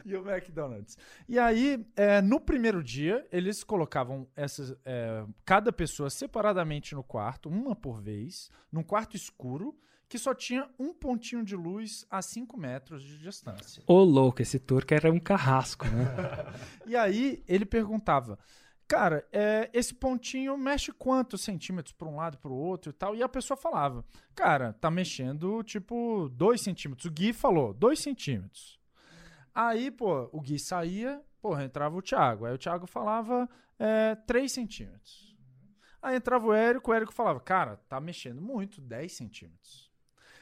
e 0.06 0.16
o 0.16 0.28
McDonald's. 0.30 0.98
E 1.28 1.40
aí, 1.40 1.86
é, 1.96 2.22
no 2.22 2.40
primeiro 2.40 2.84
dia, 2.84 3.26
eles 3.32 3.64
colocavam 3.64 4.28
essas, 4.36 4.76
é, 4.86 5.26
cada 5.44 5.72
pessoa 5.72 6.10
separadamente 6.10 6.96
no 6.96 7.04
quarto, 7.04 7.50
uma 7.50 7.76
por 7.76 8.02
vez, 8.02 8.50
num 8.72 8.84
quarto 8.84 9.16
escuro, 9.16 9.76
que 10.08 10.18
só 10.20 10.34
tinha 10.34 10.70
um 10.78 10.94
pontinho 10.94 11.44
de 11.44 11.56
luz 11.56 12.06
a 12.10 12.22
5 12.22 12.56
metros 12.56 13.02
de 13.02 13.18
distância. 13.18 13.82
Ô, 13.88 14.04
louco, 14.04 14.42
esse 14.44 14.60
turco 14.60 14.94
era 14.94 15.12
um 15.12 15.20
carrasco, 15.20 15.86
né? 15.88 16.06
E 16.86 16.96
aí, 16.96 17.44
ele 17.48 17.66
perguntava. 17.66 18.38
Cara, 18.88 19.26
é, 19.32 19.70
esse 19.74 19.94
pontinho 19.94 20.58
mexe 20.58 20.92
quantos 20.92 21.42
centímetros 21.42 21.94
para 21.94 22.08
um 22.08 22.18
lado 22.18 22.38
para 22.38 22.52
o 22.52 22.56
outro 22.56 22.92
e 22.92 22.94
tal? 22.94 23.16
E 23.16 23.24
a 23.24 23.30
pessoa 23.30 23.58
falava, 23.58 24.06
cara, 24.36 24.74
tá 24.74 24.92
mexendo 24.92 25.64
tipo 25.64 26.30
2 26.30 26.62
centímetros. 26.62 27.06
O 27.06 27.12
Gui 27.12 27.34
falou, 27.34 27.74
2 27.74 28.00
centímetros. 28.00 28.80
Aí, 29.56 29.90
pô, 29.90 30.30
o 30.32 30.42
Gui 30.42 30.60
saía, 30.60 31.22
porra, 31.42 31.64
entrava 31.64 31.96
o 31.96 32.02
Thiago. 32.02 32.46
Aí 32.46 32.54
o 32.54 32.58
Thiago 32.58 32.86
falava 32.86 33.50
é, 33.80 34.16
3 34.16 34.52
centímetros. 34.52 35.34
Aí 36.02 36.18
entrava 36.18 36.46
o 36.46 36.54
Érico, 36.54 36.92
o 36.92 36.94
Érico 36.94 37.14
falava, 37.14 37.40
cara, 37.40 37.78
tá 37.88 38.00
mexendo 38.00 38.42
muito, 38.42 38.82
10 38.82 39.12
centímetros. 39.12 39.90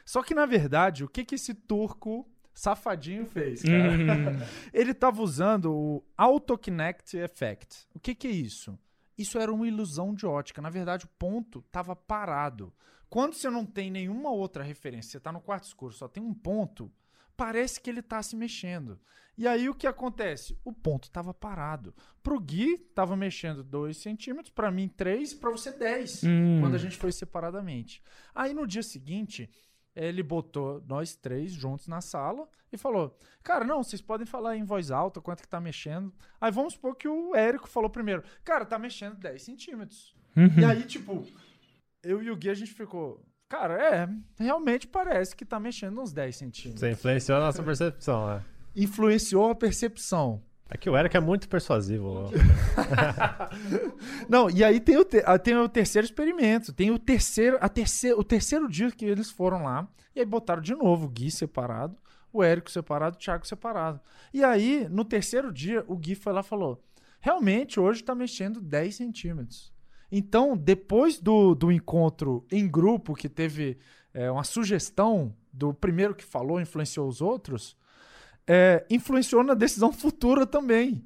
Só 0.04 0.24
que, 0.24 0.34
na 0.34 0.46
verdade, 0.48 1.04
o 1.04 1.08
que, 1.08 1.24
que 1.24 1.36
esse 1.36 1.54
turco 1.54 2.28
safadinho 2.54 3.26
fez, 3.26 3.62
cara? 3.62 3.92
Hum. 3.92 4.40
Ele 4.74 4.94
tava 4.94 5.22
usando 5.22 5.72
o 5.74 6.04
Autokinect 6.18 7.18
Effect. 7.18 7.88
O 7.94 8.00
que, 8.00 8.14
que 8.16 8.28
é 8.28 8.32
isso? 8.32 8.78
Isso 9.18 9.38
era 9.38 9.52
uma 9.54 9.68
ilusão 9.68 10.14
de 10.14 10.26
ótica. 10.26 10.62
Na 10.62 10.70
verdade, 10.70 11.06
o 11.06 11.10
ponto 11.20 11.60
estava 11.60 11.96
parado. 11.96 12.74
Quando 13.10 13.34
você 13.34 13.50
não 13.50 13.66
tem 13.66 13.92
nenhuma 13.92 14.32
outra 14.32 14.64
referência, 14.64 15.12
você 15.12 15.18
está 15.18 15.32
no 15.32 15.42
quarto 15.42 15.66
escuro, 15.66 15.94
só 15.94 16.08
tem 16.08 16.24
um 16.24 16.34
ponto, 16.34 16.90
parece 17.36 17.80
que 17.82 17.90
ele 17.90 18.00
está 18.00 18.24
se 18.24 18.36
mexendo. 18.36 18.98
E 19.38 19.48
aí 19.48 19.68
o 19.68 19.76
que 19.76 19.88
acontece? 19.88 20.58
O 20.64 20.72
ponto 20.72 21.06
estava 21.06 21.34
parado. 21.34 21.94
Pro 22.24 22.40
Gui, 22.40 22.74
estava 22.76 23.16
mexendo 23.16 23.64
2 23.64 23.98
centímetros, 23.98 24.50
para 24.54 24.72
mim 24.72 24.88
3, 24.88 25.34
para 25.34 25.50
você 25.50 25.72
10, 25.72 26.24
Hum. 26.24 26.60
quando 26.62 26.76
a 26.76 26.78
gente 26.78 26.96
foi 26.98 27.12
separadamente. 27.12 28.02
Aí 28.34 28.54
no 28.54 28.66
dia 28.68 28.84
seguinte, 28.84 29.50
ele 29.96 30.24
botou 30.24 30.84
nós 30.88 31.16
três 31.16 31.52
juntos 31.52 31.88
na 31.88 32.02
sala 32.02 32.48
e 32.72 32.78
falou: 32.78 33.18
Cara, 33.44 33.66
não, 33.66 33.84
vocês 33.84 34.02
podem 34.02 34.26
falar 34.26 34.56
em 34.56 34.64
voz 34.64 34.92
alta 34.92 35.22
quanto 35.22 35.42
que 35.42 35.48
tá 35.48 35.60
mexendo. 35.60 36.14
Aí 36.40 36.52
vamos 36.52 36.74
supor 36.74 36.96
que 36.96 37.08
o 37.08 37.36
Érico 37.36 37.68
falou 37.68 37.90
primeiro: 37.90 38.24
Cara, 38.44 38.66
tá 38.66 38.80
mexendo 38.80 39.16
10 39.16 39.42
centímetros. 39.42 40.16
Uhum. 40.36 40.60
E 40.60 40.66
aí, 40.66 40.84
tipo, 40.84 41.26
eu 42.04 42.24
e 42.24 42.32
o 42.32 42.36
Gui 42.36 42.50
a 42.50 42.54
gente 42.54 42.74
ficou. 42.74 43.24
Cara, 43.50 43.74
é, 43.84 44.10
realmente 44.40 44.88
parece 44.88 45.36
que 45.36 45.44
tá 45.44 45.60
mexendo 45.60 46.00
uns 46.02 46.14
10 46.14 46.36
centímetros. 46.36 46.80
Você 46.80 46.92
influenciou 46.92 47.38
a 47.38 47.42
nossa 47.42 47.62
percepção, 47.62 48.28
né? 48.28 48.46
Influenciou 48.74 49.50
a 49.50 49.56
percepção. 49.56 50.42
É 50.74 50.78
que 50.78 50.90
o 50.90 50.98
Eric 50.98 51.18
é 51.18 51.20
muito 51.20 51.50
persuasivo. 51.50 52.32
Não, 54.30 54.50
e 54.50 54.64
aí 54.64 54.80
tem 54.80 54.98
o, 54.98 55.04
te- 55.04 55.22
ah, 55.26 55.38
tem 55.38 55.56
o 55.58 55.68
terceiro 55.68 56.06
experimento. 56.06 56.72
Tem 56.72 56.90
o 56.92 56.98
terceiro, 56.98 57.58
a 57.60 57.68
terceiro, 57.68 58.18
o 58.18 58.24
terceiro 58.24 58.70
dia 58.70 58.90
que 58.90 59.04
eles 59.04 59.30
foram 59.30 59.64
lá. 59.64 59.86
E 60.16 60.22
aí 60.22 60.26
botaram 60.26 60.62
de 60.62 60.74
novo 60.74 61.08
o 61.08 61.10
Gui 61.10 61.30
separado, 61.30 61.98
o 62.32 62.42
Érico 62.42 62.72
separado, 62.72 63.18
o 63.18 63.20
Thiago 63.20 63.46
separado. 63.46 64.00
E 64.34 64.44
aí, 64.46 64.88
no 64.90 65.04
terceiro 65.04 65.52
dia, 65.52 65.84
o 65.88 65.98
Gui 65.98 66.16
foi 66.16 66.32
lá 66.32 66.40
e 66.40 66.44
falou: 66.44 66.82
realmente, 67.20 67.78
hoje 67.78 68.02
tá 68.02 68.16
mexendo 68.16 68.62
10 68.62 68.96
centímetros. 68.96 69.74
Então, 70.10 70.56
depois 70.56 71.20
do, 71.20 71.54
do 71.54 71.70
encontro 71.70 72.46
em 72.50 72.66
grupo, 72.66 73.14
que 73.14 73.28
teve 73.28 73.78
é, 74.14 74.32
uma 74.32 74.46
sugestão 74.46 75.36
do 75.52 75.74
primeiro 75.74 76.16
que 76.16 76.24
falou, 76.24 76.62
influenciou 76.62 77.08
os 77.10 77.22
outros, 77.22 77.76
é, 78.48 78.86
influenciou 78.90 79.44
na 79.44 79.54
decisão 79.54 79.92
futura 79.92 80.46
também 80.46 81.04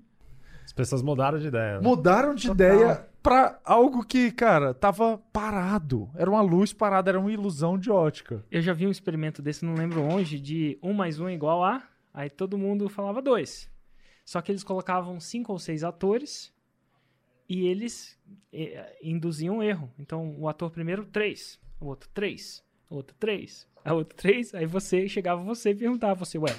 As 0.63 0.73
pessoas 0.73 1.01
mudaram 1.01 1.37
de 1.37 1.47
ideia. 1.47 1.75
Né? 1.75 1.81
mudaram 1.81 2.33
de 2.33 2.47
Total. 2.47 2.55
ideia 2.55 3.07
pra 3.21 3.59
algo 3.65 4.05
que, 4.05 4.31
cara, 4.31 4.71
tava 4.73 5.17
parado. 5.33 6.09
Era 6.15 6.29
uma 6.29 6.41
luz 6.41 6.71
parada, 6.71 7.09
era 7.09 7.19
uma 7.19 7.31
ilusão 7.31 7.75
de 7.77 7.89
ótica. 7.89 8.45
Eu 8.51 8.61
já 8.61 8.71
vi 8.71 8.85
um 8.85 8.91
experimento 8.91 9.41
desse, 9.41 9.65
não 9.65 9.73
lembro 9.73 10.01
onde, 10.03 10.39
de 10.39 10.77
um 10.81 10.93
mais 10.93 11.19
um 11.19 11.27
é 11.27 11.33
igual 11.33 11.63
a. 11.63 11.81
Aí 12.13 12.29
todo 12.29 12.57
mundo 12.57 12.87
falava 12.87 13.21
dois. 13.23 13.67
Só 14.23 14.41
que 14.41 14.51
eles 14.51 14.63
colocavam 14.63 15.19
cinco 15.19 15.51
ou 15.51 15.57
seis 15.59 15.83
atores 15.83 16.53
e 17.49 17.67
eles 17.67 18.17
eh, 18.53 18.95
induziam 19.03 19.57
um 19.57 19.63
erro. 19.63 19.91
Então 19.99 20.35
o 20.39 20.47
ator 20.47 20.69
primeiro, 20.69 21.05
três. 21.05 21.59
O 21.79 21.87
outro, 21.87 22.07
três. 22.13 22.63
O 22.89 22.95
outro, 22.95 23.15
três. 23.19 23.67
A 23.83 23.93
outro, 23.93 24.15
três. 24.15 24.53
Aí 24.53 24.65
você 24.65 25.07
chegava 25.07 25.43
você 25.43 25.71
e 25.71 25.75
perguntava 25.75 26.13
você, 26.15 26.37
ué, 26.37 26.55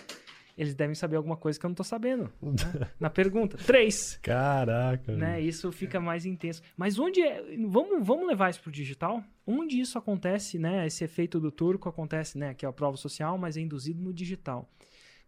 eles 0.57 0.75
devem 0.75 0.95
saber 0.95 1.17
alguma 1.17 1.37
coisa 1.37 1.59
que 1.61 1.67
eu 1.67 1.69
não 1.69 1.75
tô 1.75 1.85
sabendo. 1.85 2.33
né? 2.43 2.91
Na 2.99 3.11
pergunta, 3.11 3.57
três. 3.59 4.17
Caraca. 4.23 5.13
né? 5.15 5.41
Isso 5.41 5.71
fica 5.71 6.01
mais 6.01 6.25
intenso. 6.25 6.63
Mas 6.77 6.99
onde 6.99 7.21
é. 7.23 7.43
Vamos, 7.67 8.07
vamos 8.07 8.27
levar 8.27 8.51
isso 8.51 8.63
pro 8.63 8.71
digital? 8.73 9.23
Onde 9.47 9.79
isso 9.81 9.99
acontece, 9.99 10.59
né? 10.59 10.87
Esse 10.87 11.05
efeito 11.05 11.39
do 11.39 11.51
turco 11.51 11.89
acontece, 11.89 12.39
né? 12.39 12.55
Que 12.55 12.65
é 12.65 12.69
a 12.69 12.73
prova 12.73 12.97
social, 12.97 13.37
mas 13.37 13.57
é 13.57 13.61
induzido 13.61 14.03
no 14.03 14.13
digital. 14.15 14.69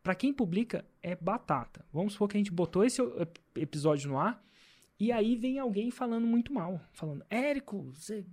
Para 0.03 0.15
quem 0.15 0.33
publica, 0.33 0.85
é 1.03 1.15
batata. 1.15 1.85
Vamos 1.93 2.15
supor 2.15 2.29
que 2.29 2.37
a 2.37 2.41
gente 2.41 2.53
botou 2.53 2.85
esse 2.85 3.03
ep- 3.03 3.39
episódio 3.57 4.09
no 4.09 4.19
ar 4.19 4.43
E 5.01 5.13
aí 5.13 5.37
vem 5.37 5.61
alguém 5.61 5.93
falando 5.93 6.27
muito 6.27 6.53
mal, 6.53 6.81
falando, 6.91 7.25
Érico, 7.31 7.83
você, 7.95 8.27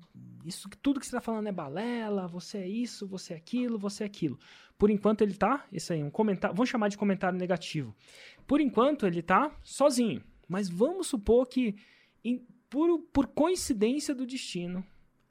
isso, 0.44 0.68
tudo 0.82 1.00
que 1.00 1.06
você 1.06 1.16
está 1.16 1.22
falando 1.22 1.48
é 1.48 1.52
balela, 1.52 2.28
você 2.28 2.58
é 2.58 2.68
isso, 2.68 3.08
você 3.08 3.34
é 3.34 3.38
aquilo, 3.38 3.78
você 3.78 4.04
é 4.04 4.08
aquilo. 4.08 4.40
Por 4.76 4.90
enquanto 4.90 5.22
ele 5.22 5.36
tá, 5.36 5.68
isso 5.72 5.94
aí, 5.94 6.02
um 6.02 6.10
comentário, 6.10 6.56
vamos 6.56 6.70
chamar 6.70 6.88
de 6.88 6.98
comentário 6.98 7.38
negativo. 7.38 7.96
Por 8.48 8.60
enquanto 8.60 9.06
ele 9.06 9.22
tá 9.22 9.56
sozinho, 9.62 10.24
mas 10.48 10.68
vamos 10.68 11.06
supor 11.06 11.48
que, 11.48 11.76
em, 12.24 12.44
por, 12.68 13.00
por 13.14 13.28
coincidência 13.28 14.16
do 14.16 14.26
destino, 14.26 14.84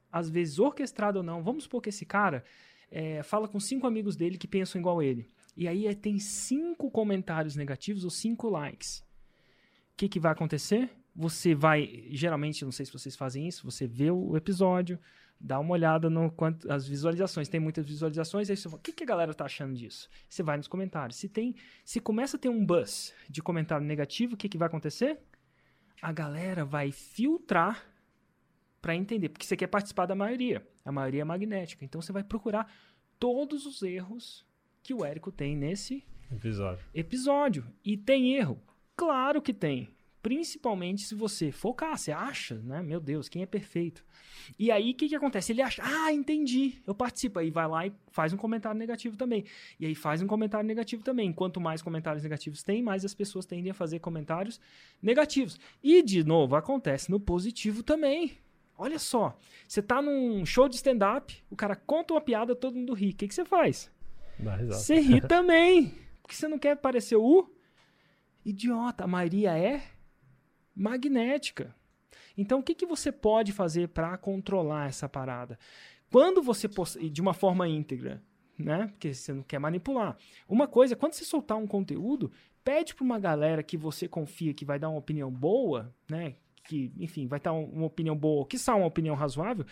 às 0.09 0.29
vezes 0.29 0.57
orquestrado 0.57 1.17
ou 1.17 1.23
não, 1.23 1.43
vamos 1.43 1.63
supor 1.65 1.81
que 1.81 1.89
esse 1.89 2.05
cara 2.05 2.45
é, 2.89 3.21
fala 3.23 3.49
com 3.49 3.59
cinco 3.59 3.85
amigos 3.85 4.15
dele 4.15 4.37
que 4.37 4.47
pensam 4.47 4.79
igual 4.79 5.03
ele. 5.03 5.27
E 5.57 5.67
aí 5.67 5.85
é, 5.85 5.93
tem 5.93 6.17
cinco 6.17 6.89
comentários 6.89 7.57
negativos 7.57 8.05
ou 8.05 8.09
cinco 8.09 8.47
likes. 8.47 8.99
O 8.99 9.97
que, 9.97 10.07
que 10.07 10.19
vai 10.19 10.31
acontecer? 10.31 10.89
Você 11.15 11.55
vai, 11.55 12.07
geralmente, 12.09 12.65
não 12.65 12.71
sei 12.71 12.85
se 12.85 12.91
vocês 12.91 13.15
fazem 13.15 13.47
isso, 13.47 13.63
você 13.63 13.87
vê 13.87 14.11
o 14.11 14.35
episódio, 14.35 14.99
dá 15.39 15.59
uma 15.59 15.71
olhada 15.71 16.09
no 16.09 16.29
quanto 16.29 16.69
as 16.71 16.87
visualizações, 16.87 17.47
tem 17.47 17.59
muitas 17.59 17.85
visualizações, 17.85 18.49
aí 18.49 18.57
você 18.57 18.67
fala, 18.67 18.79
o 18.79 18.81
que, 18.81 18.91
que 18.91 19.03
a 19.03 19.07
galera 19.07 19.33
tá 19.33 19.45
achando 19.45 19.75
disso? 19.75 20.09
Você 20.27 20.43
vai 20.43 20.57
nos 20.57 20.67
comentários. 20.67 21.17
Se 21.17 21.29
tem, 21.29 21.55
se 21.85 21.99
começa 21.99 22.35
a 22.35 22.39
ter 22.39 22.49
um 22.49 22.65
buzz 22.65 23.13
de 23.29 23.41
comentário 23.41 23.85
negativo, 23.85 24.33
o 24.33 24.37
que, 24.37 24.49
que 24.49 24.57
vai 24.57 24.67
acontecer? 24.67 25.19
A 26.01 26.11
galera 26.11 26.65
vai 26.65 26.91
filtrar 26.91 27.85
para 28.81 28.95
entender, 28.95 29.29
porque 29.29 29.45
você 29.45 29.55
quer 29.55 29.67
participar 29.67 30.05
da 30.05 30.15
maioria. 30.15 30.67
A 30.83 30.91
maioria 30.91 31.21
é 31.21 31.25
magnética. 31.25 31.83
Então 31.83 32.01
você 32.01 32.11
vai 32.11 32.23
procurar 32.23 32.71
todos 33.17 33.65
os 33.65 33.81
erros 33.81 34.45
que 34.83 34.93
o 34.93 35.03
Érico 35.03 35.31
tem 35.31 35.55
nesse 35.55 36.03
episódio. 36.31 36.85
episódio. 36.93 37.65
E 37.83 37.97
tem 37.97 38.35
erro? 38.35 38.61
Claro 38.95 39.41
que 39.41 39.53
tem. 39.53 39.94
Principalmente 40.25 41.03
se 41.03 41.13
você 41.13 41.51
focar, 41.51 41.95
você 41.95 42.11
acha, 42.11 42.55
né? 42.55 42.81
Meu 42.81 42.99
Deus, 42.99 43.29
quem 43.29 43.43
é 43.43 43.45
perfeito? 43.45 44.03
E 44.57 44.71
aí, 44.71 44.89
o 44.89 44.95
que, 44.95 45.07
que 45.07 45.15
acontece? 45.15 45.51
Ele 45.51 45.61
acha, 45.61 45.83
ah, 45.85 46.11
entendi, 46.11 46.81
eu 46.87 46.95
participo. 46.95 47.37
Aí 47.37 47.51
vai 47.51 47.67
lá 47.67 47.85
e 47.85 47.93
faz 48.07 48.33
um 48.33 48.37
comentário 48.37 48.75
negativo 48.75 49.15
também. 49.15 49.45
E 49.79 49.85
aí 49.85 49.93
faz 49.93 50.23
um 50.23 50.27
comentário 50.27 50.65
negativo 50.65 51.03
também. 51.03 51.31
Quanto 51.31 51.61
mais 51.61 51.79
comentários 51.79 52.23
negativos 52.23 52.63
tem, 52.63 52.81
mais 52.81 53.05
as 53.05 53.13
pessoas 53.13 53.45
tendem 53.45 53.69
a 53.69 53.73
fazer 53.75 53.99
comentários 53.99 54.59
negativos. 54.99 55.59
E, 55.83 56.01
de 56.01 56.23
novo, 56.23 56.55
acontece 56.55 57.11
no 57.11 57.19
positivo 57.19 57.83
também. 57.83 58.31
Olha 58.79 58.97
só, 58.97 59.37
você 59.67 59.79
tá 59.79 60.01
num 60.01 60.43
show 60.43 60.67
de 60.67 60.77
stand-up, 60.77 61.37
o 61.51 61.55
cara 61.55 61.75
conta 61.75 62.15
uma 62.15 62.21
piada, 62.21 62.55
todo 62.55 62.75
mundo 62.75 62.95
ri. 62.95 63.11
O 63.11 63.15
que, 63.15 63.27
que 63.27 63.35
você 63.35 63.45
faz? 63.45 63.91
Você 64.73 64.99
ri 64.99 65.21
também. 65.21 65.93
Porque 66.23 66.33
você 66.33 66.47
não 66.47 66.57
quer 66.57 66.77
parecer 66.77 67.15
o 67.15 67.47
idiota. 68.43 69.03
A 69.03 69.07
maioria 69.07 69.55
é 69.55 69.83
magnética. 70.75 71.75
Então, 72.37 72.59
o 72.59 72.63
que, 72.63 72.75
que 72.75 72.85
você 72.85 73.11
pode 73.11 73.51
fazer 73.51 73.89
para 73.89 74.17
controlar 74.17 74.87
essa 74.87 75.07
parada? 75.07 75.57
Quando 76.11 76.41
você 76.41 76.67
de 77.09 77.21
uma 77.21 77.33
forma 77.33 77.67
íntegra, 77.67 78.21
né? 78.57 78.87
Porque 78.87 79.13
você 79.13 79.33
não 79.33 79.43
quer 79.43 79.59
manipular. 79.59 80.17
Uma 80.47 80.67
coisa, 80.67 80.95
quando 80.95 81.13
você 81.13 81.25
soltar 81.25 81.57
um 81.57 81.67
conteúdo, 81.67 82.31
pede 82.63 82.95
para 82.95 83.03
uma 83.03 83.19
galera 83.19 83.63
que 83.63 83.77
você 83.77 84.07
confia 84.07 84.53
que 84.53 84.65
vai 84.65 84.79
dar 84.79 84.89
uma 84.89 84.99
opinião 84.99 85.31
boa, 85.31 85.93
né? 86.09 86.35
Que, 86.67 86.91
enfim, 86.97 87.27
vai 87.27 87.37
estar 87.37 87.51
uma 87.53 87.85
opinião 87.85 88.15
boa, 88.15 88.45
que 88.45 88.55
está 88.55 88.75
uma 88.75 88.87
opinião 88.87 89.15
razoável, 89.15 89.65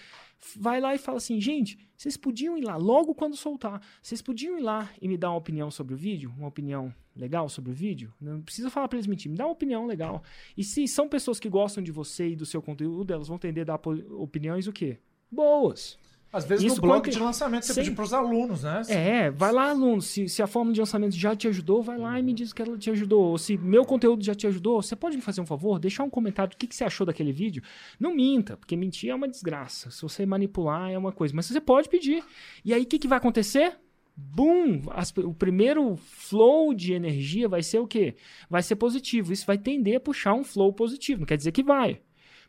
vai 0.56 0.80
lá 0.80 0.94
e 0.94 0.98
fala 0.98 1.18
assim, 1.18 1.40
gente, 1.42 1.78
vocês 1.98 2.16
podiam 2.16 2.58
ir 2.58 2.64
lá, 2.64 2.78
logo 2.78 3.16
quando 3.16 3.36
soltar, 3.36 3.82
vocês 4.02 4.22
podiam 4.22 4.58
ir 4.58 4.62
lá 4.62 4.90
e 5.02 5.08
me 5.08 5.18
dar 5.18 5.32
uma 5.32 5.38
opinião 5.38 5.72
sobre 5.72 5.94
o 5.94 5.98
vídeo, 5.98 6.34
uma 6.38 6.48
opinião 6.48 6.94
legal 7.16 7.50
sobre 7.50 7.72
o 7.72 7.74
vídeo? 7.74 8.14
Não 8.22 8.42
precisa 8.42 8.70
falar 8.70 8.88
para 8.88 8.98
eles 8.98 9.08
mentir, 9.08 9.30
me 9.30 9.38
dá 9.38 9.46
uma 9.46 9.54
opinião 9.54 9.86
legal. 9.86 10.24
E 10.56 10.64
se 10.64 10.88
são 10.88 11.10
pessoas 11.10 11.40
que 11.40 11.50
gostam 11.50 11.84
de 11.84 11.92
você 11.92 12.30
e 12.30 12.36
do 12.36 12.46
seu 12.46 12.62
conteúdo, 12.62 13.12
elas 13.12 13.28
vão 13.28 13.38
tender 13.38 13.64
a 13.64 13.76
dar 13.76 13.82
opiniões 14.18 14.68
o 14.68 14.74
quê? 14.74 15.00
Boas. 15.32 15.98
Às 16.34 16.46
vezes 16.46 16.66
Isso 16.66 16.78
no 16.78 16.82
blog 16.82 17.08
de 17.08 17.20
lançamento 17.20 17.64
você 17.64 17.76
Sem... 17.76 17.84
pede 17.84 17.96
para 17.96 18.06
os 18.06 18.12
alunos, 18.12 18.64
né? 18.64 18.82
É, 18.90 19.30
vai 19.30 19.52
lá, 19.52 19.70
aluno. 19.70 20.02
Se, 20.02 20.28
se 20.28 20.42
a 20.42 20.48
forma 20.48 20.74
de 20.74 20.80
lançamento 20.80 21.16
já 21.16 21.36
te 21.36 21.48
ajudou, 21.48 21.84
vai 21.84 21.96
lá 21.96 22.20
e 22.20 22.24
me 22.24 22.34
diz 22.34 22.52
que 22.52 22.60
ela 22.60 22.76
te 22.76 22.90
ajudou. 22.90 23.26
Ou 23.26 23.38
se 23.38 23.56
meu 23.56 23.86
conteúdo 23.86 24.24
já 24.24 24.34
te 24.34 24.48
ajudou, 24.48 24.82
você 24.82 24.96
pode 24.96 25.16
me 25.16 25.22
fazer 25.22 25.42
um 25.42 25.46
favor? 25.46 25.78
Deixar 25.78 26.04
um 26.04 26.10
comentário 26.10 26.50
do 26.50 26.58
que, 26.58 26.66
que 26.66 26.76
você 26.76 26.84
achou 26.84 27.06
daquele 27.06 27.32
vídeo. 27.32 27.62
Não 28.00 28.16
minta, 28.16 28.58
porque 28.58 28.76
mentir 28.76 29.12
é 29.12 29.16
uma 29.16 29.28
desgraça. 29.28 29.92
Se 29.92 30.02
você 30.02 30.26
manipular 30.26 30.90
é 30.90 30.98
uma 30.98 31.12
coisa. 31.12 31.36
Mas 31.36 31.46
você 31.46 31.62
pode 31.62 31.88
pedir. 31.88 32.24
E 32.66 32.74
aí 32.74 32.82
o 32.82 32.88
que, 32.88 32.98
que 32.98 33.08
vai 33.08 33.20
acontecer? 33.20 33.78
Boom! 34.18 34.82
As, 34.90 35.16
o 35.16 35.36
primeiro 35.36 35.96
flow 35.98 36.74
de 36.74 36.94
energia 36.94 37.48
vai 37.48 37.62
ser 37.62 37.78
o 37.78 37.86
quê? 37.86 38.16
Vai 38.50 38.64
ser 38.64 38.76
positivo. 38.76 39.32
Isso 39.32 39.46
vai 39.46 39.60
tender 39.60 39.98
a 39.98 40.00
puxar 40.00 40.34
um 40.34 40.44
flow 40.44 40.74
positivo. 40.74 41.20
Não 41.20 41.28
quer 41.28 41.38
dizer 41.38 41.52
que 41.52 41.62
vai, 41.62 42.02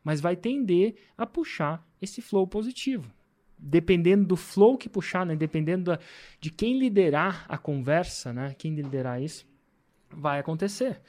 mas 0.02 0.22
vai 0.22 0.36
tender 0.36 0.94
a 1.18 1.26
puxar 1.26 1.86
esse 2.00 2.22
flow 2.22 2.46
positivo 2.46 3.12
dependendo 3.64 4.26
do 4.26 4.36
flow 4.36 4.76
que 4.76 4.88
puxar, 4.88 5.24
né? 5.24 5.34
dependendo 5.34 5.84
da, 5.84 5.98
de 6.38 6.50
quem 6.50 6.78
liderar 6.78 7.46
a 7.48 7.56
conversa, 7.56 8.32
né? 8.32 8.54
quem 8.58 8.74
liderar 8.74 9.22
isso, 9.22 9.46
vai 10.10 10.38
acontecer. 10.38 11.00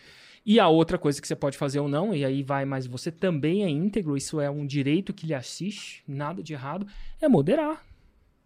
E 0.46 0.60
a 0.60 0.68
outra 0.68 0.98
coisa 0.98 1.20
que 1.20 1.28
você 1.28 1.36
pode 1.36 1.58
fazer 1.58 1.80
ou 1.80 1.90
não, 1.90 2.16
e 2.16 2.24
aí 2.24 2.44
vai, 2.44 2.64
mas 2.64 2.88
você 2.88 3.12
também 3.12 3.64
é 3.64 3.70
íntegro, 3.70 4.16
isso 4.16 4.40
é 4.40 4.50
um 4.50 4.66
direito 4.66 5.14
que 5.14 5.28
lhe 5.28 5.34
assiste, 5.34 6.04
nada 6.08 6.42
de 6.42 6.54
errado, 6.54 6.88
é 7.20 7.28
moderar. 7.28 7.84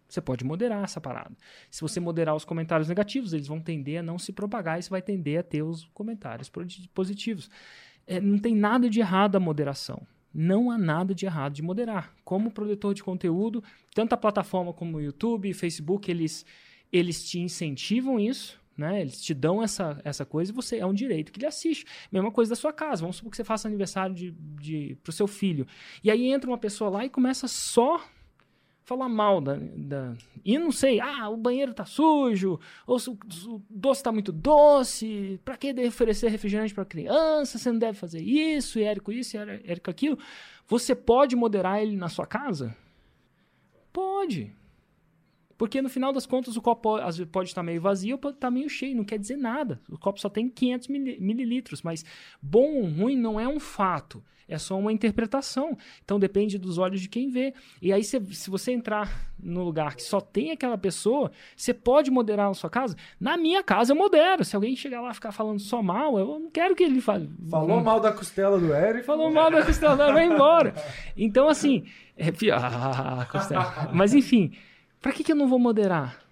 Você 0.08 0.20
pode 0.20 0.44
moderar 0.44 0.82
essa 0.82 1.00
parada. 1.00 1.36
Se 1.70 1.80
você 1.80 2.00
moderar 2.00 2.34
os 2.34 2.44
comentários 2.44 2.88
negativos, 2.88 3.32
eles 3.32 3.46
vão 3.46 3.60
tender 3.60 4.00
a 4.00 4.02
não 4.02 4.18
se 4.18 4.32
propagar 4.32 4.78
e 4.78 4.82
você 4.82 4.90
vai 4.90 5.02
tender 5.02 5.38
a 5.38 5.42
ter 5.42 5.62
os 5.62 5.84
comentários 5.94 6.50
positivos. 6.92 7.48
É, 8.06 8.20
não 8.20 8.38
tem 8.38 8.56
nada 8.56 8.90
de 8.90 8.98
errado 8.98 9.36
a 9.36 9.40
moderação 9.40 10.04
não 10.32 10.70
há 10.70 10.78
nada 10.78 11.14
de 11.14 11.26
errado 11.26 11.54
de 11.54 11.62
moderar. 11.62 12.14
Como 12.24 12.50
produtor 12.50 12.94
de 12.94 13.02
conteúdo, 13.02 13.62
tanto 13.94 14.12
a 14.12 14.16
plataforma 14.16 14.72
como 14.72 14.98
o 14.98 15.00
YouTube, 15.00 15.52
Facebook, 15.52 16.10
eles, 16.10 16.46
eles 16.92 17.28
te 17.28 17.40
incentivam 17.40 18.18
isso, 18.18 18.60
né? 18.76 19.00
Eles 19.02 19.20
te 19.20 19.34
dão 19.34 19.62
essa, 19.62 20.00
essa 20.04 20.24
coisa 20.24 20.50
e 20.50 20.54
você 20.54 20.78
é 20.78 20.86
um 20.86 20.94
direito 20.94 21.32
que 21.32 21.38
ele 21.38 21.46
assiste. 21.46 21.84
Mesma 22.10 22.30
coisa 22.30 22.50
da 22.50 22.56
sua 22.56 22.72
casa. 22.72 23.02
Vamos 23.02 23.16
supor 23.16 23.30
que 23.30 23.36
você 23.36 23.44
faça 23.44 23.68
aniversário 23.68 24.14
de, 24.14 24.30
de, 24.30 24.96
pro 25.02 25.12
seu 25.12 25.26
filho. 25.26 25.66
E 26.02 26.10
aí 26.10 26.26
entra 26.26 26.48
uma 26.48 26.58
pessoa 26.58 26.88
lá 26.88 27.04
e 27.04 27.10
começa 27.10 27.46
só 27.46 28.02
falar 28.90 29.08
mal 29.08 29.40
da, 29.40 29.56
da, 29.76 30.14
E 30.44 30.58
não 30.58 30.72
sei, 30.72 31.00
ah, 31.00 31.28
o 31.28 31.36
banheiro 31.36 31.72
tá 31.72 31.84
sujo, 31.84 32.58
ou 32.84 32.96
o, 32.96 33.54
o 33.54 33.62
doce 33.70 34.02
tá 34.02 34.10
muito 34.10 34.32
doce, 34.32 35.40
pra 35.44 35.56
que 35.56 35.72
oferecer 35.86 36.28
refrigerante 36.28 36.74
pra 36.74 36.84
criança? 36.84 37.56
Você 37.56 37.70
não 37.70 37.78
deve 37.78 37.96
fazer 37.96 38.20
isso, 38.20 38.80
e 38.80 38.82
Érico 38.82 39.12
isso, 39.12 39.36
e 39.36 39.38
Érico 39.38 39.88
aquilo. 39.88 40.18
Você 40.66 40.92
pode 40.92 41.36
moderar 41.36 41.80
ele 41.80 41.96
na 41.96 42.08
sua 42.08 42.26
casa? 42.26 42.76
Pode. 43.92 44.52
Porque 45.60 45.82
no 45.82 45.90
final 45.90 46.10
das 46.10 46.24
contas 46.24 46.56
o 46.56 46.62
copo 46.62 46.96
pode, 47.30 47.50
estar 47.50 47.62
meio 47.62 47.82
vazio 47.82 48.14
ou 48.14 48.18
pode 48.18 48.36
estar 48.38 48.50
meio 48.50 48.70
cheio, 48.70 48.96
não 48.96 49.04
quer 49.04 49.18
dizer 49.18 49.36
nada. 49.36 49.78
O 49.90 49.98
copo 49.98 50.18
só 50.18 50.30
tem 50.30 50.48
500 50.48 50.88
mililitros, 50.88 51.82
mas 51.82 52.02
bom 52.40 52.76
ou 52.76 52.86
ruim 52.86 53.14
não 53.14 53.38
é 53.38 53.46
um 53.46 53.60
fato, 53.60 54.24
é 54.48 54.56
só 54.56 54.78
uma 54.78 54.90
interpretação. 54.90 55.76
Então 56.02 56.18
depende 56.18 56.56
dos 56.56 56.78
olhos 56.78 57.02
de 57.02 57.10
quem 57.10 57.28
vê. 57.28 57.52
E 57.82 57.92
aí, 57.92 58.02
se, 58.02 58.18
se 58.32 58.48
você 58.48 58.72
entrar 58.72 59.30
no 59.38 59.62
lugar 59.62 59.96
que 59.96 60.02
só 60.02 60.18
tem 60.18 60.50
aquela 60.50 60.78
pessoa, 60.78 61.30
você 61.54 61.74
pode 61.74 62.10
moderar 62.10 62.48
na 62.48 62.54
sua 62.54 62.70
casa? 62.70 62.96
Na 63.20 63.36
minha 63.36 63.62
casa 63.62 63.92
eu 63.92 63.96
modero. 63.96 64.42
Se 64.46 64.56
alguém 64.56 64.74
chegar 64.74 65.02
lá 65.02 65.10
e 65.10 65.14
ficar 65.14 65.30
falando 65.30 65.58
só 65.58 65.82
mal, 65.82 66.18
eu 66.18 66.38
não 66.40 66.50
quero 66.50 66.74
que 66.74 66.84
ele 66.84 67.02
fale. 67.02 67.28
Falou 67.50 67.82
mal 67.82 68.00
da 68.00 68.12
costela 68.12 68.58
do 68.58 68.72
Eric. 68.72 69.04
Falou 69.04 69.30
mal 69.30 69.50
da 69.50 69.62
costela, 69.62 70.10
vai 70.10 70.24
embora. 70.24 70.72
Então, 71.14 71.50
assim. 71.50 71.84
É, 72.16 72.28
ah, 72.54 73.26
costela. 73.30 73.90
Mas 73.92 74.14
enfim. 74.14 74.52
Para 75.00 75.12
que, 75.12 75.24
que 75.24 75.32
eu 75.32 75.36
não 75.36 75.48
vou 75.48 75.58
moderar? 75.58 76.22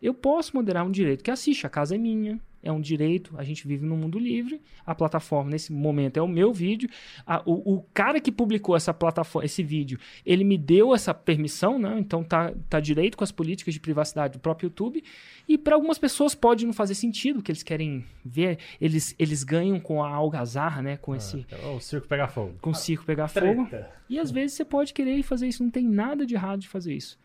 Eu 0.00 0.14
posso 0.14 0.54
moderar 0.54 0.86
um 0.86 0.90
direito 0.90 1.24
que 1.24 1.30
assiste, 1.30 1.66
a 1.66 1.70
casa 1.70 1.94
é 1.94 1.98
minha, 1.98 2.38
é 2.62 2.70
um 2.70 2.80
direito, 2.80 3.34
a 3.36 3.42
gente 3.42 3.66
vive 3.66 3.84
num 3.84 3.96
mundo 3.96 4.18
livre, 4.18 4.60
a 4.86 4.94
plataforma 4.94 5.50
nesse 5.50 5.72
momento 5.72 6.16
é 6.16 6.22
o 6.22 6.28
meu 6.28 6.52
vídeo, 6.52 6.88
a, 7.26 7.42
o, 7.44 7.74
o, 7.74 7.82
cara 7.92 8.20
que 8.20 8.30
publicou 8.30 8.76
essa 8.76 8.94
plataforma, 8.94 9.44
esse 9.44 9.62
vídeo, 9.62 9.98
ele 10.24 10.44
me 10.44 10.56
deu 10.56 10.94
essa 10.94 11.12
permissão, 11.12 11.78
né? 11.78 11.96
então 11.98 12.22
tá, 12.22 12.52
tá 12.68 12.80
direito 12.80 13.16
com 13.16 13.24
as 13.24 13.32
políticas 13.32 13.74
de 13.74 13.80
privacidade 13.80 14.34
do 14.34 14.40
próprio 14.40 14.68
YouTube, 14.68 15.02
e 15.48 15.58
para 15.58 15.74
algumas 15.74 15.98
pessoas 15.98 16.34
pode 16.34 16.64
não 16.64 16.72
fazer 16.72 16.94
sentido, 16.94 17.42
que 17.42 17.50
eles 17.50 17.62
querem 17.62 18.04
ver, 18.24 18.58
eles, 18.80 19.14
eles 19.18 19.42
ganham 19.42 19.80
com 19.80 20.02
a 20.02 20.08
algazarra, 20.08 20.80
né? 20.80 20.96
com 20.96 21.12
ah, 21.12 21.16
esse... 21.16 21.46
O 21.74 21.80
circo 21.80 22.06
pegar 22.06 22.28
fogo. 22.28 22.54
Com 22.60 22.70
o 22.70 22.74
circo 22.74 23.04
pegar 23.04 23.28
fogo, 23.28 23.68
e 24.08 24.18
às 24.18 24.30
vezes 24.30 24.56
você 24.56 24.64
pode 24.64 24.94
querer 24.94 25.22
fazer 25.22 25.48
isso, 25.48 25.62
não 25.62 25.70
tem 25.70 25.86
nada 25.86 26.24
de 26.24 26.34
errado 26.34 26.60
de 26.60 26.68
fazer 26.68 26.94
isso. 26.94 27.18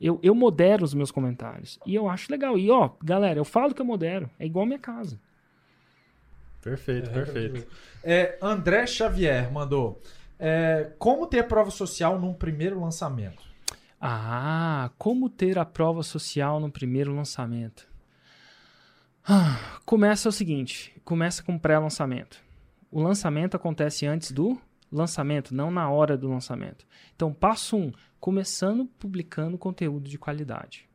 Eu, 0.00 0.18
eu 0.22 0.34
modero 0.34 0.84
os 0.84 0.94
meus 0.94 1.10
comentários. 1.10 1.78
E 1.86 1.94
eu 1.94 2.08
acho 2.08 2.30
legal. 2.30 2.58
E, 2.58 2.70
ó, 2.70 2.90
galera, 3.02 3.38
eu 3.38 3.44
falo 3.44 3.74
que 3.74 3.80
eu 3.80 3.86
modero. 3.86 4.28
É 4.38 4.44
igual 4.44 4.66
minha 4.66 4.78
casa. 4.78 5.18
Perfeito, 6.60 7.10
é, 7.10 7.12
perfeito. 7.12 7.66
É, 8.02 8.38
André 8.42 8.86
Xavier 8.86 9.50
mandou. 9.52 10.02
É, 10.38 10.92
como 10.98 11.26
ter 11.26 11.46
prova 11.46 11.70
social 11.70 12.18
num 12.20 12.34
primeiro 12.34 12.80
lançamento? 12.80 13.42
Ah, 14.00 14.90
como 14.98 15.30
ter 15.30 15.58
a 15.58 15.64
prova 15.64 16.02
social 16.02 16.60
no 16.60 16.70
primeiro 16.70 17.14
lançamento? 17.14 17.88
Ah, 19.26 19.78
começa 19.86 20.28
o 20.28 20.32
seguinte: 20.32 20.94
começa 21.04 21.42
com 21.42 21.58
pré-lançamento. 21.58 22.38
O 22.90 23.02
lançamento 23.02 23.56
acontece 23.56 24.06
antes 24.06 24.30
do 24.30 24.60
lançamento, 24.92 25.54
não 25.54 25.70
na 25.70 25.90
hora 25.90 26.16
do 26.16 26.28
lançamento. 26.28 26.86
Então, 27.14 27.32
passo 27.32 27.76
um, 27.76 27.92
começando 28.26 28.86
publicando 28.98 29.56
conteúdo 29.56 30.08
de 30.08 30.18
qualidade. 30.18 30.88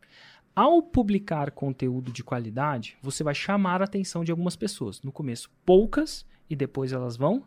Ao 0.54 0.84
publicar 0.84 1.50
conteúdo 1.52 2.12
de 2.12 2.26
qualidade, 2.26 2.98
você 3.02 3.24
vai 3.24 3.34
chamar 3.34 3.80
a 3.82 3.86
atenção 3.86 4.22
de 4.22 4.32
algumas 4.32 4.58
pessoas. 4.58 5.02
No 5.02 5.14
começo, 5.14 5.50
poucas, 5.66 6.26
e 6.50 6.58
depois 6.58 6.92
elas 6.92 7.16
vão 7.16 7.46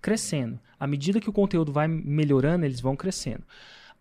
crescendo. 0.00 0.56
À 0.78 0.86
medida 0.86 1.18
que 1.18 1.28
o 1.28 1.32
conteúdo 1.32 1.72
vai 1.72 1.88
melhorando, 1.88 2.64
eles 2.64 2.80
vão 2.80 2.94
crescendo. 2.94 3.42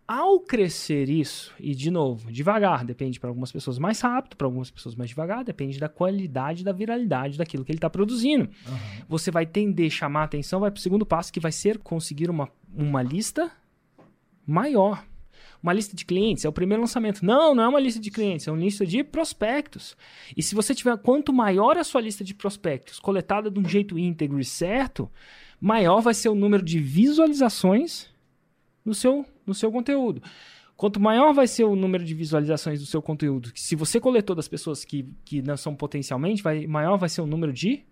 Ao 0.08 0.40
crescer 0.40 1.10
isso, 1.10 1.52
e 1.60 1.74
de 1.74 1.90
novo, 1.90 2.32
devagar, 2.32 2.86
depende 2.86 3.20
para 3.20 3.32
algumas 3.32 3.52
pessoas 3.52 3.80
mais 3.80 4.02
rápido, 4.02 4.36
para 4.36 4.46
algumas 4.46 4.70
pessoas 4.70 4.94
mais 4.94 5.10
devagar, 5.10 5.44
depende 5.44 5.80
da 5.80 5.90
qualidade, 5.90 6.64
da 6.64 6.72
viralidade 6.72 7.40
daquilo 7.40 7.66
que 7.66 7.72
ele 7.72 7.80
está 7.80 7.90
produzindo. 7.90 8.44
Uhum. 8.44 9.06
Você 9.10 9.32
vai 9.32 9.48
tender 9.48 9.88
a 9.88 9.90
chamar 9.90 10.22
a 10.22 10.26
atenção, 10.26 10.60
vai 10.60 10.70
para 10.70 10.78
o 10.78 10.82
segundo 10.82 11.08
passo, 11.08 11.34
que 11.34 11.40
vai 11.40 11.52
ser 11.52 11.80
conseguir 11.80 12.30
uma, 12.30 12.48
uma 12.72 13.02
lista 13.02 13.52
maior. 14.52 15.04
Uma 15.62 15.74
lista 15.74 15.96
de 15.96 16.04
clientes 16.06 16.44
é 16.44 16.50
o 16.50 16.54
primeiro 16.54 16.82
lançamento. 16.82 17.24
Não, 17.24 17.54
não 17.54 17.64
é 17.64 17.68
uma 17.68 17.80
lista 17.80 18.00
de 18.00 18.10
clientes, 18.10 18.48
é 18.48 18.52
uma 18.52 18.60
lista 18.60 18.86
de 18.86 19.04
prospectos. 19.04 19.96
E 20.36 20.42
se 20.42 20.56
você 20.56 20.74
tiver, 20.74 20.98
quanto 20.98 21.32
maior 21.32 21.78
a 21.78 21.84
sua 21.84 22.02
lista 22.02 22.24
de 22.24 22.34
prospectos, 22.34 23.00
coletada 23.00 23.50
de 23.52 23.60
um 23.60 23.68
jeito 23.68 23.98
íntegro 23.98 24.40
e 24.40 24.46
certo, 24.46 25.10
maior 25.60 26.02
vai 26.02 26.16
ser 26.16 26.30
o 26.30 26.36
número 26.36 26.64
de 26.64 26.80
visualizações 26.80 28.10
no 28.84 28.96
seu, 28.96 29.24
no 29.46 29.54
seu 29.54 29.72
conteúdo. 29.72 30.24
Quanto 30.76 31.00
maior 31.00 31.32
vai 31.32 31.46
ser 31.46 31.64
o 31.64 31.76
número 31.76 32.04
de 32.04 32.16
visualizações 32.16 32.80
do 32.80 32.88
seu 32.88 33.04
conteúdo, 33.04 33.52
se 33.54 33.76
você 33.76 34.00
coletou 34.00 34.36
das 34.36 34.48
pessoas 34.48 34.84
que, 34.84 35.08
que 35.24 35.40
não 35.44 35.56
são 35.56 35.76
potencialmente, 35.76 36.42
vai, 36.42 36.66
maior 36.66 36.98
vai 36.98 37.08
ser 37.08 37.22
o 37.22 37.28
número 37.28 37.54
de 37.54 37.86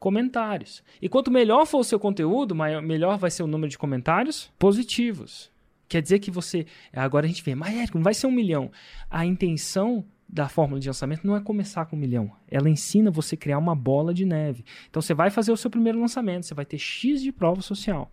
comentários. 0.00 0.82
E 1.00 1.08
quanto 1.08 1.30
melhor 1.30 1.64
for 1.64 1.78
o 1.78 1.84
seu 1.84 2.00
conteúdo, 2.00 2.56
maior, 2.56 2.82
melhor 2.82 3.18
vai 3.18 3.30
ser 3.30 3.44
o 3.44 3.46
número 3.46 3.70
de 3.70 3.78
comentários 3.78 4.50
positivos. 4.58 5.48
Quer 5.88 6.02
dizer 6.02 6.18
que 6.18 6.30
você. 6.30 6.66
Agora 6.92 7.24
a 7.24 7.28
gente 7.28 7.42
vê, 7.42 7.54
mas 7.54 7.74
Érico, 7.74 7.98
não 7.98 8.04
vai 8.04 8.14
ser 8.14 8.26
um 8.26 8.32
milhão. 8.32 8.70
A 9.10 9.24
intenção 9.24 10.04
da 10.28 10.46
fórmula 10.46 10.78
de 10.78 10.86
lançamento 10.86 11.26
não 11.26 11.34
é 11.34 11.40
começar 11.40 11.86
com 11.86 11.96
um 11.96 11.98
milhão. 11.98 12.30
Ela 12.50 12.68
ensina 12.68 13.10
você 13.10 13.34
a 13.34 13.38
criar 13.38 13.58
uma 13.58 13.74
bola 13.74 14.12
de 14.12 14.26
neve. 14.26 14.64
Então 14.90 15.00
você 15.00 15.14
vai 15.14 15.30
fazer 15.30 15.50
o 15.50 15.56
seu 15.56 15.70
primeiro 15.70 15.98
lançamento, 15.98 16.44
você 16.44 16.54
vai 16.54 16.66
ter 16.66 16.78
X 16.78 17.22
de 17.22 17.32
prova 17.32 17.62
social. 17.62 18.12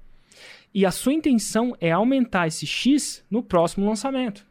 E 0.73 0.85
a 0.85 0.91
sua 0.91 1.13
intenção 1.13 1.75
é 1.79 1.91
aumentar 1.91 2.47
esse 2.47 2.65
X 2.65 3.23
no 3.29 3.43
próximo 3.43 3.85
lançamento. 3.85 4.45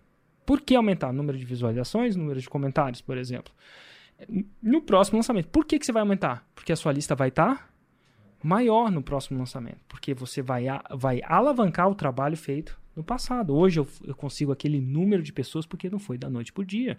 Por 0.44 0.60
que 0.60 0.74
aumentar? 0.74 1.12
Número 1.12 1.38
de 1.38 1.44
visualizações, 1.44 2.16
número 2.16 2.38
de 2.38 2.48
comentários, 2.48 3.00
por 3.00 3.16
exemplo. 3.16 3.52
No 4.62 4.82
próximo 4.82 5.18
lançamento. 5.18 5.48
Por 5.48 5.64
que, 5.64 5.78
que 5.78 5.86
você 5.86 5.92
vai 5.92 6.02
aumentar? 6.02 6.46
Porque 6.54 6.72
a 6.72 6.76
sua 6.76 6.92
lista 6.92 7.14
vai 7.14 7.28
estar 7.28 7.56
tá 7.56 7.68
maior 8.42 8.90
no 8.90 9.02
próximo 9.02 9.38
lançamento. 9.38 9.80
Porque 9.88 10.12
você 10.12 10.42
vai, 10.42 10.64
vai 10.94 11.20
alavancar 11.24 11.88
o 11.88 11.94
trabalho 11.94 12.36
feito 12.36 12.78
no 12.94 13.02
passado. 13.02 13.54
Hoje 13.54 13.80
eu, 13.80 13.88
eu 14.04 14.14
consigo 14.14 14.52
aquele 14.52 14.80
número 14.80 15.22
de 15.22 15.32
pessoas 15.32 15.66
porque 15.66 15.90
não 15.90 15.98
foi 15.98 16.18
da 16.18 16.28
noite 16.30 16.52
para 16.52 16.62
o 16.62 16.64
dia. 16.64 16.98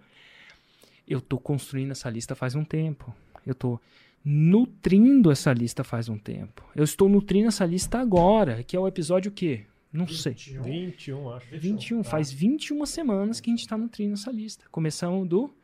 Eu 1.06 1.18
estou 1.18 1.38
construindo 1.38 1.92
essa 1.92 2.10
lista 2.10 2.34
faz 2.34 2.54
um 2.54 2.64
tempo. 2.64 3.14
Eu 3.46 3.52
estou 3.52 3.80
nutrindo 4.24 5.30
essa 5.30 5.52
lista 5.52 5.84
faz 5.84 6.08
um 6.08 6.18
tempo. 6.18 6.64
Eu 6.74 6.82
estou 6.82 7.08
nutrindo 7.08 7.48
essa 7.48 7.64
lista 7.64 7.98
agora, 7.98 8.62
que 8.64 8.76
é 8.76 8.80
o 8.80 8.88
episódio 8.88 9.30
o 9.30 9.34
quê? 9.34 9.64
Não 9.92 10.04
21, 10.04 10.16
sei. 10.18 10.34
21, 10.34 11.30
acho. 11.30 11.58
21. 11.58 12.02
Tá. 12.02 12.10
Faz 12.10 12.32
21 12.32 12.84
semanas 12.86 13.40
que 13.40 13.48
a 13.48 13.52
gente 13.52 13.60
está 13.60 13.78
nutrindo 13.78 14.14
essa 14.14 14.30
lista. 14.32 14.64
Começamos 14.70 15.28
do 15.28 15.54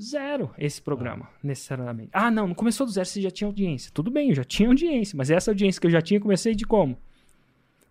zero 0.00 0.50
esse 0.58 0.80
programa, 0.80 1.28
ah. 1.32 1.38
necessariamente. 1.42 2.10
Ah, 2.12 2.30
não, 2.30 2.48
não 2.48 2.54
começou 2.54 2.86
do 2.86 2.92
zero, 2.92 3.06
você 3.06 3.20
já 3.22 3.30
tinha 3.30 3.48
audiência. 3.48 3.90
Tudo 3.94 4.10
bem, 4.10 4.28
eu 4.28 4.34
já 4.34 4.44
tinha 4.44 4.68
audiência, 4.68 5.16
mas 5.16 5.30
essa 5.30 5.50
audiência 5.50 5.80
que 5.80 5.86
eu 5.86 5.90
já 5.90 6.02
tinha, 6.02 6.20
comecei 6.20 6.54
de 6.54 6.66
como? 6.66 6.98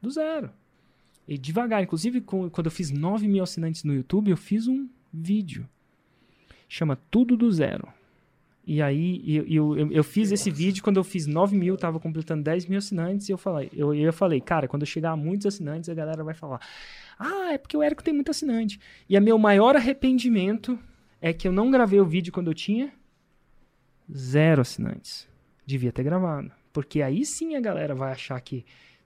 Do 0.01 0.09
zero. 0.11 0.51
E 1.27 1.37
devagar. 1.37 1.83
Inclusive, 1.83 2.21
quando 2.21 2.65
eu 2.65 2.71
fiz 2.71 2.91
9 2.91 3.27
mil 3.27 3.43
assinantes 3.43 3.83
no 3.83 3.93
YouTube, 3.93 4.31
eu 4.31 4.37
fiz 4.37 4.67
um 4.67 4.87
vídeo. 5.13 5.67
Chama 6.67 6.97
Tudo 7.09 7.37
do 7.37 7.51
Zero. 7.51 7.87
E 8.65 8.81
aí, 8.81 9.21
eu, 9.25 9.75
eu, 9.75 9.91
eu, 9.91 10.03
fiz 10.03 10.31
esse 10.31 10.51
vídeo 10.51 10.83
quando 10.83 10.97
eu 10.97 11.03
fiz 11.03 11.25
9 11.25 11.57
mil, 11.57 11.75
tava 11.75 11.99
completando 11.99 12.43
10 12.43 12.67
mil 12.67 12.77
assinantes, 12.77 13.27
e 13.27 13.31
eu 13.31 13.37
falei, 13.37 13.71
eu, 13.73 13.93
eu 13.93 14.13
falei, 14.13 14.39
cara, 14.39 14.67
quando 14.67 14.83
eu 14.83 14.85
chegar 14.85 15.11
a 15.11 15.15
muitos 15.15 15.47
assinantes, 15.47 15.89
a 15.89 15.93
galera 15.95 16.23
vai 16.23 16.35
falar, 16.35 16.61
ah, 17.17 17.53
é 17.53 17.57
porque 17.57 17.75
o 17.75 17.81
Érico 17.81 18.03
tem 18.03 18.13
muito 18.13 18.29
assinante. 18.29 18.79
E 19.09 19.17
a 19.17 19.21
meu 19.21 19.37
maior 19.37 19.75
arrependimento 19.75 20.77
é 21.19 21.33
que 21.33 21.47
eu 21.47 21.51
não 21.51 21.71
gravei 21.71 21.99
o 21.99 22.05
vídeo 22.05 22.31
quando 22.31 22.51
eu 22.51 22.53
tinha 22.53 22.93
zero 24.11 24.61
assinantes. 24.61 25.27
Devia 25.65 25.91
ter 25.91 26.03
gravado. 26.03 26.51
Porque 26.71 27.01
aí 27.01 27.25
sim 27.25 27.55
a 27.55 27.59
galera 27.59 27.93
vai 27.93 28.11
achar 28.11 28.39
que 28.41 28.65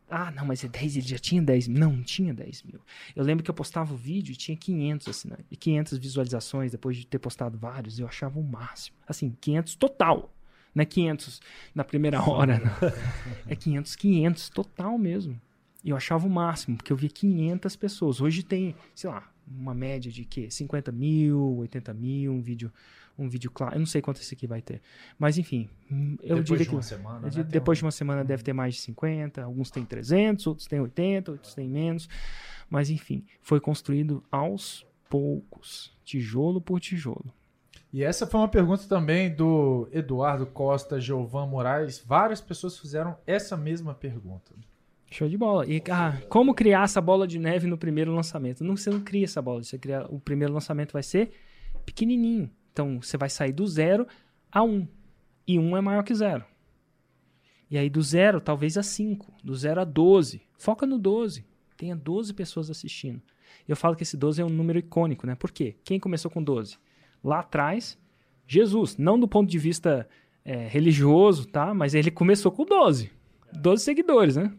ah, 0.09 0.31
não, 0.31 0.45
mas 0.45 0.63
é 0.63 0.67
10, 0.67 0.97
ele 0.97 1.07
já 1.07 1.17
tinha 1.17 1.41
10 1.41 1.67
mil. 1.67 1.79
Não, 1.79 1.91
não 1.91 2.03
tinha 2.03 2.33
10 2.33 2.63
mil. 2.63 2.79
Eu 3.15 3.23
lembro 3.23 3.43
que 3.43 3.49
eu 3.49 3.55
postava 3.55 3.93
o 3.93 3.97
vídeo 3.97 4.33
e 4.33 4.35
tinha 4.35 4.55
500 4.55 5.07
assinantes, 5.07 5.45
500 5.59 5.97
visualizações 5.97 6.71
depois 6.71 6.97
de 6.97 7.07
ter 7.07 7.19
postado 7.19 7.57
vários. 7.57 7.99
Eu 7.99 8.07
achava 8.07 8.39
o 8.39 8.43
máximo. 8.43 8.95
Assim, 9.07 9.35
500 9.41 9.75
total. 9.75 10.31
Não 10.73 10.81
é 10.81 10.85
500 10.85 11.41
na 11.73 11.83
primeira 11.83 12.21
hora. 12.21 12.59
Não. 12.59 12.89
É 13.47 13.55
500, 13.55 13.95
500 13.95 14.49
total 14.49 14.97
mesmo. 14.97 15.39
E 15.83 15.89
eu 15.89 15.95
achava 15.95 16.25
o 16.25 16.29
máximo, 16.29 16.77
porque 16.77 16.91
eu 16.91 16.97
via 16.97 17.09
500 17.09 17.75
pessoas. 17.75 18.19
Hoje 18.19 18.41
tem, 18.41 18.75
sei 18.93 19.09
lá, 19.09 19.31
uma 19.47 19.73
média 19.73 20.11
de 20.11 20.25
quê? 20.25 20.49
50 20.49 20.91
mil, 20.91 21.57
80 21.57 21.93
mil, 21.93 22.33
um 22.33 22.41
vídeo 22.41 22.71
um 23.17 23.29
vídeo 23.29 23.49
claro. 23.51 23.75
Eu 23.75 23.79
não 23.79 23.85
sei 23.85 24.01
quanto 24.01 24.21
esse 24.21 24.33
aqui 24.33 24.47
vai 24.47 24.61
ter. 24.61 24.81
Mas 25.17 25.37
enfim, 25.37 25.69
eu 26.21 26.37
depois 26.37 26.45
diria 26.45 26.57
de 26.59 26.69
que. 26.69 26.75
Uma 26.75 26.81
semana, 26.81 27.19
né? 27.19 27.43
Depois 27.43 27.77
de 27.77 27.83
uma 27.83 27.91
semana 27.91 28.23
deve 28.23 28.43
ter 28.43 28.53
mais 28.53 28.75
de 28.75 28.81
50, 28.81 29.43
alguns 29.43 29.71
têm 29.71 29.85
300, 29.85 30.45
outros 30.47 30.67
têm 30.67 30.79
80, 30.79 31.31
outros 31.31 31.53
têm 31.53 31.69
menos. 31.69 32.09
Mas 32.69 32.89
enfim, 32.89 33.25
foi 33.41 33.59
construído 33.59 34.23
aos 34.31 34.85
poucos, 35.09 35.95
tijolo 36.03 36.59
por 36.59 36.79
tijolo. 36.79 37.33
E 37.93 38.03
essa 38.03 38.27
foi 38.27 38.41
uma 38.41 38.49
pergunta 38.49 38.83
também 38.89 39.33
do 39.33 39.87
Eduardo 39.91 40.45
Costa, 40.45 40.99
Giovan 40.99 41.45
Moraes. 41.45 42.03
Várias 42.05 42.41
pessoas 42.41 42.77
fizeram 42.77 43.15
essa 43.25 43.55
mesma 43.55 43.93
pergunta. 43.93 44.53
Show 45.09 45.29
de 45.29 45.37
bola. 45.37 45.65
E 45.65 45.81
ah, 45.89 46.17
como 46.27 46.53
criar 46.53 46.83
essa 46.83 46.99
bola 46.99 47.25
de 47.25 47.39
neve 47.39 47.67
no 47.67 47.77
primeiro 47.77 48.13
lançamento? 48.13 48.65
Não, 48.65 48.75
você 48.75 48.89
não 48.89 48.99
cria 48.99 49.23
essa 49.23 49.41
bola. 49.41 49.63
Você 49.63 49.77
cria, 49.77 50.05
o 50.09 50.19
primeiro 50.19 50.53
lançamento 50.53 50.91
vai 50.91 51.03
ser 51.03 51.31
pequenininho. 51.85 52.51
Então 52.75 53.01
você 53.01 53.15
vai 53.15 53.29
sair 53.29 53.53
do 53.53 53.65
zero 53.65 54.05
a 54.51 54.61
um. 54.61 54.85
E 55.47 55.57
um 55.57 55.77
é 55.77 55.81
maior 55.81 56.03
que 56.03 56.13
zero. 56.13 56.43
E 57.71 57.77
aí 57.77 57.89
do 57.89 58.01
zero, 58.01 58.41
talvez 58.41 58.77
a 58.77 58.83
5. 58.83 59.33
Do 59.41 59.55
zero 59.55 59.79
a 59.79 59.85
12. 59.85 60.41
Foca 60.57 60.85
no 60.85 60.99
12. 60.99 61.45
Tenha 61.77 61.95
12 61.95 62.33
pessoas 62.33 62.69
assistindo. 62.69 63.21
Eu 63.65 63.77
falo 63.77 63.95
que 63.95 64.03
esse 64.03 64.17
12 64.17 64.41
é 64.41 64.45
um 64.45 64.49
número 64.49 64.77
icônico, 64.77 65.25
né? 65.25 65.35
Por 65.35 65.51
quê? 65.51 65.77
Quem 65.85 66.01
começou 66.01 66.29
com 66.29 66.43
12? 66.43 66.77
Lá 67.23 67.39
atrás, 67.39 67.97
Jesus. 68.45 68.97
Não 68.97 69.17
do 69.17 69.27
ponto 69.27 69.49
de 69.49 69.57
vista 69.57 70.05
é, 70.43 70.67
religioso, 70.67 71.47
tá? 71.47 71.73
Mas 71.73 71.95
ele 71.95 72.11
começou 72.11 72.51
com 72.51 72.65
12. 72.65 73.09
12 73.53 73.83
seguidores, 73.85 74.35
né? 74.35 74.51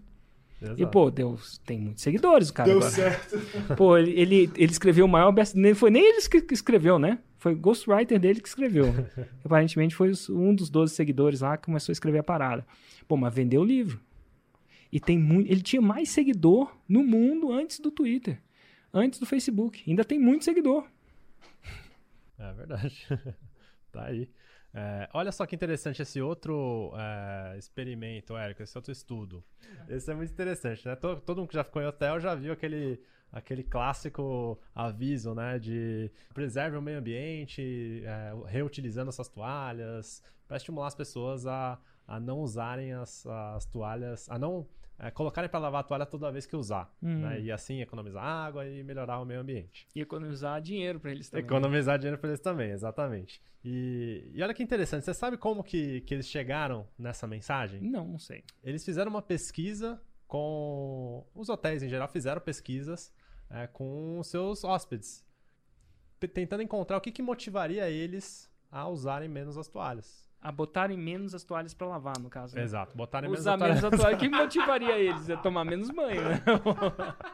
Exato. 0.60 0.80
E, 0.80 0.86
pô, 0.86 1.10
Deus 1.10 1.58
tem 1.66 1.78
muitos 1.78 2.02
seguidores, 2.02 2.48
o 2.48 2.54
cara. 2.54 2.70
Deu 2.70 2.78
agora. 2.78 2.90
certo. 2.90 3.38
Pô, 3.76 3.98
ele, 3.98 4.18
ele, 4.18 4.50
ele 4.56 4.72
escreveu 4.72 5.04
o 5.04 5.08
maior 5.08 5.30
best 5.32 5.54
Não 5.54 5.74
foi 5.74 5.90
nem 5.90 6.02
ele 6.02 6.26
que 6.26 6.54
escreveu, 6.54 6.98
né? 6.98 7.18
Foi 7.46 7.52
o 7.52 7.56
ghostwriter 7.56 8.18
dele 8.18 8.40
que 8.40 8.48
escreveu. 8.48 8.86
Aparentemente 9.44 9.94
foi 9.94 10.10
um 10.30 10.52
dos 10.52 10.68
12 10.68 10.92
seguidores 10.92 11.42
lá 11.42 11.56
que 11.56 11.66
começou 11.66 11.92
a 11.92 11.94
escrever 11.94 12.18
a 12.18 12.24
parada. 12.24 12.66
Pô, 13.06 13.16
mas 13.16 13.32
vendeu 13.32 13.60
o 13.60 13.64
livro. 13.64 14.00
E 14.90 14.98
tem 14.98 15.16
muito. 15.16 15.48
Ele 15.48 15.62
tinha 15.62 15.80
mais 15.80 16.08
seguidor 16.08 16.76
no 16.88 17.04
mundo 17.04 17.52
antes 17.52 17.78
do 17.78 17.88
Twitter. 17.92 18.42
Antes 18.92 19.20
do 19.20 19.26
Facebook. 19.26 19.84
Ainda 19.86 20.04
tem 20.04 20.18
muito 20.18 20.44
seguidor. 20.44 20.88
É 22.36 22.52
verdade. 22.52 23.06
tá 23.92 24.06
aí. 24.06 24.28
É, 24.74 25.08
olha 25.14 25.30
só 25.30 25.46
que 25.46 25.54
interessante 25.54 26.02
esse 26.02 26.20
outro 26.20 26.92
é, 26.98 27.56
experimento, 27.56 28.36
Érico, 28.36 28.62
esse 28.62 28.76
outro 28.76 28.90
estudo. 28.90 29.42
Esse 29.88 30.10
é 30.10 30.14
muito 30.14 30.32
interessante, 30.32 30.84
né? 30.84 30.96
Todo, 30.96 31.20
todo 31.20 31.38
mundo 31.38 31.48
que 31.48 31.54
já 31.54 31.64
ficou 31.64 31.80
em 31.80 31.86
hotel 31.86 32.18
já 32.18 32.34
viu 32.34 32.52
aquele, 32.52 33.00
aquele 33.36 33.62
clássico 33.62 34.58
aviso, 34.74 35.34
né? 35.34 35.58
De 35.58 36.10
preserve 36.32 36.76
o 36.76 36.82
meio 36.82 36.98
ambiente, 36.98 38.02
é, 38.04 38.32
reutilizando 38.46 39.10
essas 39.10 39.28
toalhas, 39.28 40.22
para 40.48 40.56
estimular 40.56 40.86
as 40.86 40.94
pessoas 40.94 41.46
a, 41.46 41.78
a 42.08 42.18
não 42.18 42.40
usarem 42.40 42.94
as, 42.94 43.26
as 43.26 43.66
toalhas, 43.66 44.26
a 44.30 44.38
não 44.38 44.66
é, 44.98 45.10
colocarem 45.10 45.50
para 45.50 45.60
lavar 45.60 45.80
a 45.82 45.84
toalha 45.84 46.06
toda 46.06 46.32
vez 46.32 46.46
que 46.46 46.56
usar. 46.56 46.90
Hum. 47.02 47.20
Né? 47.20 47.42
E 47.42 47.52
assim 47.52 47.82
economizar 47.82 48.24
água 48.24 48.66
e 48.66 48.82
melhorar 48.82 49.20
o 49.20 49.26
meio 49.26 49.40
ambiente. 49.40 49.86
E 49.94 50.00
economizar 50.00 50.60
dinheiro 50.62 50.98
para 50.98 51.10
eles 51.10 51.28
também. 51.28 51.44
Economizar 51.44 51.98
dinheiro 51.98 52.18
para 52.18 52.30
eles 52.30 52.40
também, 52.40 52.70
exatamente. 52.70 53.42
E, 53.62 54.30
e 54.32 54.42
olha 54.42 54.54
que 54.54 54.62
interessante, 54.62 55.04
você 55.04 55.12
sabe 55.12 55.36
como 55.36 55.62
que, 55.62 56.00
que 56.02 56.14
eles 56.14 56.26
chegaram 56.26 56.88
nessa 56.98 57.26
mensagem? 57.26 57.82
Não, 57.82 58.08
não 58.08 58.18
sei. 58.18 58.44
Eles 58.64 58.82
fizeram 58.82 59.10
uma 59.10 59.22
pesquisa 59.22 60.00
com. 60.26 61.24
Os 61.34 61.48
hotéis 61.48 61.82
em 61.82 61.88
geral 61.88 62.08
fizeram 62.08 62.40
pesquisas 62.40 63.12
é, 63.50 63.66
com 63.66 64.20
seus 64.22 64.64
hóspedes, 64.64 65.24
tentando 66.32 66.62
encontrar 66.62 66.96
o 66.96 67.00
que, 67.00 67.10
que 67.12 67.22
motivaria 67.22 67.88
eles 67.90 68.50
a 68.70 68.88
usarem 68.88 69.28
menos 69.28 69.56
as 69.56 69.68
toalhas. 69.68 70.26
A 70.40 70.52
botarem 70.52 70.96
menos 70.98 71.34
as 71.34 71.42
toalhas 71.42 71.74
pra 71.74 71.86
lavar, 71.88 72.18
no 72.20 72.28
caso. 72.30 72.54
né? 72.54 72.62
Exato, 72.62 72.96
botarem 72.96 73.28
menos 73.28 73.40
Usar 73.40 73.56
menos 73.56 73.82
a 73.84 73.90
toalha. 73.90 74.16
O 74.16 74.18
que 74.18 74.28
motivaria 74.28 74.96
eles? 74.98 75.28
A 75.30 75.36
tomar 75.38 75.64
menos 75.64 75.90
banho, 75.90 76.22
né? 76.22 76.42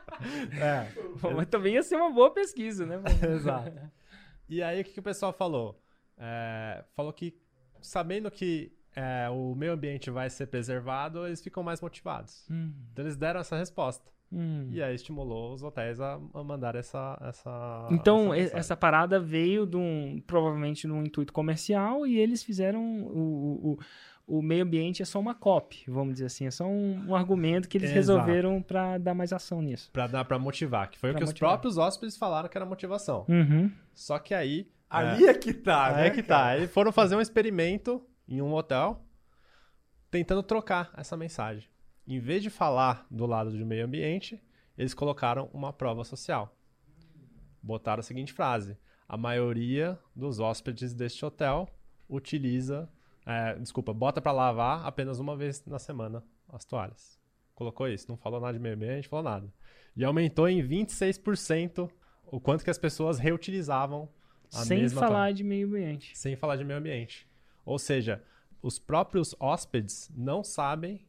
É, 0.60 0.88
Mas 1.34 1.48
também 1.48 1.74
ia 1.74 1.82
ser 1.82 1.96
uma 1.96 2.10
boa 2.12 2.30
pesquisa, 2.32 2.86
né? 2.86 3.00
Exato. 3.34 3.72
E 4.48 4.62
aí, 4.62 4.80
o 4.80 4.84
que, 4.84 4.92
que 4.92 5.00
o 5.00 5.02
pessoal 5.02 5.32
falou? 5.32 5.82
É, 6.16 6.84
falou 6.94 7.12
que, 7.12 7.36
sabendo 7.80 8.30
que 8.30 8.72
é, 8.94 9.28
o 9.30 9.54
meio 9.54 9.72
ambiente 9.72 10.10
vai 10.10 10.30
ser 10.30 10.46
preservado, 10.46 11.26
eles 11.26 11.42
ficam 11.42 11.62
mais 11.62 11.80
motivados. 11.80 12.46
Hum, 12.50 12.72
Então, 12.92 13.04
eles 13.04 13.16
deram 13.16 13.40
essa 13.40 13.56
resposta. 13.56 14.10
Hum. 14.32 14.68
E 14.70 14.82
aí, 14.82 14.94
estimulou 14.94 15.52
os 15.52 15.62
hotéis 15.62 16.00
a, 16.00 16.18
a 16.34 16.42
mandar 16.42 16.74
essa, 16.74 17.18
essa. 17.22 17.88
Então, 17.90 18.34
e- 18.34 18.38
mensagem. 18.40 18.58
essa 18.58 18.76
parada 18.76 19.20
veio 19.20 19.66
de 19.66 19.76
um, 19.76 20.22
provavelmente 20.26 20.86
num 20.86 21.02
intuito 21.04 21.32
comercial 21.32 22.06
e 22.06 22.18
eles 22.18 22.42
fizeram 22.42 22.82
o, 23.02 23.78
o, 24.26 24.38
o 24.38 24.42
meio 24.42 24.62
ambiente 24.64 25.02
é 25.02 25.04
só 25.04 25.18
uma 25.20 25.34
copy, 25.34 25.84
vamos 25.88 26.14
dizer 26.14 26.26
assim, 26.26 26.46
é 26.46 26.50
só 26.50 26.64
um, 26.64 27.08
um 27.08 27.14
argumento 27.14 27.68
que 27.68 27.76
eles 27.76 27.90
Exato. 27.90 28.18
resolveram 28.20 28.62
pra 28.62 28.96
dar 28.98 29.12
mais 29.14 29.32
ação 29.32 29.60
nisso. 29.60 29.90
Pra, 29.92 30.06
dar, 30.06 30.24
pra 30.24 30.38
motivar, 30.38 30.88
que 30.88 30.98
foi 30.98 31.10
o 31.10 31.12
Pra 31.12 31.18
que 31.18 31.24
os 31.24 31.30
motivar. 31.30 31.50
próprios 31.50 31.76
hóspedes 31.76 32.16
falaram 32.16 32.48
que 32.48 32.56
era 32.56 32.64
motivação. 32.64 33.26
Uhum. 33.28 33.70
Só 33.94 34.18
que 34.18 34.32
aí. 34.32 34.70
Aí 34.88 35.24
é 35.26 35.34
que 35.34 35.52
tá, 35.54 35.86
Aí 35.86 35.94
né? 35.94 36.06
é 36.06 36.10
que 36.10 36.22
tá. 36.22 36.46
Aí 36.48 36.66
foram 36.66 36.92
fazer 36.92 37.16
um 37.16 37.20
experimento 37.20 38.02
em 38.28 38.40
um 38.42 38.52
hotel, 38.54 39.02
tentando 40.10 40.42
trocar 40.42 40.90
essa 40.96 41.16
mensagem. 41.16 41.68
Em 42.06 42.18
vez 42.18 42.42
de 42.42 42.50
falar 42.50 43.06
do 43.10 43.26
lado 43.26 43.50
do 43.56 43.64
meio 43.66 43.84
ambiente, 43.84 44.42
eles 44.76 44.94
colocaram 44.94 45.48
uma 45.52 45.72
prova 45.72 46.04
social. 46.04 46.56
Botaram 47.62 48.00
a 48.00 48.02
seguinte 48.02 48.32
frase: 48.32 48.76
A 49.08 49.16
maioria 49.16 49.98
dos 50.14 50.38
hóspedes 50.40 50.94
deste 50.94 51.24
hotel 51.24 51.68
utiliza. 52.08 52.88
é, 53.24 53.54
desculpa, 53.58 53.92
bota 53.94 54.20
pra 54.20 54.32
lavar 54.32 54.84
apenas 54.84 55.18
uma 55.20 55.36
vez 55.36 55.64
na 55.66 55.78
semana 55.78 56.24
as 56.48 56.64
toalhas. 56.64 57.20
Colocou 57.54 57.86
isso, 57.88 58.06
não 58.08 58.16
falou 58.16 58.40
nada 58.40 58.52
de 58.54 58.58
meio 58.58 58.74
ambiente, 58.74 59.08
falou 59.08 59.24
nada. 59.24 59.52
E 59.94 60.04
aumentou 60.04 60.48
em 60.48 60.60
26% 60.66 61.88
o 62.26 62.40
quanto 62.40 62.64
que 62.64 62.70
as 62.70 62.78
pessoas 62.78 63.18
reutilizavam 63.18 64.08
a 64.52 64.64
Sem 64.64 64.80
mesma 64.80 65.00
falar 65.00 65.10
toalha 65.18 65.34
de 65.34 65.44
meio 65.44 65.68
ambiente. 65.68 66.16
sem 66.18 66.34
falar 66.34 66.56
de 66.56 66.64
meio 66.64 66.78
ambiente. 66.78 67.28
Ou 67.64 67.78
seja, 67.78 68.22
os 68.60 68.78
próprios 68.78 69.34
hóspedes 69.38 70.10
não 70.16 70.42
sabem 70.42 71.06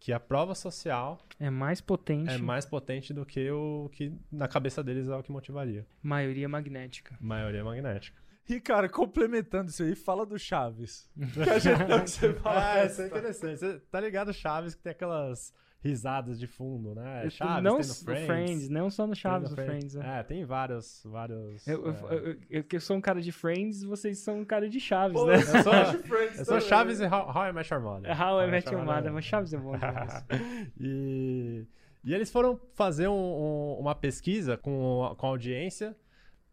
que 0.00 0.12
a 0.12 0.18
prova 0.18 0.54
social 0.54 1.20
É 1.38 1.50
mais 1.50 1.80
potente, 1.80 2.32
é 2.32 2.38
mais 2.38 2.64
potente 2.64 3.12
do 3.12 3.24
que 3.26 3.50
o 3.50 3.90
que 3.92 4.12
na 4.32 4.48
cabeça 4.48 4.82
deles 4.82 5.06
é 5.08 5.14
o 5.14 5.22
que 5.22 5.30
motivaria. 5.30 5.86
maioria 6.02 6.48
magnética. 6.48 7.16
Maioria 7.20 7.62
magnética. 7.62 8.18
E, 8.48 8.58
cara, 8.58 8.88
complementando 8.88 9.70
isso 9.70 9.82
aí, 9.84 9.94
fala 9.94 10.26
do 10.26 10.36
Chaves. 10.36 11.08
Que 11.44 11.50
a 11.50 11.58
gente 11.58 11.84
não 11.84 12.00
que 12.00 12.10
você 12.10 12.32
fala. 12.34 12.72
Ah, 12.72 12.84
isso 12.84 13.02
é 13.02 13.06
interessante. 13.06 13.58
Você 13.60 13.78
tá 13.90 14.00
ligado 14.00 14.32
Chaves 14.32 14.74
que 14.74 14.82
tem 14.82 14.90
aquelas 14.90 15.54
risadas 15.82 16.38
de 16.38 16.46
fundo, 16.46 16.94
né? 16.94 17.24
Eu- 17.24 17.30
Chaves, 17.30 17.62
não 17.64 17.74
no 17.74 17.80
s- 17.80 18.04
Friends. 18.04 18.68
não 18.68 18.90
só 18.90 19.06
no 19.06 19.14
Chaves, 19.16 19.50
no 19.50 19.56
no 19.56 19.62
Friends. 19.64 19.96
é. 19.96 20.18
É, 20.18 20.22
tem 20.22 20.44
vários, 20.44 21.00
vários... 21.04 21.66
Eu, 21.66 21.90
é. 21.90 22.36
eu- 22.50 22.64
eu- 22.72 22.80
sou 22.80 22.96
um 22.96 23.00
cara 23.00 23.20
de 23.22 23.32
Friends, 23.32 23.82
vocês 23.82 24.18
são 24.18 24.40
um 24.40 24.44
cara 24.44 24.68
de 24.68 24.78
Chaves, 24.78 25.18
Pô, 25.18 25.26
né? 25.26 25.36
Eu 25.36 25.42
sou, 25.42 26.02
Friends 26.02 26.38
eu 26.38 26.44
sou. 26.44 26.60
Chaves 26.60 27.00
e 27.00 27.04
How, 27.04 27.30
How 27.34 27.46
I 27.48 27.52
Met 27.52 27.72
Your 27.72 27.82
Mother. 27.82 28.10
How 28.10 28.40
I 28.40 28.44
How 28.44 28.50
Met 28.50 28.68
Your 28.68 28.78
Mother, 28.84 28.94
Mother. 28.96 29.12
mas 29.14 29.24
Chaves 29.24 29.52
é 29.54 29.56
bom 29.58 29.72
demais. 29.76 30.24
e, 30.78 31.66
e 32.04 32.14
eles 32.14 32.30
foram 32.30 32.60
fazer 32.74 33.08
um- 33.08 33.12
um- 33.14 33.76
uma 33.80 33.94
pesquisa 33.94 34.56
com, 34.58 35.14
com 35.16 35.26
a 35.26 35.30
audiência 35.30 35.96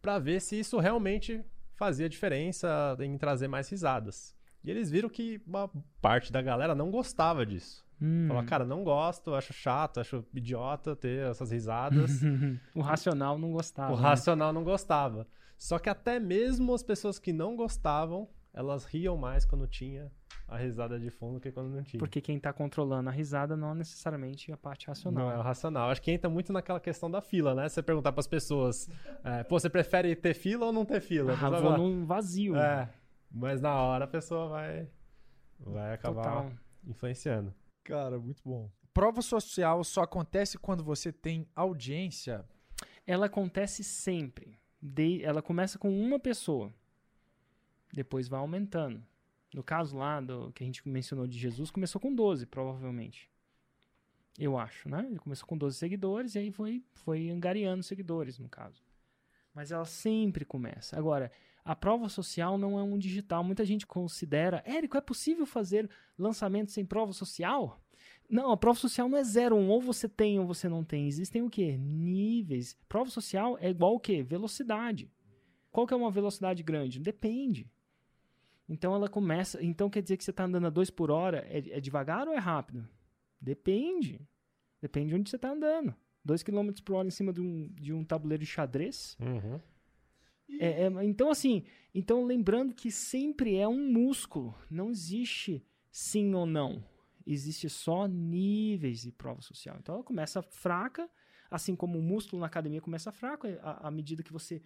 para 0.00 0.18
ver 0.18 0.40
se 0.40 0.58
isso 0.58 0.78
realmente 0.78 1.44
fazia 1.74 2.08
diferença 2.08 2.96
em 3.00 3.16
trazer 3.18 3.46
mais 3.48 3.68
risadas. 3.68 4.34
E 4.64 4.70
eles 4.70 4.90
viram 4.90 5.08
que 5.08 5.40
uma 5.46 5.70
parte 6.00 6.32
da 6.32 6.42
galera 6.42 6.74
não 6.74 6.90
gostava 6.90 7.44
disso. 7.46 7.86
Hum. 8.00 8.26
Falou, 8.28 8.44
cara, 8.44 8.64
não 8.64 8.84
gosto, 8.84 9.34
acho 9.34 9.52
chato, 9.52 10.00
acho 10.00 10.24
idiota 10.34 10.94
ter 10.94 11.26
essas 11.30 11.50
risadas. 11.50 12.20
o 12.74 12.80
racional 12.80 13.38
não 13.38 13.52
gostava. 13.52 13.92
o 13.92 13.96
né? 13.96 14.02
racional 14.02 14.52
não 14.52 14.62
gostava. 14.62 15.26
Só 15.56 15.78
que 15.78 15.88
até 15.88 16.20
mesmo 16.20 16.72
as 16.72 16.82
pessoas 16.82 17.18
que 17.18 17.32
não 17.32 17.56
gostavam, 17.56 18.28
elas 18.54 18.84
riam 18.84 19.16
mais 19.16 19.44
quando 19.44 19.66
tinha 19.66 20.10
a 20.46 20.56
risada 20.56 20.98
de 20.98 21.10
fundo 21.10 21.38
que 21.38 21.52
quando 21.52 21.68
não 21.68 21.82
tinha. 21.82 21.98
Porque 21.98 22.20
quem 22.20 22.38
tá 22.38 22.52
controlando 22.52 23.10
a 23.10 23.12
risada 23.12 23.56
não 23.56 23.74
necessariamente 23.74 24.50
a 24.50 24.56
parte 24.56 24.86
racional. 24.86 25.26
Não 25.26 25.32
é 25.32 25.36
o 25.36 25.42
racional. 25.42 25.90
Acho 25.90 26.00
que 26.00 26.10
entra 26.10 26.30
muito 26.30 26.52
naquela 26.52 26.80
questão 26.80 27.10
da 27.10 27.20
fila, 27.20 27.54
né? 27.54 27.68
Você 27.68 27.82
perguntar 27.82 28.12
pras 28.12 28.26
pessoas, 28.26 28.88
é, 29.22 29.44
pô, 29.44 29.58
você 29.58 29.68
prefere 29.68 30.16
ter 30.16 30.32
fila 30.32 30.66
ou 30.66 30.72
não 30.72 30.86
ter 30.86 31.00
fila? 31.00 31.34
Ah, 31.34 31.50
vou 31.50 31.76
num 31.76 32.06
vazio. 32.06 32.56
É, 32.56 32.88
mas 33.30 33.60
na 33.60 33.74
hora 33.74 34.06
a 34.06 34.08
pessoa 34.08 34.48
vai, 34.48 34.88
vai 35.60 35.92
acabar 35.92 36.22
Total. 36.22 36.52
influenciando. 36.86 37.52
Cara, 37.88 38.18
muito 38.18 38.42
bom. 38.44 38.70
Prova 38.92 39.22
social 39.22 39.82
só 39.82 40.02
acontece 40.02 40.58
quando 40.58 40.84
você 40.84 41.10
tem 41.10 41.46
audiência. 41.56 42.44
Ela 43.06 43.26
acontece 43.26 43.82
sempre. 43.82 44.58
De- 44.80 45.24
ela 45.24 45.40
começa 45.40 45.78
com 45.78 45.90
uma 45.90 46.18
pessoa. 46.18 46.70
Depois 47.92 48.28
vai 48.28 48.38
aumentando. 48.40 49.02
No 49.54 49.62
caso 49.62 49.96
lá 49.96 50.20
do 50.20 50.52
que 50.52 50.62
a 50.62 50.66
gente 50.66 50.86
mencionou 50.86 51.26
de 51.26 51.38
Jesus, 51.38 51.70
começou 51.70 51.98
com 51.98 52.14
12, 52.14 52.44
provavelmente. 52.44 53.30
Eu 54.38 54.58
acho, 54.58 54.86
né? 54.88 55.06
Ele 55.08 55.18
começou 55.18 55.48
com 55.48 55.56
12 55.56 55.78
seguidores 55.78 56.34
e 56.34 56.38
aí 56.40 56.52
foi, 56.52 56.84
foi 56.92 57.30
angariando 57.30 57.82
seguidores, 57.82 58.38
no 58.38 58.50
caso. 58.50 58.82
Mas 59.54 59.72
ela 59.72 59.86
sempre 59.86 60.44
começa. 60.44 60.96
Agora, 60.98 61.32
a 61.64 61.76
prova 61.76 62.08
social 62.08 62.56
não 62.56 62.78
é 62.78 62.82
um 62.82 62.98
digital. 62.98 63.44
Muita 63.44 63.64
gente 63.64 63.86
considera, 63.86 64.62
Érico, 64.66 64.96
é 64.96 65.00
possível 65.00 65.46
fazer 65.46 65.88
lançamento 66.18 66.70
sem 66.70 66.84
prova 66.84 67.12
social? 67.12 67.80
Não, 68.28 68.50
a 68.50 68.56
prova 68.56 68.78
social 68.78 69.08
não 69.08 69.16
é 69.16 69.24
zero, 69.24 69.56
um, 69.56 69.68
ou 69.68 69.80
você 69.80 70.08
tem 70.08 70.38
ou 70.38 70.46
você 70.46 70.68
não 70.68 70.84
tem. 70.84 71.06
Existem 71.06 71.42
o 71.42 71.48
quê? 71.48 71.76
Níveis. 71.78 72.78
Prova 72.88 73.10
social 73.10 73.56
é 73.58 73.70
igual 73.70 73.94
o 73.94 74.00
quê? 74.00 74.22
Velocidade. 74.22 75.10
Qual 75.70 75.86
que 75.86 75.94
é 75.94 75.96
uma 75.96 76.10
velocidade 76.10 76.62
grande? 76.62 77.00
Depende. 77.00 77.70
Então 78.68 78.94
ela 78.94 79.08
começa. 79.08 79.62
Então 79.64 79.88
quer 79.88 80.02
dizer 80.02 80.16
que 80.16 80.24
você 80.24 80.30
está 80.30 80.44
andando 80.44 80.66
a 80.66 80.70
2 80.70 80.90
por 80.90 81.10
hora, 81.10 81.46
é, 81.48 81.58
é 81.76 81.80
devagar 81.80 82.28
ou 82.28 82.34
é 82.34 82.38
rápido? 82.38 82.86
Depende. 83.40 84.20
Depende 84.80 85.08
de 85.08 85.14
onde 85.14 85.30
você 85.30 85.36
está 85.36 85.50
andando. 85.50 85.94
2 86.24 86.42
km 86.42 86.70
por 86.84 86.96
hora 86.96 87.08
em 87.08 87.10
cima 87.10 87.32
de 87.32 87.40
um, 87.40 87.68
de 87.68 87.92
um 87.92 88.04
tabuleiro 88.04 88.44
de 88.44 88.50
xadrez. 88.50 89.16
Uhum. 89.20 89.58
É, 90.58 90.84
é, 90.84 91.04
então, 91.04 91.30
assim, 91.30 91.64
então 91.94 92.24
lembrando 92.24 92.74
que 92.74 92.90
sempre 92.90 93.56
é 93.56 93.68
um 93.68 93.92
músculo. 93.92 94.54
Não 94.70 94.90
existe 94.90 95.64
sim 95.90 96.34
ou 96.34 96.46
não. 96.46 96.84
Existe 97.26 97.68
só 97.68 98.06
níveis 98.06 99.02
de 99.02 99.12
prova 99.12 99.42
social. 99.42 99.76
Então 99.78 99.96
ela 99.96 100.04
começa 100.04 100.40
fraca, 100.40 101.08
assim 101.50 101.76
como 101.76 101.98
o 101.98 102.02
músculo 102.02 102.40
na 102.40 102.46
academia 102.46 102.80
começa 102.80 103.12
fraco, 103.12 103.46
à, 103.62 103.88
à 103.88 103.90
medida 103.90 104.22
que 104.22 104.32
você 104.32 104.62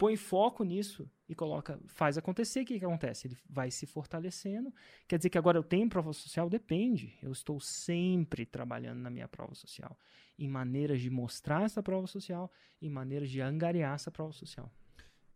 põe 0.00 0.16
foco 0.16 0.64
nisso 0.64 1.10
e 1.28 1.34
coloca, 1.34 1.78
faz 1.86 2.16
acontecer, 2.16 2.62
o 2.62 2.64
que, 2.64 2.78
que 2.78 2.84
acontece? 2.86 3.28
Ele 3.28 3.36
vai 3.46 3.70
se 3.70 3.84
fortalecendo. 3.84 4.74
Quer 5.06 5.18
dizer 5.18 5.28
que 5.28 5.36
agora 5.36 5.58
eu 5.58 5.62
tenho 5.62 5.90
prova 5.90 6.10
social? 6.14 6.48
Depende. 6.48 7.18
Eu 7.22 7.30
estou 7.30 7.60
sempre 7.60 8.46
trabalhando 8.46 8.98
na 9.00 9.10
minha 9.10 9.28
prova 9.28 9.54
social. 9.54 9.94
Em 10.38 10.48
maneiras 10.48 11.02
de 11.02 11.10
mostrar 11.10 11.64
essa 11.64 11.82
prova 11.82 12.06
social, 12.06 12.50
em 12.80 12.88
maneiras 12.88 13.28
de 13.28 13.42
angariar 13.42 13.94
essa 13.94 14.10
prova 14.10 14.32
social. 14.32 14.72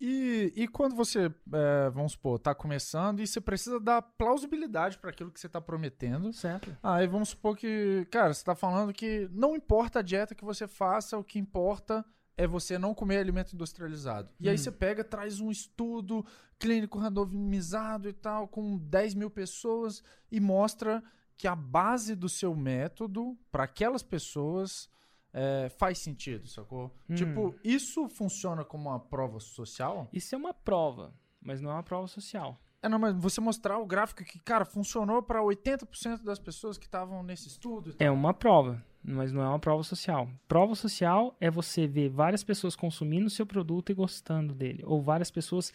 E, 0.07 0.53
e 0.55 0.69
quando 0.69 0.95
você, 0.95 1.33
é, 1.53 1.91
vamos 1.91 2.13
supor, 2.13 2.39
tá 2.39 2.55
começando 2.55 3.21
e 3.21 3.27
você 3.27 3.41
precisa 3.41 3.81
dar 3.81 4.03
plausibilidade 4.03 4.99
para 4.99 5.09
aquilo 5.09 5.31
que 5.31 5.41
você 5.41 5.49
tá 5.49 5.63
prometendo. 5.63 6.31
Certo. 6.31 6.77
Aí 6.83 7.07
vamos 7.07 7.31
supor 7.31 7.57
que, 7.57 8.07
cara, 8.11 8.35
você 8.35 8.45
tá 8.45 8.55
falando 8.55 8.93
que 8.93 9.27
não 9.33 9.57
importa 9.57 10.01
a 10.01 10.03
dieta 10.03 10.35
que 10.35 10.45
você 10.45 10.69
faça, 10.69 11.17
o 11.17 11.25
que 11.25 11.39
importa 11.39 12.05
é 12.37 12.47
você 12.47 12.77
não 12.77 12.93
comer 12.93 13.17
alimento 13.17 13.55
industrializado. 13.55 14.29
E 14.39 14.47
aí 14.49 14.57
Hum. 14.57 14.59
você 14.59 14.71
pega, 14.71 15.03
traz 15.03 15.41
um 15.41 15.51
estudo 15.51 16.23
clínico 16.59 16.99
randomizado 16.99 18.07
e 18.07 18.13
tal, 18.13 18.47
com 18.47 18.77
10 18.77 19.15
mil 19.15 19.31
pessoas, 19.31 20.03
e 20.31 20.39
mostra 20.39 21.03
que 21.37 21.49
a 21.49 21.57
base 21.57 22.15
do 22.15 22.29
seu 22.29 22.55
método, 22.55 23.39
para 23.51 23.65
aquelas 23.65 24.03
pessoas, 24.03 24.89
é, 25.35 25.69
faz 25.69 25.99
sentido, 25.99 26.47
sacou? 26.47 26.95
Hum. 27.11 27.15
Tipo, 27.17 27.55
isso 27.65 28.09
funciona 28.09 28.65
como 28.65 28.89
uma 28.89 29.01
prova 29.01 29.41
social? 29.41 30.09
Isso 30.13 30.33
é 30.33 30.39
uma 30.39 30.55
prova, 30.55 31.13
mas 31.43 31.61
não 31.61 31.71
é 31.71 31.75
uma 31.75 31.83
prova 31.83 32.07
social. 32.07 32.57
É, 32.81 32.89
não, 32.89 32.99
mas 32.99 33.17
você 33.17 33.41
mostrar 33.41 33.79
o 33.79 33.87
gráfico 33.87 34.23
que, 34.23 34.39
cara, 34.39 34.65
funcionou 34.65 35.23
para 35.23 35.41
80% 35.41 36.23
das 36.23 36.39
pessoas 36.39 36.79
que 36.79 36.87
estavam 36.87 37.23
nesse 37.23 37.49
estudo. 37.49 37.97
É 37.99 38.11
uma 38.11 38.33
prova, 38.33 38.85
mas 39.03 39.33
não 39.33 39.43
é 39.43 39.49
uma 39.49 39.59
prova 39.59 39.83
social. 39.83 40.29
Prova 40.47 40.75
social 40.77 41.37
é 41.41 41.51
você 41.51 41.87
ver 41.87 42.11
várias 42.11 42.45
pessoas 42.45 42.77
consumindo 42.77 43.27
o 43.27 43.31
seu 43.31 43.45
produto 43.45 43.91
e 43.91 43.95
gostando 43.95 44.55
dele, 44.55 44.85
ou 44.87 45.03
várias 45.03 45.31
pessoas 45.31 45.73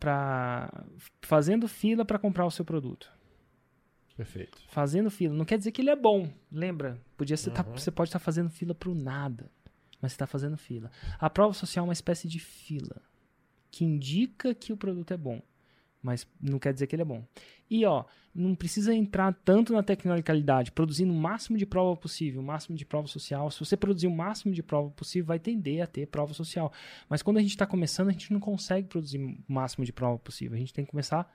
pra, 0.00 0.86
fazendo 1.20 1.68
fila 1.68 2.04
para 2.04 2.18
comprar 2.18 2.46
o 2.46 2.50
seu 2.50 2.64
produto. 2.64 3.12
Perfeito. 4.16 4.58
Fazendo 4.68 5.10
fila. 5.10 5.34
Não 5.34 5.44
quer 5.44 5.58
dizer 5.58 5.72
que 5.72 5.82
ele 5.82 5.90
é 5.90 5.96
bom. 5.96 6.30
Lembra? 6.50 6.98
Podia 7.16 7.36
ser, 7.36 7.50
tá- 7.50 7.64
Uhum. 7.66 7.76
você 7.76 7.90
pode 7.90 8.08
estar 8.08 8.18
fazendo 8.18 8.48
fila 8.50 8.74
pro 8.74 8.94
nada, 8.94 9.50
mas 10.00 10.12
você 10.12 10.16
está 10.16 10.26
fazendo 10.26 10.56
fila. 10.56 10.90
A 11.18 11.28
prova 11.28 11.52
social 11.52 11.84
é 11.84 11.88
uma 11.88 11.92
espécie 11.92 12.26
de 12.26 12.38
fila 12.40 13.02
que 13.70 13.84
indica 13.84 14.54
que 14.54 14.72
o 14.72 14.76
produto 14.76 15.12
é 15.12 15.16
bom, 15.18 15.42
mas 16.02 16.26
não 16.40 16.58
quer 16.58 16.72
dizer 16.72 16.86
que 16.86 16.94
ele 16.96 17.02
é 17.02 17.06
bom. 17.06 17.22
E 17.68 17.84
ó, 17.84 18.04
não 18.34 18.54
precisa 18.54 18.94
entrar 18.94 19.34
tanto 19.44 19.72
na 19.74 19.82
tecnicalidade, 19.82 20.72
produzindo 20.72 21.12
o 21.12 21.16
máximo 21.16 21.58
de 21.58 21.66
prova 21.66 21.94
possível, 21.96 22.40
o 22.40 22.44
máximo 22.44 22.74
de 22.76 22.86
prova 22.86 23.08
social. 23.08 23.50
Se 23.50 23.58
você 23.60 23.76
produzir 23.76 24.06
o 24.06 24.10
máximo 24.14 24.54
de 24.54 24.62
prova 24.62 24.88
possível, 24.90 25.26
vai 25.26 25.38
tender 25.38 25.82
a 25.82 25.86
ter 25.86 26.06
prova 26.06 26.32
social. 26.32 26.72
Mas 27.08 27.22
quando 27.22 27.36
a 27.36 27.40
gente 27.42 27.50
está 27.50 27.66
começando, 27.66 28.08
a 28.08 28.12
gente 28.12 28.32
não 28.32 28.40
consegue 28.40 28.88
produzir 28.88 29.18
o 29.18 29.36
máximo 29.52 29.84
de 29.84 29.92
prova 29.92 30.18
possível. 30.18 30.54
A 30.56 30.58
gente 30.58 30.72
tem 30.72 30.84
que 30.86 30.90
começar 30.90 31.30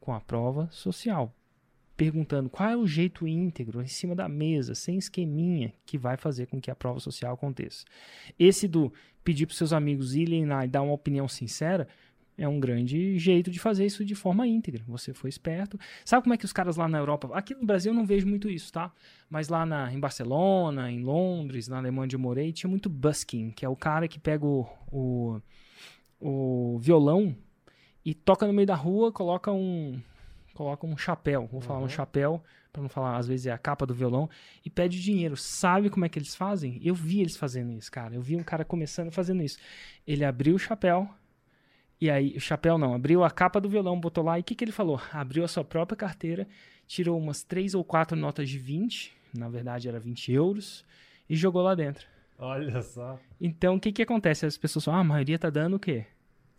com 0.00 0.12
a 0.12 0.20
prova 0.20 0.68
social. 0.72 1.34
Perguntando 2.00 2.48
qual 2.48 2.66
é 2.66 2.74
o 2.74 2.86
jeito 2.86 3.28
íntegro, 3.28 3.82
em 3.82 3.86
cima 3.86 4.14
da 4.14 4.26
mesa, 4.26 4.74
sem 4.74 4.96
esqueminha, 4.96 5.70
que 5.84 5.98
vai 5.98 6.16
fazer 6.16 6.46
com 6.46 6.58
que 6.58 6.70
a 6.70 6.74
prova 6.74 6.98
social 6.98 7.34
aconteça. 7.34 7.84
Esse 8.38 8.66
do 8.66 8.90
pedir 9.22 9.44
para 9.44 9.54
seus 9.54 9.70
amigos 9.70 10.14
irem 10.14 10.46
lá 10.46 10.64
e 10.64 10.68
dar 10.68 10.80
uma 10.80 10.94
opinião 10.94 11.28
sincera, 11.28 11.86
é 12.38 12.48
um 12.48 12.58
grande 12.58 13.18
jeito 13.18 13.50
de 13.50 13.58
fazer 13.60 13.84
isso 13.84 14.02
de 14.02 14.14
forma 14.14 14.46
íntegra. 14.46 14.82
Você 14.88 15.12
foi 15.12 15.28
esperto. 15.28 15.78
Sabe 16.02 16.22
como 16.22 16.32
é 16.32 16.38
que 16.38 16.46
os 16.46 16.54
caras 16.54 16.78
lá 16.78 16.88
na 16.88 16.96
Europa. 16.96 17.28
Aqui 17.34 17.54
no 17.54 17.66
Brasil 17.66 17.92
eu 17.92 17.94
não 17.94 18.06
vejo 18.06 18.26
muito 18.26 18.48
isso, 18.48 18.72
tá? 18.72 18.90
Mas 19.28 19.50
lá 19.50 19.66
na, 19.66 19.92
em 19.92 20.00
Barcelona, 20.00 20.90
em 20.90 21.02
Londres, 21.02 21.68
na 21.68 21.76
Alemanha 21.76 22.04
onde 22.04 22.16
eu 22.16 22.20
morei, 22.20 22.50
tinha 22.50 22.70
muito 22.70 22.88
busking, 22.88 23.50
que 23.50 23.66
é 23.66 23.68
o 23.68 23.76
cara 23.76 24.08
que 24.08 24.18
pega 24.18 24.46
o, 24.46 24.66
o, 24.90 25.38
o 26.18 26.78
violão 26.78 27.36
e 28.02 28.14
toca 28.14 28.46
no 28.46 28.54
meio 28.54 28.66
da 28.66 28.74
rua, 28.74 29.12
coloca 29.12 29.52
um. 29.52 30.00
Coloca 30.60 30.86
um 30.86 30.94
chapéu. 30.94 31.48
Vou 31.50 31.62
falar 31.62 31.80
um 31.80 31.88
chapéu, 31.88 32.44
para 32.70 32.82
não 32.82 32.88
falar, 32.90 33.16
às 33.16 33.26
vezes 33.26 33.46
é 33.46 33.50
a 33.50 33.56
capa 33.56 33.86
do 33.86 33.94
violão, 33.94 34.28
e 34.62 34.68
pede 34.68 35.00
dinheiro. 35.00 35.34
Sabe 35.34 35.88
como 35.88 36.04
é 36.04 36.08
que 36.10 36.18
eles 36.18 36.34
fazem? 36.34 36.78
Eu 36.82 36.94
vi 36.94 37.20
eles 37.20 37.34
fazendo 37.34 37.72
isso, 37.72 37.90
cara. 37.90 38.14
Eu 38.14 38.20
vi 38.20 38.36
um 38.36 38.42
cara 38.42 38.62
começando 38.62 39.10
fazendo 39.10 39.42
isso. 39.42 39.56
Ele 40.06 40.22
abriu 40.22 40.56
o 40.56 40.58
chapéu, 40.58 41.08
e 41.98 42.10
aí, 42.10 42.36
o 42.36 42.40
chapéu 42.40 42.76
não, 42.76 42.92
abriu 42.92 43.24
a 43.24 43.30
capa 43.30 43.58
do 43.58 43.70
violão, 43.70 43.98
botou 43.98 44.22
lá, 44.22 44.36
e 44.36 44.42
o 44.42 44.44
que, 44.44 44.54
que 44.54 44.62
ele 44.62 44.70
falou? 44.70 45.00
Abriu 45.10 45.44
a 45.44 45.48
sua 45.48 45.64
própria 45.64 45.96
carteira, 45.96 46.46
tirou 46.86 47.18
umas 47.18 47.42
três 47.42 47.74
ou 47.74 47.82
quatro 47.82 48.14
notas 48.14 48.46
de 48.46 48.58
20, 48.58 49.16
na 49.32 49.48
verdade 49.48 49.88
era 49.88 49.98
20 49.98 50.30
euros, 50.30 50.84
e 51.26 51.34
jogou 51.34 51.62
lá 51.62 51.74
dentro. 51.74 52.06
Olha 52.38 52.82
só. 52.82 53.18
Então, 53.40 53.76
o 53.76 53.80
que 53.80 53.92
que 53.92 54.02
acontece? 54.02 54.44
As 54.44 54.58
pessoas 54.58 54.84
falam, 54.84 54.98
ah, 54.98 55.00
a 55.00 55.04
maioria 55.04 55.38
tá 55.38 55.48
dando 55.48 55.76
o 55.76 55.80
quê? 55.80 56.04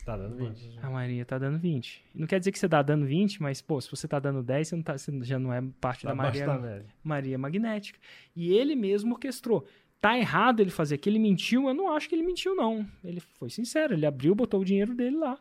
Tá 0.06 0.18
dando 0.18 0.36
20. 0.36 0.80
A 0.82 0.90
maioria 0.90 1.24
tá 1.26 1.38
dando 1.38 1.60
20. 1.60 2.04
Não 2.16 2.26
quer 2.28 2.40
dizer 2.40 2.52
que 2.52 2.58
você 2.60 2.68
tá 2.68 2.82
dando 2.82 3.06
20, 3.06 3.42
mas, 3.42 3.62
pô, 3.62 3.80
se 3.80 3.90
você 3.90 4.08
tá 4.08 4.20
dando 4.20 4.42
10, 4.42 4.68
você, 4.68 4.76
não 4.76 4.84
tá, 4.84 4.98
você 4.98 5.12
já 5.24 5.38
não 5.38 5.54
é 5.54 5.62
parte 5.80 6.04
Tá 6.04 6.10
da 6.14 6.16
média. 6.16 6.86
maioria 7.04 7.38
magnética. 7.38 8.00
E 8.36 8.52
ele 8.54 8.76
mesmo 8.76 9.14
orquestrou. 9.14 9.66
Tá 10.00 10.18
errado 10.18 10.60
ele 10.60 10.72
fazer 10.72 10.98
que 10.98 11.08
ele 11.08 11.20
mentiu? 11.20 11.68
Eu 11.68 11.74
não 11.76 11.92
acho 11.94 12.10
que 12.10 12.16
ele 12.16 12.24
mentiu, 12.24 12.56
não. 12.56 12.86
Ele 13.04 13.20
foi 13.20 13.50
sincero, 13.52 13.94
ele 13.94 14.06
abriu, 14.06 14.34
botou 14.34 14.62
o 14.62 14.66
dinheiro 14.66 14.96
dele 14.96 15.18
lá. 15.18 15.38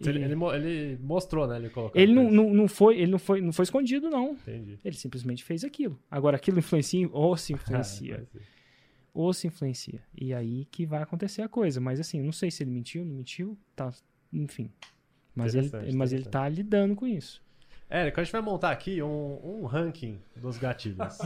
Ele, 0.00 0.18
E- 0.18 0.22
ele 0.24 0.34
mo- 0.34 0.52
ele 0.52 0.98
mostrou, 1.00 1.46
né? 1.46 1.56
Ele 1.56 1.70
colocou. 1.70 2.00
Ele 2.00 2.12
não, 2.12 2.30
não, 2.30 2.52
não 2.54 2.68
foi, 2.68 2.98
ele 2.98 3.10
não 3.12 3.18
foi, 3.18 3.40
não 3.40 3.52
foi 3.52 3.62
escondido, 3.64 4.10
não. 4.10 4.32
Entendi. 4.32 4.78
Ele 4.84 4.96
simplesmente 4.96 5.42
fez 5.44 5.62
aquilo. 5.64 5.98
Agora, 6.10 6.36
aquilo 6.36 6.58
influencia 6.58 7.08
ou 7.12 7.36
se 7.36 7.52
Ah, 7.54 7.56
influencia. 7.56 8.28
Ou 9.14 9.32
se 9.32 9.46
influencia. 9.46 10.00
E 10.14 10.32
aí 10.34 10.64
que 10.66 10.84
vai 10.86 11.02
acontecer 11.02 11.42
a 11.42 11.48
coisa. 11.48 11.80
Mas 11.80 11.98
assim, 12.00 12.20
não 12.22 12.32
sei 12.32 12.50
se 12.50 12.62
ele 12.62 12.70
mentiu, 12.70 13.04
não 13.04 13.14
mentiu, 13.14 13.56
tá, 13.76 13.90
enfim. 14.32 14.70
Mas 15.34 15.54
ele, 15.54 15.70
mas 15.94 16.12
ele 16.12 16.24
tá 16.24 16.48
lidando 16.48 16.94
com 16.96 17.06
isso. 17.06 17.42
Érico, 17.90 18.20
a 18.20 18.24
gente 18.24 18.32
vai 18.32 18.42
montar 18.42 18.70
aqui 18.70 19.02
um, 19.02 19.40
um 19.62 19.64
ranking 19.64 20.18
dos 20.36 20.58
gatilhos. 20.58 21.18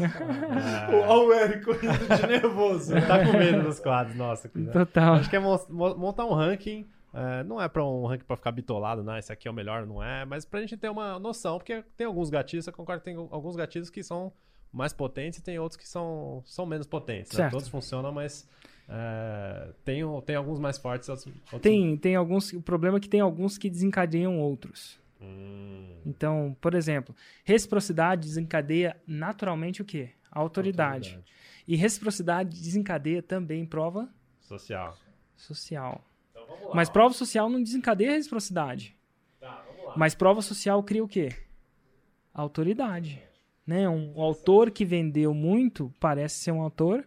Olha 1.09 1.29
o 1.29 1.33
Érico 1.33 1.73
de 1.75 2.27
nervoso. 2.29 2.93
Você 2.93 3.01
tá 3.01 3.25
com 3.27 3.37
medo 3.37 3.63
dos 3.63 3.81
quadros, 3.81 4.15
nossa. 4.17 4.47
Aqui, 4.47 4.59
né? 4.59 4.71
Total. 4.73 5.15
Acho 5.15 5.29
que 5.31 5.37
é 5.37 5.41
mo- 5.41 5.67
mo- 5.69 5.97
montar 5.97 6.25
um 6.25 6.33
ranking. 6.35 6.87
é, 7.13 7.43
não 7.43 7.61
é 7.61 7.69
pra 7.69 7.85
um 7.85 8.07
ranking 8.07 8.25
pra 8.25 8.37
ficar 8.37 8.53
bitolado, 8.53 9.03
não. 9.03 9.17
Esse 9.19 9.33
aqui 9.33 9.49
é 9.49 9.51
o 9.51 9.55
melhor, 9.55 9.85
não 9.87 10.03
é. 10.03 10.25
Mas 10.25 10.45
pra 10.45 10.61
gente 10.61 10.77
ter 10.77 10.89
uma 10.89 11.19
noção, 11.19 11.59
porque 11.59 11.83
tem 11.97 12.07
alguns 12.07 12.31
gatilhos, 12.31 12.67
eu 12.67 12.73
concordo, 12.73 13.03
tem 13.03 13.17
alguns 13.17 13.57
gatilhos 13.57 13.91
que 13.91 14.03
são 14.03 14.33
mais 14.73 14.93
potentes 14.93 15.39
e 15.39 15.43
tem 15.43 15.59
outros 15.59 15.77
que 15.79 15.87
são, 15.87 16.43
são 16.47 16.65
menos 16.67 16.87
potentes. 16.87 17.37
né? 17.37 17.51
Todos 17.51 17.69
funcionam, 17.69 18.11
mas 18.13 18.49
é, 18.89 19.73
tem, 19.85 20.03
tem 20.23 20.37
alguns 20.37 20.59
mais 20.59 20.79
fortes. 20.79 21.09
Outros, 21.09 21.27
outros- 21.27 21.61
Tem, 21.63 21.97
tem 21.97 22.17
alguns. 22.17 22.53
O 22.53 22.63
problema 22.63 22.97
é 22.97 23.01
que 23.01 23.09
tem 23.09 23.21
alguns 23.21 23.59
que 23.59 23.69
desencadeiam 23.71 24.39
outros. 24.41 24.99
Hum, 25.21 26.01
Então, 26.05 26.57
por 26.61 26.75
exemplo, 26.75 27.15
reciprocidade 27.45 28.27
desencadeia 28.27 28.97
naturalmente 29.07 29.81
o 29.83 29.85
quê? 29.85 30.11
A 30.31 30.41
autoridade. 30.41 31.21
E 31.69 31.77
reciprocidade 31.77 32.51
desencadeia 32.61 33.23
também 33.23 33.65
prova 33.65 34.09
Social. 34.41 34.97
social. 35.37 36.03
Então 36.31 36.45
lá. 36.69 36.75
Mas 36.75 36.89
prova 36.91 37.15
social 37.15 37.49
não 37.49 37.63
desencadeia 37.63 38.11
a 38.11 38.15
reciprocidade. 38.15 38.97
Tá, 39.39 39.63
vamos 39.69 39.87
lá. 39.87 39.95
Mas 39.97 40.15
prova 40.15 40.43
social 40.43 40.83
cria 40.83 41.05
o 41.05 41.09
quê? 41.09 41.29
Autoridade. 42.35 43.23
Né? 43.67 43.89
Um, 43.89 44.21
autor 44.21 44.71
que 44.71 44.85
vendeu 44.85 45.33
muito 45.33 45.93
parece 46.01 46.37
ser 46.37 46.53
um 46.53 46.63
autor 46.63 47.07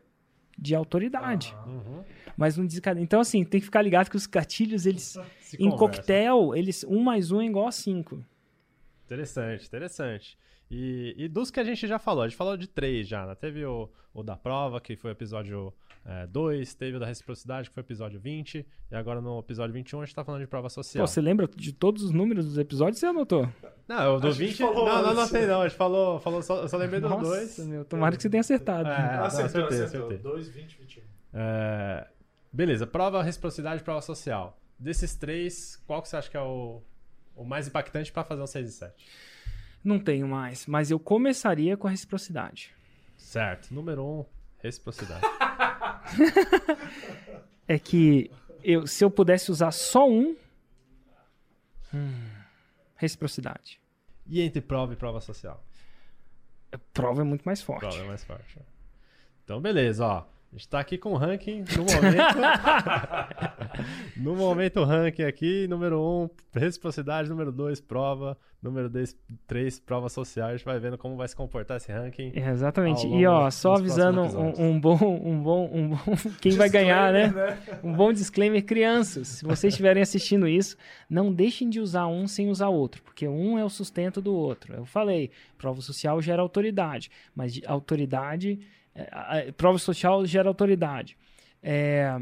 de 0.57 0.73
autoridade. 0.73 1.55
Uhum. 1.65 2.03
Mas 2.37 2.57
não 2.57 2.65
desencadeia. 2.65 3.03
Então, 3.03 3.19
assim, 3.19 3.43
tem 3.43 3.59
que 3.59 3.65
ficar 3.65 3.81
ligado 3.81 4.09
que 4.09 4.15
os 4.15 4.25
gatilhos, 4.25 4.85
eles. 4.85 5.17
Se 5.41 5.57
em 5.57 5.69
conversa. 5.69 5.77
coquetel, 5.77 6.55
eles. 6.55 6.83
Um 6.85 7.01
mais 7.01 7.31
um 7.31 7.41
é 7.41 7.45
igual 7.45 7.67
a 7.67 7.71
cinco. 7.71 8.23
Interessante, 9.05 9.65
interessante. 9.65 10.37
E, 10.69 11.13
e 11.17 11.27
dos 11.27 11.51
que 11.51 11.59
a 11.59 11.63
gente 11.63 11.87
já 11.87 11.99
falou, 11.99 12.23
a 12.23 12.27
gente 12.27 12.37
falou 12.37 12.57
de 12.57 12.67
três 12.67 13.07
já, 13.07 13.25
né? 13.25 13.35
Teve 13.35 13.65
o, 13.65 13.89
o 14.13 14.23
da 14.23 14.35
prova, 14.35 14.81
que 14.81 14.95
foi 14.95 15.11
o 15.11 15.13
episódio 15.13 15.73
2, 16.29 16.75
teve 16.75 16.97
o 16.97 16.99
da 16.99 17.05
reciprocidade, 17.05 17.69
que 17.69 17.73
foi 17.73 17.81
o 17.81 17.85
episódio 17.85 18.19
20, 18.19 18.65
e 18.91 18.95
agora 18.95 19.19
no 19.19 19.39
episódio 19.39 19.73
21 19.73 20.01
a 20.01 20.05
gente 20.05 20.13
tá 20.13 20.23
falando 20.23 20.41
de 20.41 20.47
prova 20.47 20.69
social. 20.69 21.03
Pô, 21.03 21.07
você 21.07 21.19
lembra 21.19 21.47
de 21.47 21.73
todos 21.73 22.03
os 22.03 22.11
números 22.11 22.45
dos 22.45 22.57
episódios? 22.59 22.99
Você 22.99 23.07
anotou? 23.07 23.49
Não, 23.87 24.15
o 24.15 24.19
do 24.19 24.27
A 24.27 24.31
gente 24.31 24.49
20. 24.49 24.57
falou 24.57 24.85
Não, 24.85 25.01
não, 25.01 25.13
não 25.15 25.25
sei 25.25 25.47
não. 25.47 25.61
A 25.61 25.67
gente 25.67 25.77
falou, 25.77 26.19
falou 26.19 26.41
só, 26.43 26.61
eu 26.61 26.67
só 26.67 26.77
lembrei 26.77 26.99
do 26.99 27.09
Nossa, 27.09 27.23
2. 27.23 27.59
meu, 27.67 27.85
tomara 27.85 28.15
que 28.15 28.21
você 28.21 28.29
tenha 28.29 28.41
acertado. 28.41 28.87
É, 28.87 29.17
não, 29.17 29.25
acertou, 29.25 29.63
acertei, 29.63 29.83
acertou. 29.83 30.07
acertei. 30.07 30.31
2, 30.31 30.49
20, 30.49 30.77
21. 30.79 31.03
É, 31.33 32.07
beleza, 32.53 32.85
prova, 32.85 33.23
reciprocidade 33.23 33.81
e 33.81 33.83
prova 33.83 34.01
social. 34.01 34.59
Desses 34.77 35.15
três, 35.15 35.81
qual 35.87 36.01
que 36.01 36.09
você 36.09 36.17
acha 36.17 36.29
que 36.29 36.37
é 36.37 36.41
o, 36.41 36.81
o 37.35 37.43
mais 37.43 37.67
impactante 37.67 38.11
pra 38.11 38.23
fazer 38.23 38.41
um 38.43 38.47
6 38.47 38.69
e 38.69 38.71
7? 38.71 39.05
Não 39.85 39.99
tenho 39.99 40.27
mais, 40.27 40.65
mas 40.65 40.89
eu 40.89 40.99
começaria 40.99 41.77
com 41.77 41.87
a 41.87 41.91
reciprocidade. 41.91 42.73
Certo. 43.15 43.71
Número 43.71 44.03
1, 44.03 44.19
um, 44.19 44.25
reciprocidade. 44.61 45.21
É 47.67 47.79
que 47.79 48.29
eu, 48.63 48.85
se 48.85 49.03
eu 49.03 49.09
pudesse 49.09 49.49
usar 49.49 49.71
só 49.71 50.07
um. 50.07 50.35
hum, 51.91 52.29
reciprocidade. 52.95 53.81
e 54.27 54.39
entre 54.39 54.61
prova 54.61 54.93
e 54.93 54.95
prova 54.95 55.19
social? 55.19 55.63
Prova 56.93 57.21
é 57.21 57.23
muito 57.23 57.41
mais 57.43 57.63
forte. 57.63 57.79
Prova 57.79 57.97
é 57.97 58.07
mais 58.07 58.23
forte. 58.23 58.59
Então, 59.43 59.59
beleza, 59.59 60.05
ó. 60.05 60.25
A 60.55 60.57
gente 60.57 60.69
tá 60.69 60.79
aqui 60.79 60.97
com 60.97 61.09
o 61.11 61.17
ranking 61.17 61.65
no 61.75 61.83
momento. 61.83 62.39
no 64.15 64.35
momento, 64.37 64.79
o 64.79 64.85
ranking 64.85 65.23
aqui, 65.23 65.67
número 65.67 65.99
1, 65.99 66.23
um, 66.23 66.29
reciprocidade, 66.53 67.29
número 67.29 67.51
2, 67.51 67.81
prova, 67.81 68.37
número 68.63 68.89
3, 69.47 69.79
prova 69.81 70.07
social. 70.07 70.47
A 70.47 70.51
gente 70.55 70.63
vai 70.63 70.79
vendo 70.79 70.97
como 70.97 71.17
vai 71.17 71.27
se 71.27 71.35
comportar 71.35 71.75
esse 71.75 71.91
ranking. 71.91 72.31
É, 72.33 72.49
exatamente. 72.51 73.05
E 73.05 73.27
ó, 73.27 73.43
dos 73.43 73.55
só 73.55 73.73
avisando 73.73 74.21
um, 74.21 74.69
um 74.69 74.79
bom, 74.79 74.97
um 75.25 75.43
bom, 75.43 75.69
um 75.73 75.89
bom, 75.89 75.97
quem 76.39 76.53
vai 76.53 76.69
ganhar, 76.69 77.11
né? 77.11 77.33
Um 77.83 77.91
bom 77.91 78.13
disclaimer, 78.13 78.63
crianças. 78.63 79.27
Se 79.27 79.43
vocês 79.43 79.73
estiverem 79.73 80.01
assistindo 80.01 80.47
isso, 80.47 80.77
não 81.09 81.33
deixem 81.33 81.69
de 81.69 81.81
usar 81.81 82.07
um 82.07 82.29
sem 82.29 82.47
usar 82.49 82.69
outro, 82.69 83.03
porque 83.03 83.27
um 83.27 83.59
é 83.59 83.65
o 83.65 83.69
sustento 83.69 84.21
do 84.21 84.33
outro. 84.33 84.73
Eu 84.73 84.85
falei, 84.85 85.31
prova 85.57 85.81
social 85.81 86.21
gera 86.21 86.41
autoridade, 86.41 87.11
mas 87.35 87.53
de- 87.53 87.63
autoridade, 87.67 88.57
é, 88.95 89.09
a- 89.11 89.53
prova 89.55 89.77
social 89.77 90.25
gera 90.25 90.47
autoridade. 90.49 91.17
É, 91.61 92.17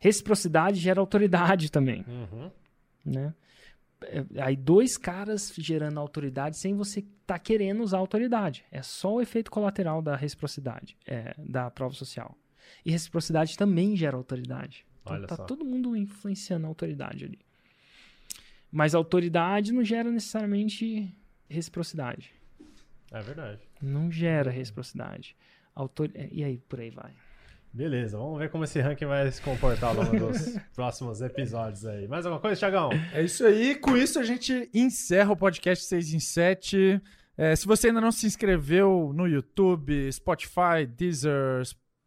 reciprocidade 0.00 0.78
gera 0.80 1.00
autoridade 1.00 1.70
também 1.72 2.04
Uhum. 2.08 2.50
né? 3.04 3.34
É, 4.02 4.24
Aí 4.42 4.54
dois 4.56 4.96
caras 4.96 5.52
gerando 5.56 5.98
autoridade 5.98 6.56
sem 6.56 6.74
você 6.74 7.00
estar 7.00 7.38
querendo 7.40 7.82
usar 7.82 7.98
autoridade. 7.98 8.64
É 8.70 8.80
só 8.82 9.14
o 9.14 9.20
efeito 9.20 9.50
colateral 9.50 10.00
da 10.00 10.14
reciprocidade, 10.16 10.96
é, 11.06 11.34
da 11.38 11.68
prova 11.70 11.94
social. 11.94 12.36
E 12.84 12.90
reciprocidade 12.92 13.56
também 13.56 13.96
gera 13.96 14.16
autoridade. 14.16 14.86
Então 15.02 15.16
Olha 15.16 15.26
tá 15.26 15.34
só. 15.36 15.44
todo 15.44 15.64
mundo 15.64 15.96
influenciando 15.96 16.66
a 16.66 16.68
autoridade 16.68 17.24
ali. 17.24 17.38
Mas 18.70 18.94
autoridade 18.94 19.72
não 19.72 19.82
gera 19.82 20.10
necessariamente 20.10 21.12
reciprocidade. 21.48 22.30
É 23.10 23.20
verdade. 23.22 23.60
Não 23.82 24.10
gera 24.12 24.50
reciprocidade. 24.50 25.34
Autor... 25.78 26.10
é, 26.14 26.28
E 26.32 26.42
aí, 26.42 26.58
por 26.58 26.80
aí 26.80 26.90
vai. 26.90 27.12
Beleza, 27.72 28.18
vamos 28.18 28.38
ver 28.38 28.50
como 28.50 28.64
esse 28.64 28.80
ranking 28.80 29.04
vai 29.06 29.30
se 29.30 29.40
comportar 29.40 29.90
ao 29.90 29.96
longo 30.02 30.18
dos 30.18 30.56
próximos 30.74 31.20
episódios 31.20 31.86
aí. 31.86 32.08
Mais 32.08 32.26
alguma 32.26 32.40
coisa, 32.40 32.58
Thiagão? 32.58 32.90
É 33.12 33.22
isso 33.22 33.46
aí. 33.46 33.76
Com 33.76 33.96
isso, 33.96 34.18
a 34.18 34.24
gente 34.24 34.68
encerra 34.74 35.32
o 35.32 35.36
podcast 35.36 35.84
6 35.84 36.14
em 36.14 36.18
7. 36.18 37.00
É, 37.36 37.54
se 37.54 37.66
você 37.66 37.88
ainda 37.88 38.00
não 38.00 38.10
se 38.10 38.26
inscreveu 38.26 39.12
no 39.14 39.28
YouTube, 39.28 40.10
Spotify, 40.10 40.84
Deezer, 40.88 41.62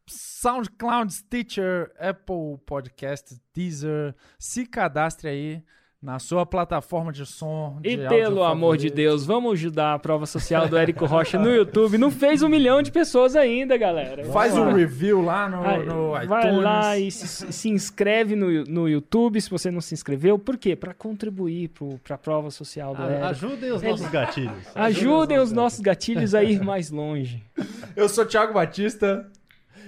SoundCloud, 0.05 1.13
Stitcher, 1.13 1.91
Apple 1.97 2.57
Podcasts, 2.65 3.39
Deezer, 3.53 4.13
se 4.37 4.65
cadastre 4.65 5.29
aí. 5.29 5.63
Na 6.01 6.17
sua 6.17 6.47
plataforma 6.47 7.11
de 7.11 7.25
som. 7.27 7.79
E 7.83 7.95
de 7.95 8.07
pelo 8.07 8.41
áudio 8.41 8.43
amor 8.43 8.77
de. 8.77 8.89
Deus, 8.89 9.23
vamos 9.23 9.53
ajudar 9.53 9.93
a 9.93 9.99
prova 9.99 10.25
social 10.25 10.67
do 10.67 10.75
Érico 10.75 11.05
Rocha 11.05 11.37
no 11.37 11.49
YouTube. 11.49 11.97
Não 11.97 12.09
fez 12.09 12.41
um 12.41 12.49
milhão 12.49 12.81
de 12.81 12.91
pessoas 12.91 13.35
ainda, 13.35 13.77
galera. 13.77 14.25
Faz 14.25 14.57
um 14.57 14.71
review 14.73 15.21
lá 15.21 15.47
no, 15.47 15.63
Aí, 15.63 15.85
no 15.85 16.15
iTunes. 16.15 16.27
vai 16.27 16.51
lá 16.51 16.97
e 16.97 17.11
se, 17.11 17.53
se 17.53 17.69
inscreve 17.69 18.35
no, 18.35 18.63
no 18.63 18.89
YouTube 18.89 19.39
se 19.39 19.49
você 19.49 19.69
não 19.69 19.79
se 19.79 19.93
inscreveu. 19.93 20.39
Por 20.39 20.57
quê? 20.57 20.75
Para 20.75 20.93
contribuir 20.93 21.69
para 22.03 22.15
a 22.15 22.17
prova 22.17 22.49
social 22.49 22.95
do 22.95 23.03
Érico. 23.03 23.25
Ajudem 23.25 23.71
os 23.71 23.81
nossos 23.81 24.09
gatilhos. 24.09 24.67
Ajudem 24.73 25.37
os 25.37 25.51
nossos 25.51 25.79
gatilhos 25.79 26.33
a 26.33 26.43
ir 26.43 26.63
mais 26.63 26.89
longe. 26.89 27.43
Eu 27.95 28.09
sou 28.09 28.25
Thiago 28.25 28.53
Batista. 28.53 29.29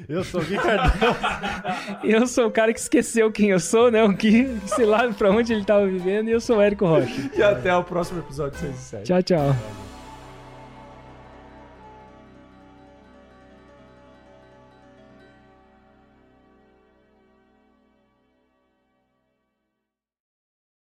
Eu 0.08 0.24
sou 0.24 0.42
o 0.42 0.44
Gui 0.44 0.58
Cardoso. 0.58 1.16
Eu 2.04 2.28
sou 2.28 2.48
o 2.48 2.52
cara 2.52 2.74
que 2.74 2.80
esqueceu 2.80 3.32
quem 3.32 3.50
eu 3.50 3.60
sou, 3.60 3.90
né? 3.90 4.04
O 4.04 4.16
que, 4.16 4.48
sei 4.66 4.86
lá 4.86 5.08
pra 5.14 5.32
onde 5.32 5.54
ele 5.54 5.64
tava 5.64 5.86
vivendo, 5.88 6.28
e 6.28 6.32
eu 6.32 6.42
sou 6.42 6.58
o 6.58 6.62
Érico 6.62 6.86
Rocha. 6.86 7.30
E 7.36 7.42
até 7.42 7.74
o 7.76 7.84
próximo 7.84 8.20
episódio 8.20 8.60
6 8.60 8.76
e 8.76 8.78
7. 8.78 9.04
Tchau, 9.06 9.24
tchau. 9.24 9.56